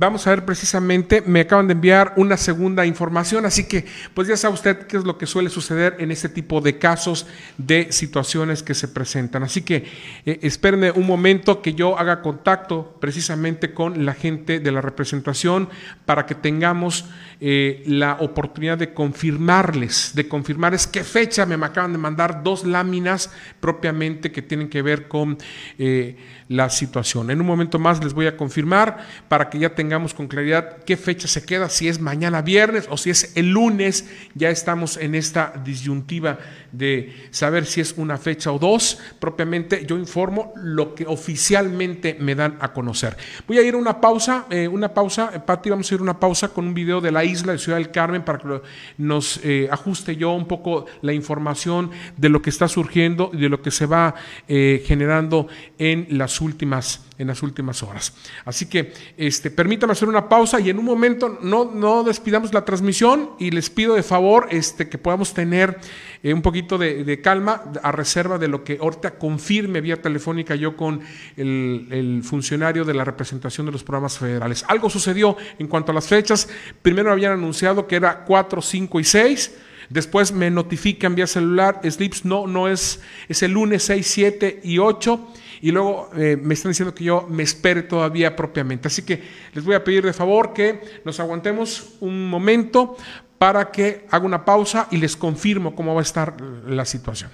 Vamos 0.00 0.26
a 0.26 0.30
ver 0.30 0.46
precisamente, 0.46 1.22
me 1.26 1.40
acaban 1.40 1.66
de 1.66 1.74
enviar 1.74 2.14
una 2.16 2.38
segunda 2.38 2.86
información, 2.86 3.44
así 3.44 3.68
que 3.68 3.84
pues 4.14 4.28
ya 4.28 4.36
sabe 4.38 4.54
usted 4.54 4.86
qué 4.86 4.96
es 4.96 5.04
lo 5.04 5.18
que 5.18 5.26
suele 5.26 5.50
suceder 5.50 5.96
en 5.98 6.10
este 6.10 6.30
tipo 6.30 6.62
de 6.62 6.78
casos 6.78 7.26
de 7.58 7.92
situaciones 7.92 8.62
que 8.62 8.72
se 8.72 8.88
presentan. 8.88 9.42
Así 9.42 9.60
que 9.60 9.84
eh, 10.24 10.38
espérenme 10.40 10.90
un 10.90 11.06
momento 11.06 11.60
que 11.60 11.74
yo 11.74 11.98
haga 11.98 12.22
contacto 12.22 12.96
precisamente 12.98 13.74
con 13.74 14.06
la 14.06 14.14
gente 14.14 14.58
de 14.58 14.72
la 14.72 14.80
representación 14.80 15.68
para 16.06 16.24
que 16.24 16.34
tengamos 16.34 17.04
eh, 17.42 17.82
la 17.84 18.16
oportunidad 18.20 18.78
de 18.78 18.94
confirmarles, 18.94 20.12
de 20.14 20.26
confirmarles 20.26 20.86
qué 20.86 21.04
fecha 21.04 21.44
me 21.44 21.62
acaban 21.62 21.92
de 21.92 21.98
mandar 21.98 22.42
dos 22.42 22.64
láminas 22.64 23.30
propiamente 23.60 24.32
que 24.32 24.40
tienen 24.40 24.70
que 24.70 24.80
ver 24.80 25.08
con 25.08 25.36
eh, 25.78 26.16
la 26.50 26.68
situación. 26.68 27.30
En 27.30 27.40
un 27.40 27.46
momento 27.46 27.78
más 27.78 28.02
les 28.02 28.12
voy 28.12 28.26
a 28.26 28.36
confirmar 28.36 29.06
para 29.28 29.48
que 29.48 29.60
ya 29.60 29.76
tengamos 29.76 30.12
con 30.12 30.26
claridad 30.26 30.78
qué 30.84 30.96
fecha 30.96 31.28
se 31.28 31.44
queda, 31.44 31.68
si 31.68 31.86
es 31.86 32.00
mañana 32.00 32.42
viernes 32.42 32.88
o 32.90 32.96
si 32.96 33.10
es 33.10 33.36
el 33.36 33.50
lunes, 33.50 34.10
ya 34.34 34.50
estamos 34.50 34.96
en 34.96 35.14
esta 35.14 35.52
disyuntiva 35.64 36.40
de 36.72 37.14
saber 37.30 37.66
si 37.66 37.80
es 37.80 37.94
una 37.96 38.18
fecha 38.18 38.50
o 38.50 38.58
dos. 38.58 38.98
Propiamente 39.20 39.86
yo 39.86 39.96
informo 39.96 40.52
lo 40.56 40.96
que 40.96 41.06
oficialmente 41.06 42.16
me 42.18 42.34
dan 42.34 42.56
a 42.58 42.72
conocer. 42.72 43.16
Voy 43.46 43.58
a 43.58 43.62
ir 43.62 43.74
a 43.74 43.76
una 43.76 44.00
pausa, 44.00 44.46
eh, 44.50 44.66
una 44.66 44.92
pausa, 44.92 45.30
eh, 45.32 45.38
Pati, 45.38 45.70
vamos 45.70 45.88
a 45.90 45.94
ir 45.94 46.00
a 46.00 46.02
una 46.02 46.18
pausa 46.18 46.48
con 46.48 46.66
un 46.66 46.74
video 46.74 47.00
de 47.00 47.12
la 47.12 47.24
isla 47.24 47.52
de 47.52 47.58
Ciudad 47.58 47.78
del 47.78 47.92
Carmen 47.92 48.24
para 48.24 48.38
que 48.38 48.60
nos 48.98 49.38
eh, 49.44 49.68
ajuste 49.70 50.16
yo 50.16 50.32
un 50.32 50.48
poco 50.48 50.86
la 51.02 51.12
información 51.12 51.92
de 52.16 52.28
lo 52.28 52.42
que 52.42 52.50
está 52.50 52.66
surgiendo 52.66 53.30
y 53.32 53.36
de 53.36 53.48
lo 53.48 53.62
que 53.62 53.70
se 53.70 53.86
va 53.86 54.16
generando 54.48 55.46
en 55.78 56.06
últimas 56.40 57.00
en 57.20 57.26
las 57.26 57.42
últimas 57.42 57.82
horas. 57.82 58.14
Así 58.46 58.66
que 58.66 58.94
este, 59.18 59.50
permítame 59.50 59.92
hacer 59.92 60.08
una 60.08 60.26
pausa 60.26 60.58
y 60.58 60.70
en 60.70 60.78
un 60.78 60.86
momento 60.86 61.38
no, 61.42 61.66
no 61.66 62.02
despidamos 62.02 62.54
la 62.54 62.64
transmisión 62.64 63.32
y 63.38 63.50
les 63.50 63.68
pido 63.68 63.94
de 63.94 64.02
favor 64.02 64.48
este, 64.50 64.88
que 64.88 64.96
podamos 64.96 65.34
tener 65.34 65.78
eh, 66.22 66.32
un 66.32 66.40
poquito 66.40 66.78
de, 66.78 67.20
calma 67.20 67.64
a 67.82 67.92
reserva 67.92 68.38
de 68.38 68.48
lo 68.48 68.64
que 68.64 68.78
ahorita 68.80 69.18
confirme 69.18 69.82
vía 69.82 70.00
telefónica 70.00 70.54
yo 70.54 70.76
con 70.76 71.00
el, 71.36 71.88
el, 71.90 72.22
funcionario 72.22 72.86
de 72.86 72.94
la 72.94 73.04
representación 73.04 73.66
de 73.66 73.72
los 73.72 73.84
programas 73.84 74.16
federales. 74.16 74.64
Algo 74.66 74.88
sucedió 74.88 75.36
en 75.58 75.66
cuanto 75.66 75.92
a 75.92 75.94
las 75.94 76.08
fechas. 76.08 76.48
Primero 76.80 77.12
habían 77.12 77.32
anunciado 77.32 77.86
que 77.86 77.96
era 77.96 78.24
4, 78.24 78.62
5 78.62 78.98
y 78.98 79.04
6. 79.04 79.56
Después 79.90 80.32
me 80.32 80.50
notifican 80.50 81.14
vía 81.16 81.26
celular, 81.26 81.80
Slips 81.84 82.24
no, 82.24 82.46
no 82.46 82.68
es, 82.68 83.00
es 83.28 83.42
el 83.42 83.52
lunes 83.52 83.82
6, 83.82 84.06
7 84.06 84.60
y 84.62 84.78
8 84.78 85.28
y 85.60 85.70
luego 85.70 86.10
eh, 86.16 86.38
me 86.40 86.54
están 86.54 86.70
diciendo 86.70 86.94
que 86.94 87.04
yo 87.04 87.26
me 87.28 87.42
espere 87.42 87.82
todavía 87.82 88.34
propiamente. 88.34 88.88
Así 88.88 89.02
que 89.02 89.22
les 89.52 89.64
voy 89.64 89.74
a 89.74 89.84
pedir 89.84 90.04
de 90.04 90.12
favor 90.12 90.52
que 90.52 90.80
nos 91.04 91.20
aguantemos 91.20 91.96
un 92.00 92.28
momento 92.28 92.96
para 93.38 93.70
que 93.70 94.06
haga 94.10 94.26
una 94.26 94.44
pausa 94.44 94.88
y 94.90 94.96
les 94.96 95.16
confirmo 95.16 95.74
cómo 95.74 95.94
va 95.94 96.00
a 96.00 96.02
estar 96.02 96.40
la 96.66 96.84
situación. 96.84 97.30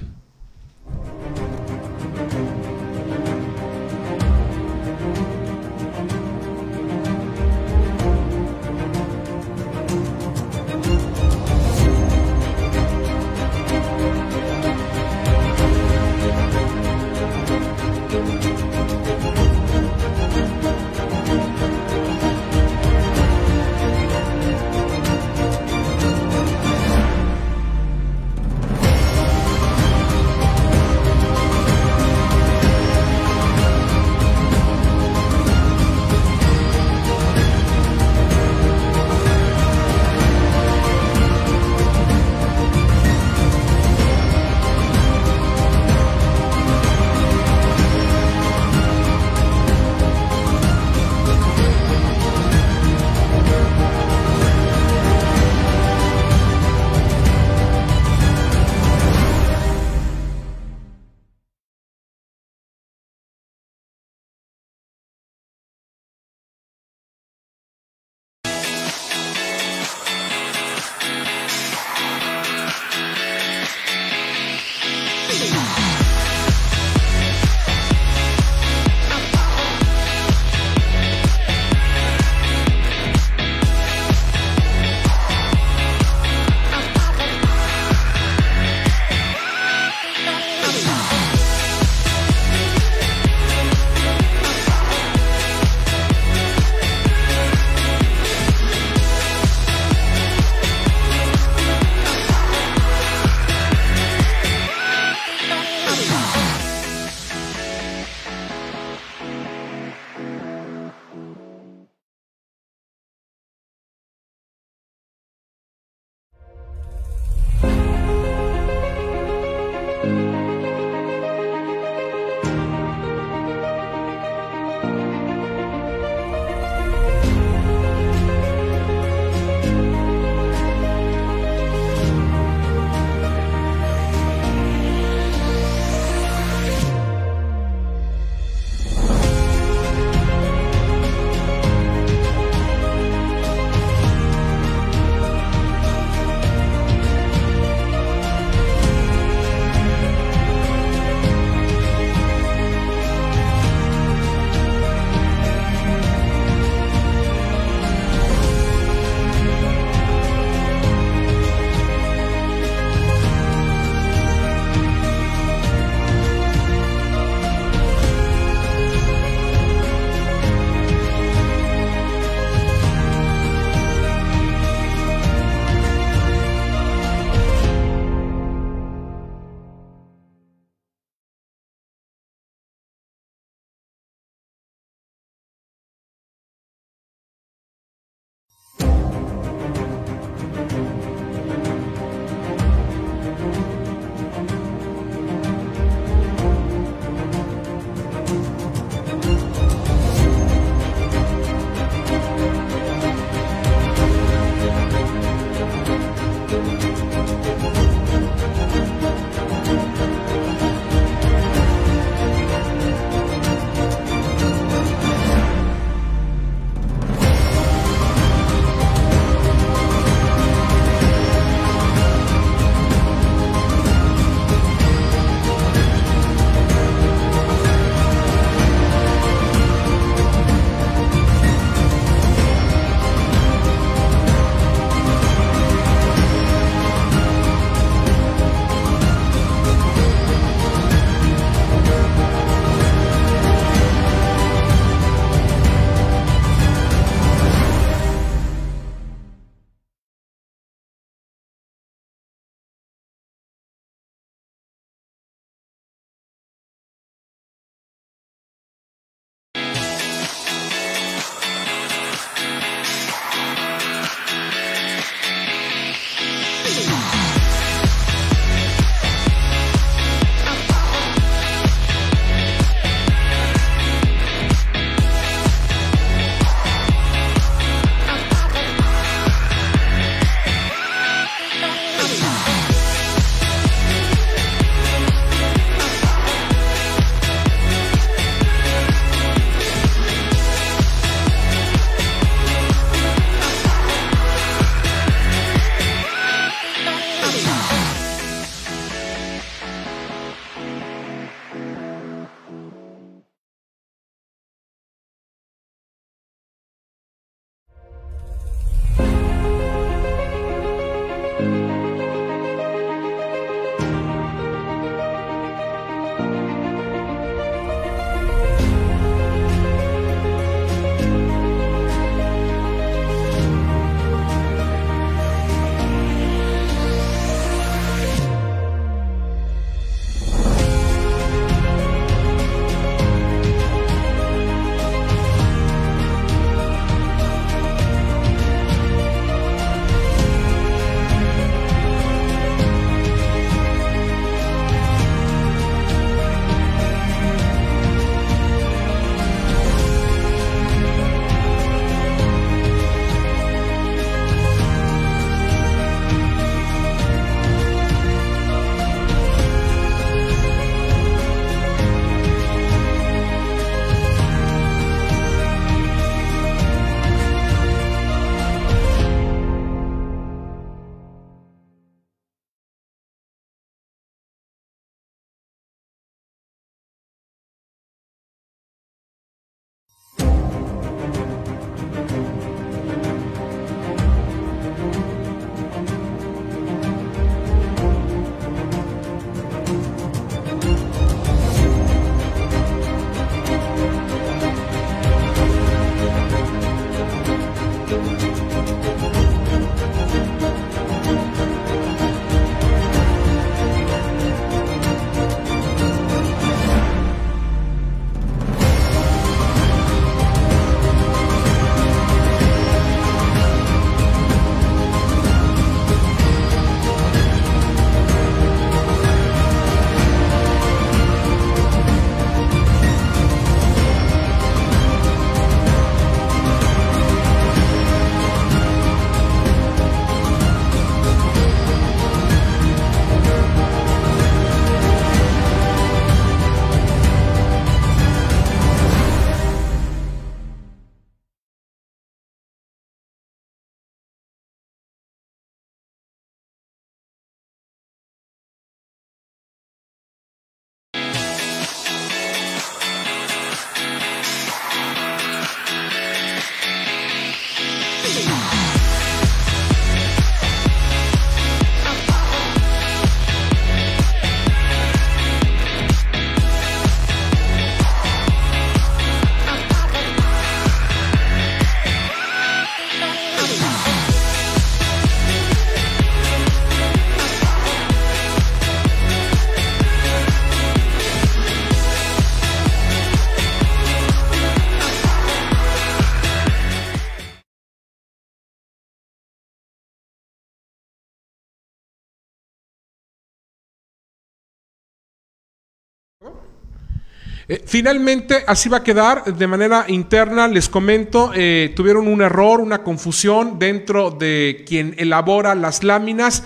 Eh, 497.48 497.62
finalmente, 497.64 498.42
así 498.46 498.68
va 498.68 498.78
a 498.78 498.82
quedar 498.82 499.24
de 499.24 499.46
manera 499.46 499.84
interna. 499.88 500.48
Les 500.48 500.68
comento, 500.68 501.30
eh, 501.34 501.72
tuvieron 501.76 502.08
un 502.08 502.20
error, 502.20 502.60
una 502.60 502.82
confusión 502.82 503.58
dentro 503.58 504.10
de 504.10 504.64
quien 504.66 504.94
elabora 504.98 505.54
las 505.54 505.84
láminas. 505.84 506.42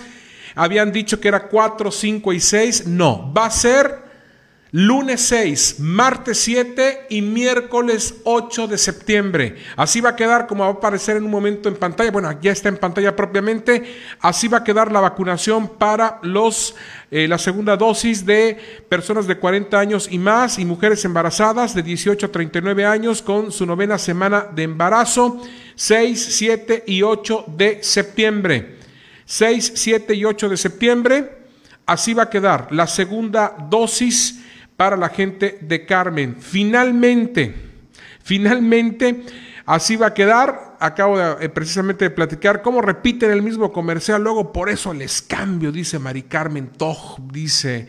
Habían 0.53 0.91
dicho 0.91 1.19
que 1.19 1.29
era 1.29 1.47
4, 1.47 1.89
5 1.89 2.33
y 2.33 2.39
6. 2.39 2.85
No, 2.85 3.33
va 3.35 3.47
a 3.47 3.51
ser 3.51 4.10
Lunes 4.73 5.19
6, 5.23 5.81
martes 5.81 6.37
7 6.39 7.07
y 7.09 7.21
miércoles 7.21 8.15
8 8.23 8.67
de 8.67 8.77
septiembre. 8.77 9.57
Así 9.75 9.99
va 9.99 10.11
a 10.11 10.15
quedar 10.15 10.47
como 10.47 10.63
va 10.63 10.69
a 10.69 10.73
aparecer 10.73 11.17
en 11.17 11.25
un 11.25 11.29
momento 11.29 11.67
en 11.67 11.75
pantalla. 11.75 12.09
Bueno, 12.09 12.31
ya 12.41 12.53
está 12.53 12.69
en 12.69 12.77
pantalla 12.77 13.13
propiamente. 13.13 13.83
Así 14.21 14.47
va 14.47 14.59
a 14.59 14.63
quedar 14.63 14.89
la 14.89 15.01
vacunación 15.01 15.67
para 15.77 16.19
los 16.23 16.73
eh, 17.11 17.27
la 17.27 17.37
segunda 17.37 17.75
dosis 17.75 18.25
de 18.25 18.57
personas 18.87 19.27
de 19.27 19.37
40 19.37 19.77
años 19.77 20.07
y 20.09 20.17
más 20.17 20.57
y 20.57 20.63
mujeres 20.63 21.03
embarazadas 21.03 21.75
de 21.75 21.83
18 21.83 22.27
a 22.27 22.31
39 22.31 22.85
años 22.85 23.21
con 23.21 23.51
su 23.51 23.65
novena 23.65 23.97
semana 23.97 24.47
de 24.55 24.63
embarazo. 24.63 25.41
6, 25.75 26.27
7 26.37 26.85
y 26.87 27.01
8 27.01 27.43
de 27.57 27.83
septiembre. 27.83 28.77
6, 29.25 29.73
7 29.75 30.15
y 30.15 30.23
8 30.23 30.47
de 30.47 30.55
septiembre. 30.55 31.41
Así 31.85 32.13
va 32.13 32.23
a 32.23 32.29
quedar 32.29 32.71
la 32.71 32.87
segunda 32.87 33.53
dosis 33.69 34.40
para 34.81 34.97
la 34.97 35.09
gente 35.09 35.59
de 35.61 35.85
Carmen. 35.85 36.37
Finalmente, 36.39 37.53
finalmente, 38.23 39.21
así 39.63 39.95
va 39.95 40.07
a 40.07 40.13
quedar. 40.15 40.75
Acabo 40.79 41.21
eh, 41.21 41.49
precisamente 41.49 42.05
de 42.05 42.09
platicar 42.09 42.63
cómo 42.63 42.81
repiten 42.81 43.29
el 43.29 43.43
mismo 43.43 43.71
comercial, 43.71 44.23
luego 44.23 44.51
por 44.51 44.71
eso 44.71 44.91
les 44.91 45.21
cambio, 45.21 45.71
dice 45.71 45.99
Mari 45.99 46.23
Carmen 46.23 46.71
Toj, 46.75 47.19
dice 47.31 47.87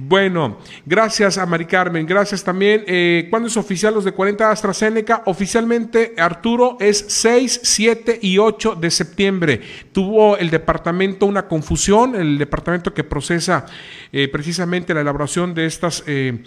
bueno, 0.00 0.58
gracias 0.86 1.38
a 1.38 1.44
Mari 1.44 1.64
Carmen, 1.64 2.06
gracias 2.06 2.44
también. 2.44 2.84
Eh, 2.86 3.26
¿Cuándo 3.30 3.48
es 3.48 3.56
oficial 3.56 3.92
los 3.92 4.04
de 4.04 4.12
40 4.12 4.48
AstraZeneca? 4.48 5.24
Oficialmente, 5.26 6.14
Arturo, 6.16 6.76
es 6.78 7.04
6, 7.08 7.60
7 7.64 8.20
y 8.22 8.38
8 8.38 8.76
de 8.76 8.92
septiembre. 8.92 9.60
Tuvo 9.90 10.36
el 10.36 10.50
departamento 10.50 11.26
una 11.26 11.48
confusión, 11.48 12.14
el 12.14 12.38
departamento 12.38 12.94
que 12.94 13.02
procesa 13.02 13.66
eh, 14.12 14.28
precisamente 14.28 14.94
la 14.94 15.00
elaboración 15.00 15.52
de 15.52 15.66
estas, 15.66 16.04
eh, 16.06 16.44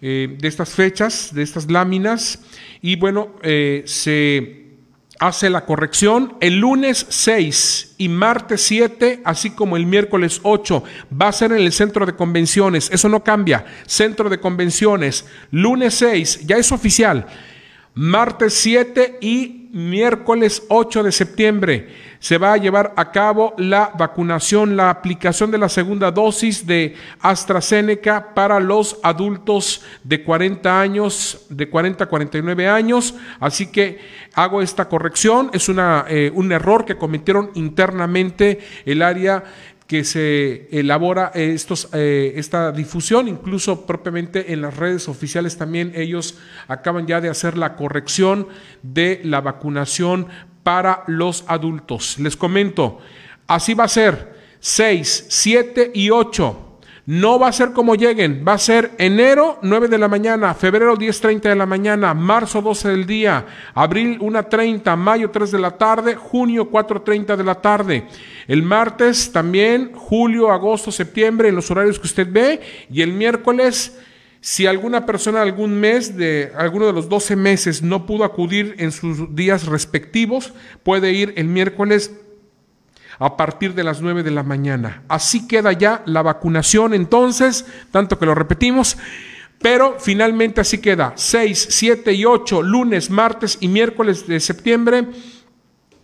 de 0.00 0.48
estas 0.48 0.70
fechas, 0.70 1.34
de 1.34 1.42
estas 1.42 1.70
láminas, 1.70 2.42
y 2.80 2.96
bueno, 2.96 3.36
se 3.84 4.63
hace 5.18 5.50
la 5.50 5.64
corrección. 5.64 6.36
El 6.40 6.58
lunes 6.58 7.06
6 7.08 7.94
y 7.98 8.08
martes 8.08 8.62
7, 8.62 9.22
así 9.24 9.50
como 9.50 9.76
el 9.76 9.86
miércoles 9.86 10.40
8, 10.42 10.82
va 11.20 11.28
a 11.28 11.32
ser 11.32 11.52
en 11.52 11.58
el 11.58 11.72
centro 11.72 12.06
de 12.06 12.16
convenciones. 12.16 12.90
Eso 12.90 13.08
no 13.08 13.24
cambia. 13.24 13.64
Centro 13.86 14.28
de 14.28 14.40
convenciones. 14.40 15.26
Lunes 15.50 15.94
6, 15.94 16.46
ya 16.46 16.56
es 16.56 16.72
oficial. 16.72 17.26
Martes 17.94 18.54
7 18.54 19.18
y 19.20 19.63
miércoles 19.74 20.62
8 20.68 21.02
de 21.02 21.10
septiembre 21.10 21.88
se 22.20 22.38
va 22.38 22.54
a 22.54 22.56
llevar 22.56 22.94
a 22.96 23.10
cabo 23.10 23.54
la 23.58 23.90
vacunación, 23.98 24.76
la 24.76 24.88
aplicación 24.88 25.50
de 25.50 25.58
la 25.58 25.68
segunda 25.68 26.10
dosis 26.10 26.66
de 26.66 26.94
AstraZeneca 27.20 28.32
para 28.34 28.60
los 28.60 28.98
adultos 29.02 29.82
de 30.02 30.22
40 30.22 30.80
años, 30.80 31.44
de 31.50 31.68
40 31.68 32.04
a 32.04 32.06
49 32.06 32.66
años. 32.66 33.14
Así 33.40 33.66
que 33.66 33.98
hago 34.32 34.62
esta 34.62 34.88
corrección. 34.88 35.50
Es 35.52 35.68
eh, 35.68 36.30
un 36.32 36.52
error 36.52 36.86
que 36.86 36.96
cometieron 36.96 37.50
internamente 37.54 38.60
el 38.86 39.02
área 39.02 39.44
que 39.86 40.04
se 40.04 40.68
elabora 40.70 41.30
estos, 41.34 41.88
eh, 41.92 42.32
esta 42.36 42.72
difusión, 42.72 43.28
incluso 43.28 43.86
propiamente 43.86 44.52
en 44.52 44.62
las 44.62 44.76
redes 44.76 45.08
oficiales 45.08 45.58
también 45.58 45.92
ellos 45.94 46.38
acaban 46.68 47.06
ya 47.06 47.20
de 47.20 47.28
hacer 47.28 47.58
la 47.58 47.76
corrección 47.76 48.48
de 48.82 49.20
la 49.24 49.40
vacunación 49.40 50.28
para 50.62 51.04
los 51.06 51.44
adultos. 51.48 52.18
Les 52.18 52.36
comento, 52.36 52.98
así 53.46 53.74
va 53.74 53.84
a 53.84 53.88
ser 53.88 54.34
6, 54.60 55.26
7 55.28 55.92
y 55.94 56.08
8 56.10 56.73
no 57.06 57.38
va 57.38 57.48
a 57.48 57.52
ser 57.52 57.72
como 57.72 57.94
lleguen, 57.94 58.44
va 58.46 58.54
a 58.54 58.58
ser 58.58 58.92
enero 58.96 59.58
9 59.60 59.88
de 59.88 59.98
la 59.98 60.08
mañana, 60.08 60.54
febrero 60.54 60.96
10.30 60.96 61.40
de 61.42 61.54
la 61.54 61.66
mañana, 61.66 62.14
marzo 62.14 62.62
12 62.62 62.88
del 62.88 63.06
día, 63.06 63.44
abril 63.74 64.18
1.30, 64.20 64.96
mayo 64.96 65.30
3 65.30 65.50
de 65.50 65.58
la 65.58 65.72
tarde, 65.72 66.14
junio 66.14 66.70
4.30 66.70 67.36
de 67.36 67.44
la 67.44 67.56
tarde. 67.56 68.06
El 68.48 68.62
martes 68.62 69.30
también, 69.32 69.92
julio, 69.92 70.50
agosto, 70.50 70.90
septiembre, 70.90 71.48
en 71.48 71.56
los 71.56 71.70
horarios 71.70 71.98
que 71.98 72.06
usted 72.06 72.26
ve. 72.30 72.60
Y 72.90 73.02
el 73.02 73.12
miércoles, 73.12 73.98
si 74.40 74.66
alguna 74.66 75.04
persona 75.04 75.42
algún 75.42 75.78
mes 75.78 76.16
de 76.16 76.52
alguno 76.56 76.86
de 76.86 76.94
los 76.94 77.10
12 77.10 77.36
meses 77.36 77.82
no 77.82 78.06
pudo 78.06 78.24
acudir 78.24 78.76
en 78.78 78.92
sus 78.92 79.34
días 79.34 79.66
respectivos, 79.66 80.54
puede 80.82 81.12
ir 81.12 81.34
el 81.36 81.48
miércoles 81.48 82.12
a 83.18 83.36
partir 83.36 83.74
de 83.74 83.84
las 83.84 84.00
9 84.00 84.22
de 84.22 84.30
la 84.30 84.42
mañana. 84.42 85.02
Así 85.08 85.46
queda 85.46 85.72
ya 85.72 86.02
la 86.06 86.22
vacunación 86.22 86.94
entonces, 86.94 87.66
tanto 87.90 88.18
que 88.18 88.26
lo 88.26 88.34
repetimos, 88.34 88.96
pero 89.60 89.96
finalmente 89.98 90.60
así 90.60 90.78
queda. 90.78 91.12
6, 91.16 91.68
7 91.70 92.12
y 92.12 92.24
8, 92.24 92.62
lunes, 92.62 93.10
martes 93.10 93.58
y 93.60 93.68
miércoles 93.68 94.26
de 94.26 94.40
septiembre 94.40 95.06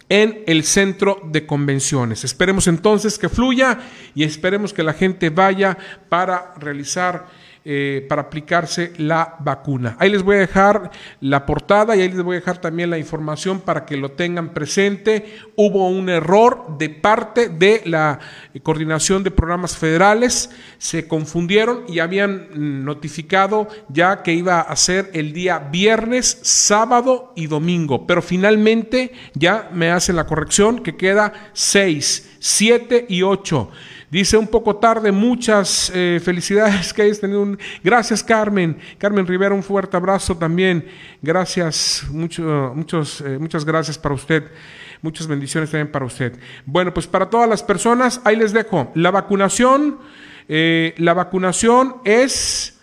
en 0.08 0.42
el 0.46 0.64
centro 0.64 1.20
de 1.24 1.46
convenciones. 1.46 2.24
Esperemos 2.24 2.66
entonces 2.66 3.18
que 3.18 3.28
fluya 3.28 3.78
y 4.14 4.24
esperemos 4.24 4.72
que 4.72 4.82
la 4.82 4.92
gente 4.92 5.30
vaya 5.30 5.78
para 6.08 6.54
realizar 6.58 7.28
eh, 7.64 8.06
para 8.08 8.22
aplicarse 8.22 8.92
la 8.96 9.36
vacuna. 9.40 9.94
Ahí 9.98 10.08
les 10.08 10.22
voy 10.22 10.36
a 10.36 10.40
dejar 10.40 10.90
la 11.20 11.44
portada 11.44 11.94
y 11.94 12.00
ahí 12.00 12.08
les 12.08 12.22
voy 12.22 12.36
a 12.36 12.40
dejar 12.40 12.58
también 12.58 12.88
la 12.88 12.98
información 12.98 13.60
para 13.60 13.84
que 13.84 13.98
lo 13.98 14.12
tengan 14.12 14.54
presente. 14.54 15.36
Hubo 15.56 15.88
un 15.88 16.08
error 16.08 16.78
de 16.78 16.88
parte 16.88 17.50
de 17.50 17.82
la 17.84 18.18
coordinación 18.62 19.22
de 19.22 19.30
programas 19.30 19.76
federales, 19.76 20.50
se 20.78 21.06
confundieron 21.06 21.84
y 21.86 21.98
habían 21.98 22.84
notificado 22.84 23.68
ya 23.88 24.22
que 24.22 24.32
iba 24.32 24.60
a 24.60 24.76
ser 24.76 25.10
el 25.12 25.32
día 25.34 25.58
viernes, 25.58 26.40
sábado 26.42 27.32
y 27.36 27.46
domingo, 27.46 28.06
pero 28.06 28.22
finalmente 28.22 29.12
ya 29.34 29.68
me 29.72 29.90
hacen 29.90 30.16
la 30.16 30.26
corrección 30.26 30.82
que 30.82 30.96
queda 30.96 31.32
6, 31.52 32.36
7 32.38 33.06
y 33.08 33.22
8. 33.22 33.70
Dice 34.10 34.36
un 34.36 34.48
poco 34.48 34.74
tarde, 34.74 35.12
muchas 35.12 35.92
eh, 35.94 36.20
felicidades 36.22 36.92
que 36.92 37.02
hayas 37.02 37.20
tenido 37.20 37.42
un... 37.42 37.56
Gracias 37.84 38.24
Carmen, 38.24 38.76
Carmen 38.98 39.24
Rivera, 39.24 39.54
un 39.54 39.62
fuerte 39.62 39.96
abrazo 39.96 40.36
también. 40.36 40.84
Gracias, 41.22 42.04
mucho, 42.10 42.72
muchos, 42.74 43.20
eh, 43.20 43.38
muchas 43.38 43.64
gracias 43.64 43.96
para 43.96 44.16
usted. 44.16 44.50
Muchas 45.00 45.28
bendiciones 45.28 45.70
también 45.70 45.92
para 45.92 46.04
usted. 46.04 46.36
Bueno, 46.66 46.92
pues 46.92 47.06
para 47.06 47.30
todas 47.30 47.48
las 47.48 47.62
personas, 47.62 48.20
ahí 48.24 48.34
les 48.34 48.52
dejo. 48.52 48.90
La 48.96 49.12
vacunación, 49.12 49.98
eh, 50.48 50.92
la 50.98 51.14
vacunación 51.14 51.98
es 52.04 52.80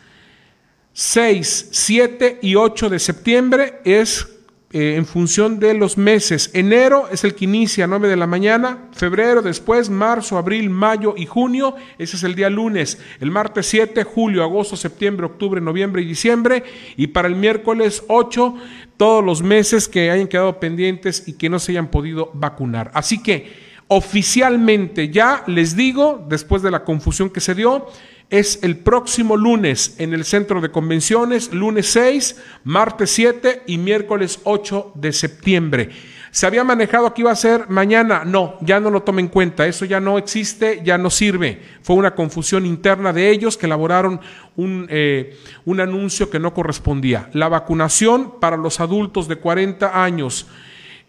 6, 0.94 1.70
7 1.74 2.40
y 2.42 2.56
8 2.56 2.90
de 2.90 3.00
septiembre, 3.00 3.82
es 3.84 4.37
eh, 4.74 4.96
en 4.98 5.06
función 5.06 5.60
de 5.60 5.74
los 5.74 5.98
meses. 5.98 6.52
Enero 6.54 7.08
es 7.10 7.24
el 7.24 7.36
que 7.36 7.46
inicia 7.46 7.86
a 7.86 7.88
9 7.88 8.10
de 8.10 8.18
la 8.18 8.28
mañana, 8.28 8.90
febrero 8.92 9.42
después, 9.42 9.90
marzo, 9.90 10.38
abril, 10.38 10.70
mayo 10.70 11.14
y 11.16 11.26
junio, 11.26 11.74
ese 11.98 12.18
es 12.18 12.24
el 12.24 12.36
día 12.36 12.50
lunes. 12.50 13.00
El 13.22 13.32
martes 13.32 13.66
7, 13.68 14.04
julio, 14.04 14.44
agosto, 14.44 14.76
septiembre, 14.76 15.26
octubre, 15.26 15.62
noviembre 15.62 16.02
y 16.02 16.06
diciembre. 16.06 16.66
Y 16.98 17.08
para 17.08 17.30
el 17.30 17.36
miércoles 17.36 18.04
8, 18.10 18.56
todos 18.98 19.24
los 19.24 19.42
meses 19.42 19.88
que 19.88 20.12
hayan 20.12 20.28
quedado 20.28 20.60
pendientes 20.60 21.30
y 21.30 21.38
que 21.38 21.50
no 21.50 21.60
se 21.60 21.72
hayan 21.72 21.88
podido 21.88 22.30
vacunar. 22.34 22.92
Así 22.94 23.24
que 23.24 23.68
oficialmente 23.88 25.10
ya 25.10 25.44
les 25.48 25.78
digo, 25.78 26.26
después 26.28 26.62
de 26.62 26.72
la 26.72 26.84
confusión 26.84 27.30
que 27.30 27.40
se 27.40 27.56
dio, 27.56 27.88
es 28.30 28.60
el 28.64 28.78
próximo 28.78 29.38
lunes 29.38 29.96
en 30.00 30.14
el 30.14 30.26
centro 30.26 30.60
de 30.60 30.70
convenciones, 30.70 31.54
lunes 31.54 31.88
6, 31.92 32.36
martes 32.64 33.12
7 33.12 33.64
y 33.68 33.78
miércoles 33.78 34.40
8 34.44 34.92
de 34.96 35.14
septiembre. 35.14 35.90
Se 36.32 36.46
había 36.46 36.66
manejado 36.66 37.14
que 37.14 37.22
iba 37.22 37.32
a 37.32 37.36
ser 37.36 37.70
mañana, 37.70 38.24
no, 38.26 38.58
ya 38.62 38.80
no 38.80 38.92
lo 38.92 39.02
tomen 39.04 39.26
en 39.26 39.32
cuenta, 39.32 39.66
eso 39.66 39.86
ya 39.86 40.00
no 40.02 40.18
existe, 40.18 40.82
ya 40.84 40.98
no 40.98 41.10
sirve. 41.10 41.62
Fue 41.82 41.96
una 41.96 42.16
confusión 42.16 42.66
interna 42.66 43.14
de 43.14 43.30
ellos 43.30 43.58
que 43.58 43.66
elaboraron 43.66 44.20
un, 44.58 44.88
eh, 44.90 45.38
un 45.66 45.80
anuncio 45.80 46.30
que 46.30 46.40
no 46.40 46.54
correspondía. 46.54 47.30
La 47.34 47.48
vacunación 47.48 48.40
para 48.42 48.58
los 48.58 48.82
adultos 48.82 49.28
de 49.30 49.38
40 49.38 50.04
años, 50.04 50.48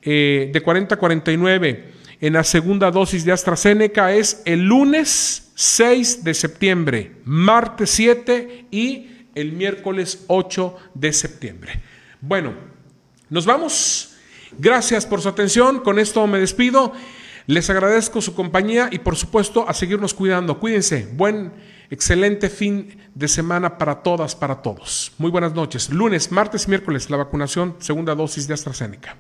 eh, 0.02 0.50
de 0.52 0.60
40 0.60 0.94
a 0.94 0.98
49, 0.98 1.97
en 2.20 2.32
la 2.32 2.44
segunda 2.44 2.90
dosis 2.90 3.24
de 3.24 3.32
AstraZeneca 3.32 4.12
es 4.12 4.42
el 4.44 4.64
lunes 4.64 5.52
6 5.54 6.24
de 6.24 6.34
septiembre, 6.34 7.16
martes 7.24 7.90
7 7.90 8.66
y 8.70 9.26
el 9.34 9.52
miércoles 9.52 10.24
8 10.26 10.76
de 10.94 11.12
septiembre. 11.12 11.80
Bueno, 12.20 12.54
nos 13.30 13.46
vamos. 13.46 14.16
Gracias 14.58 15.06
por 15.06 15.20
su 15.20 15.28
atención. 15.28 15.80
Con 15.80 15.98
esto 15.98 16.26
me 16.26 16.38
despido. 16.38 16.92
Les 17.46 17.70
agradezco 17.70 18.20
su 18.20 18.34
compañía 18.34 18.88
y 18.90 18.98
por 18.98 19.16
supuesto 19.16 19.68
a 19.68 19.74
seguirnos 19.74 20.14
cuidando. 20.14 20.58
Cuídense. 20.58 21.08
Buen, 21.12 21.52
excelente 21.90 22.50
fin 22.50 22.98
de 23.14 23.28
semana 23.28 23.78
para 23.78 24.02
todas, 24.02 24.34
para 24.34 24.60
todos. 24.60 25.12
Muy 25.18 25.30
buenas 25.30 25.54
noches. 25.54 25.90
Lunes, 25.90 26.32
martes 26.32 26.66
y 26.66 26.70
miércoles 26.70 27.10
la 27.10 27.16
vacunación, 27.16 27.76
segunda 27.78 28.14
dosis 28.14 28.48
de 28.48 28.54
AstraZeneca. 28.54 29.16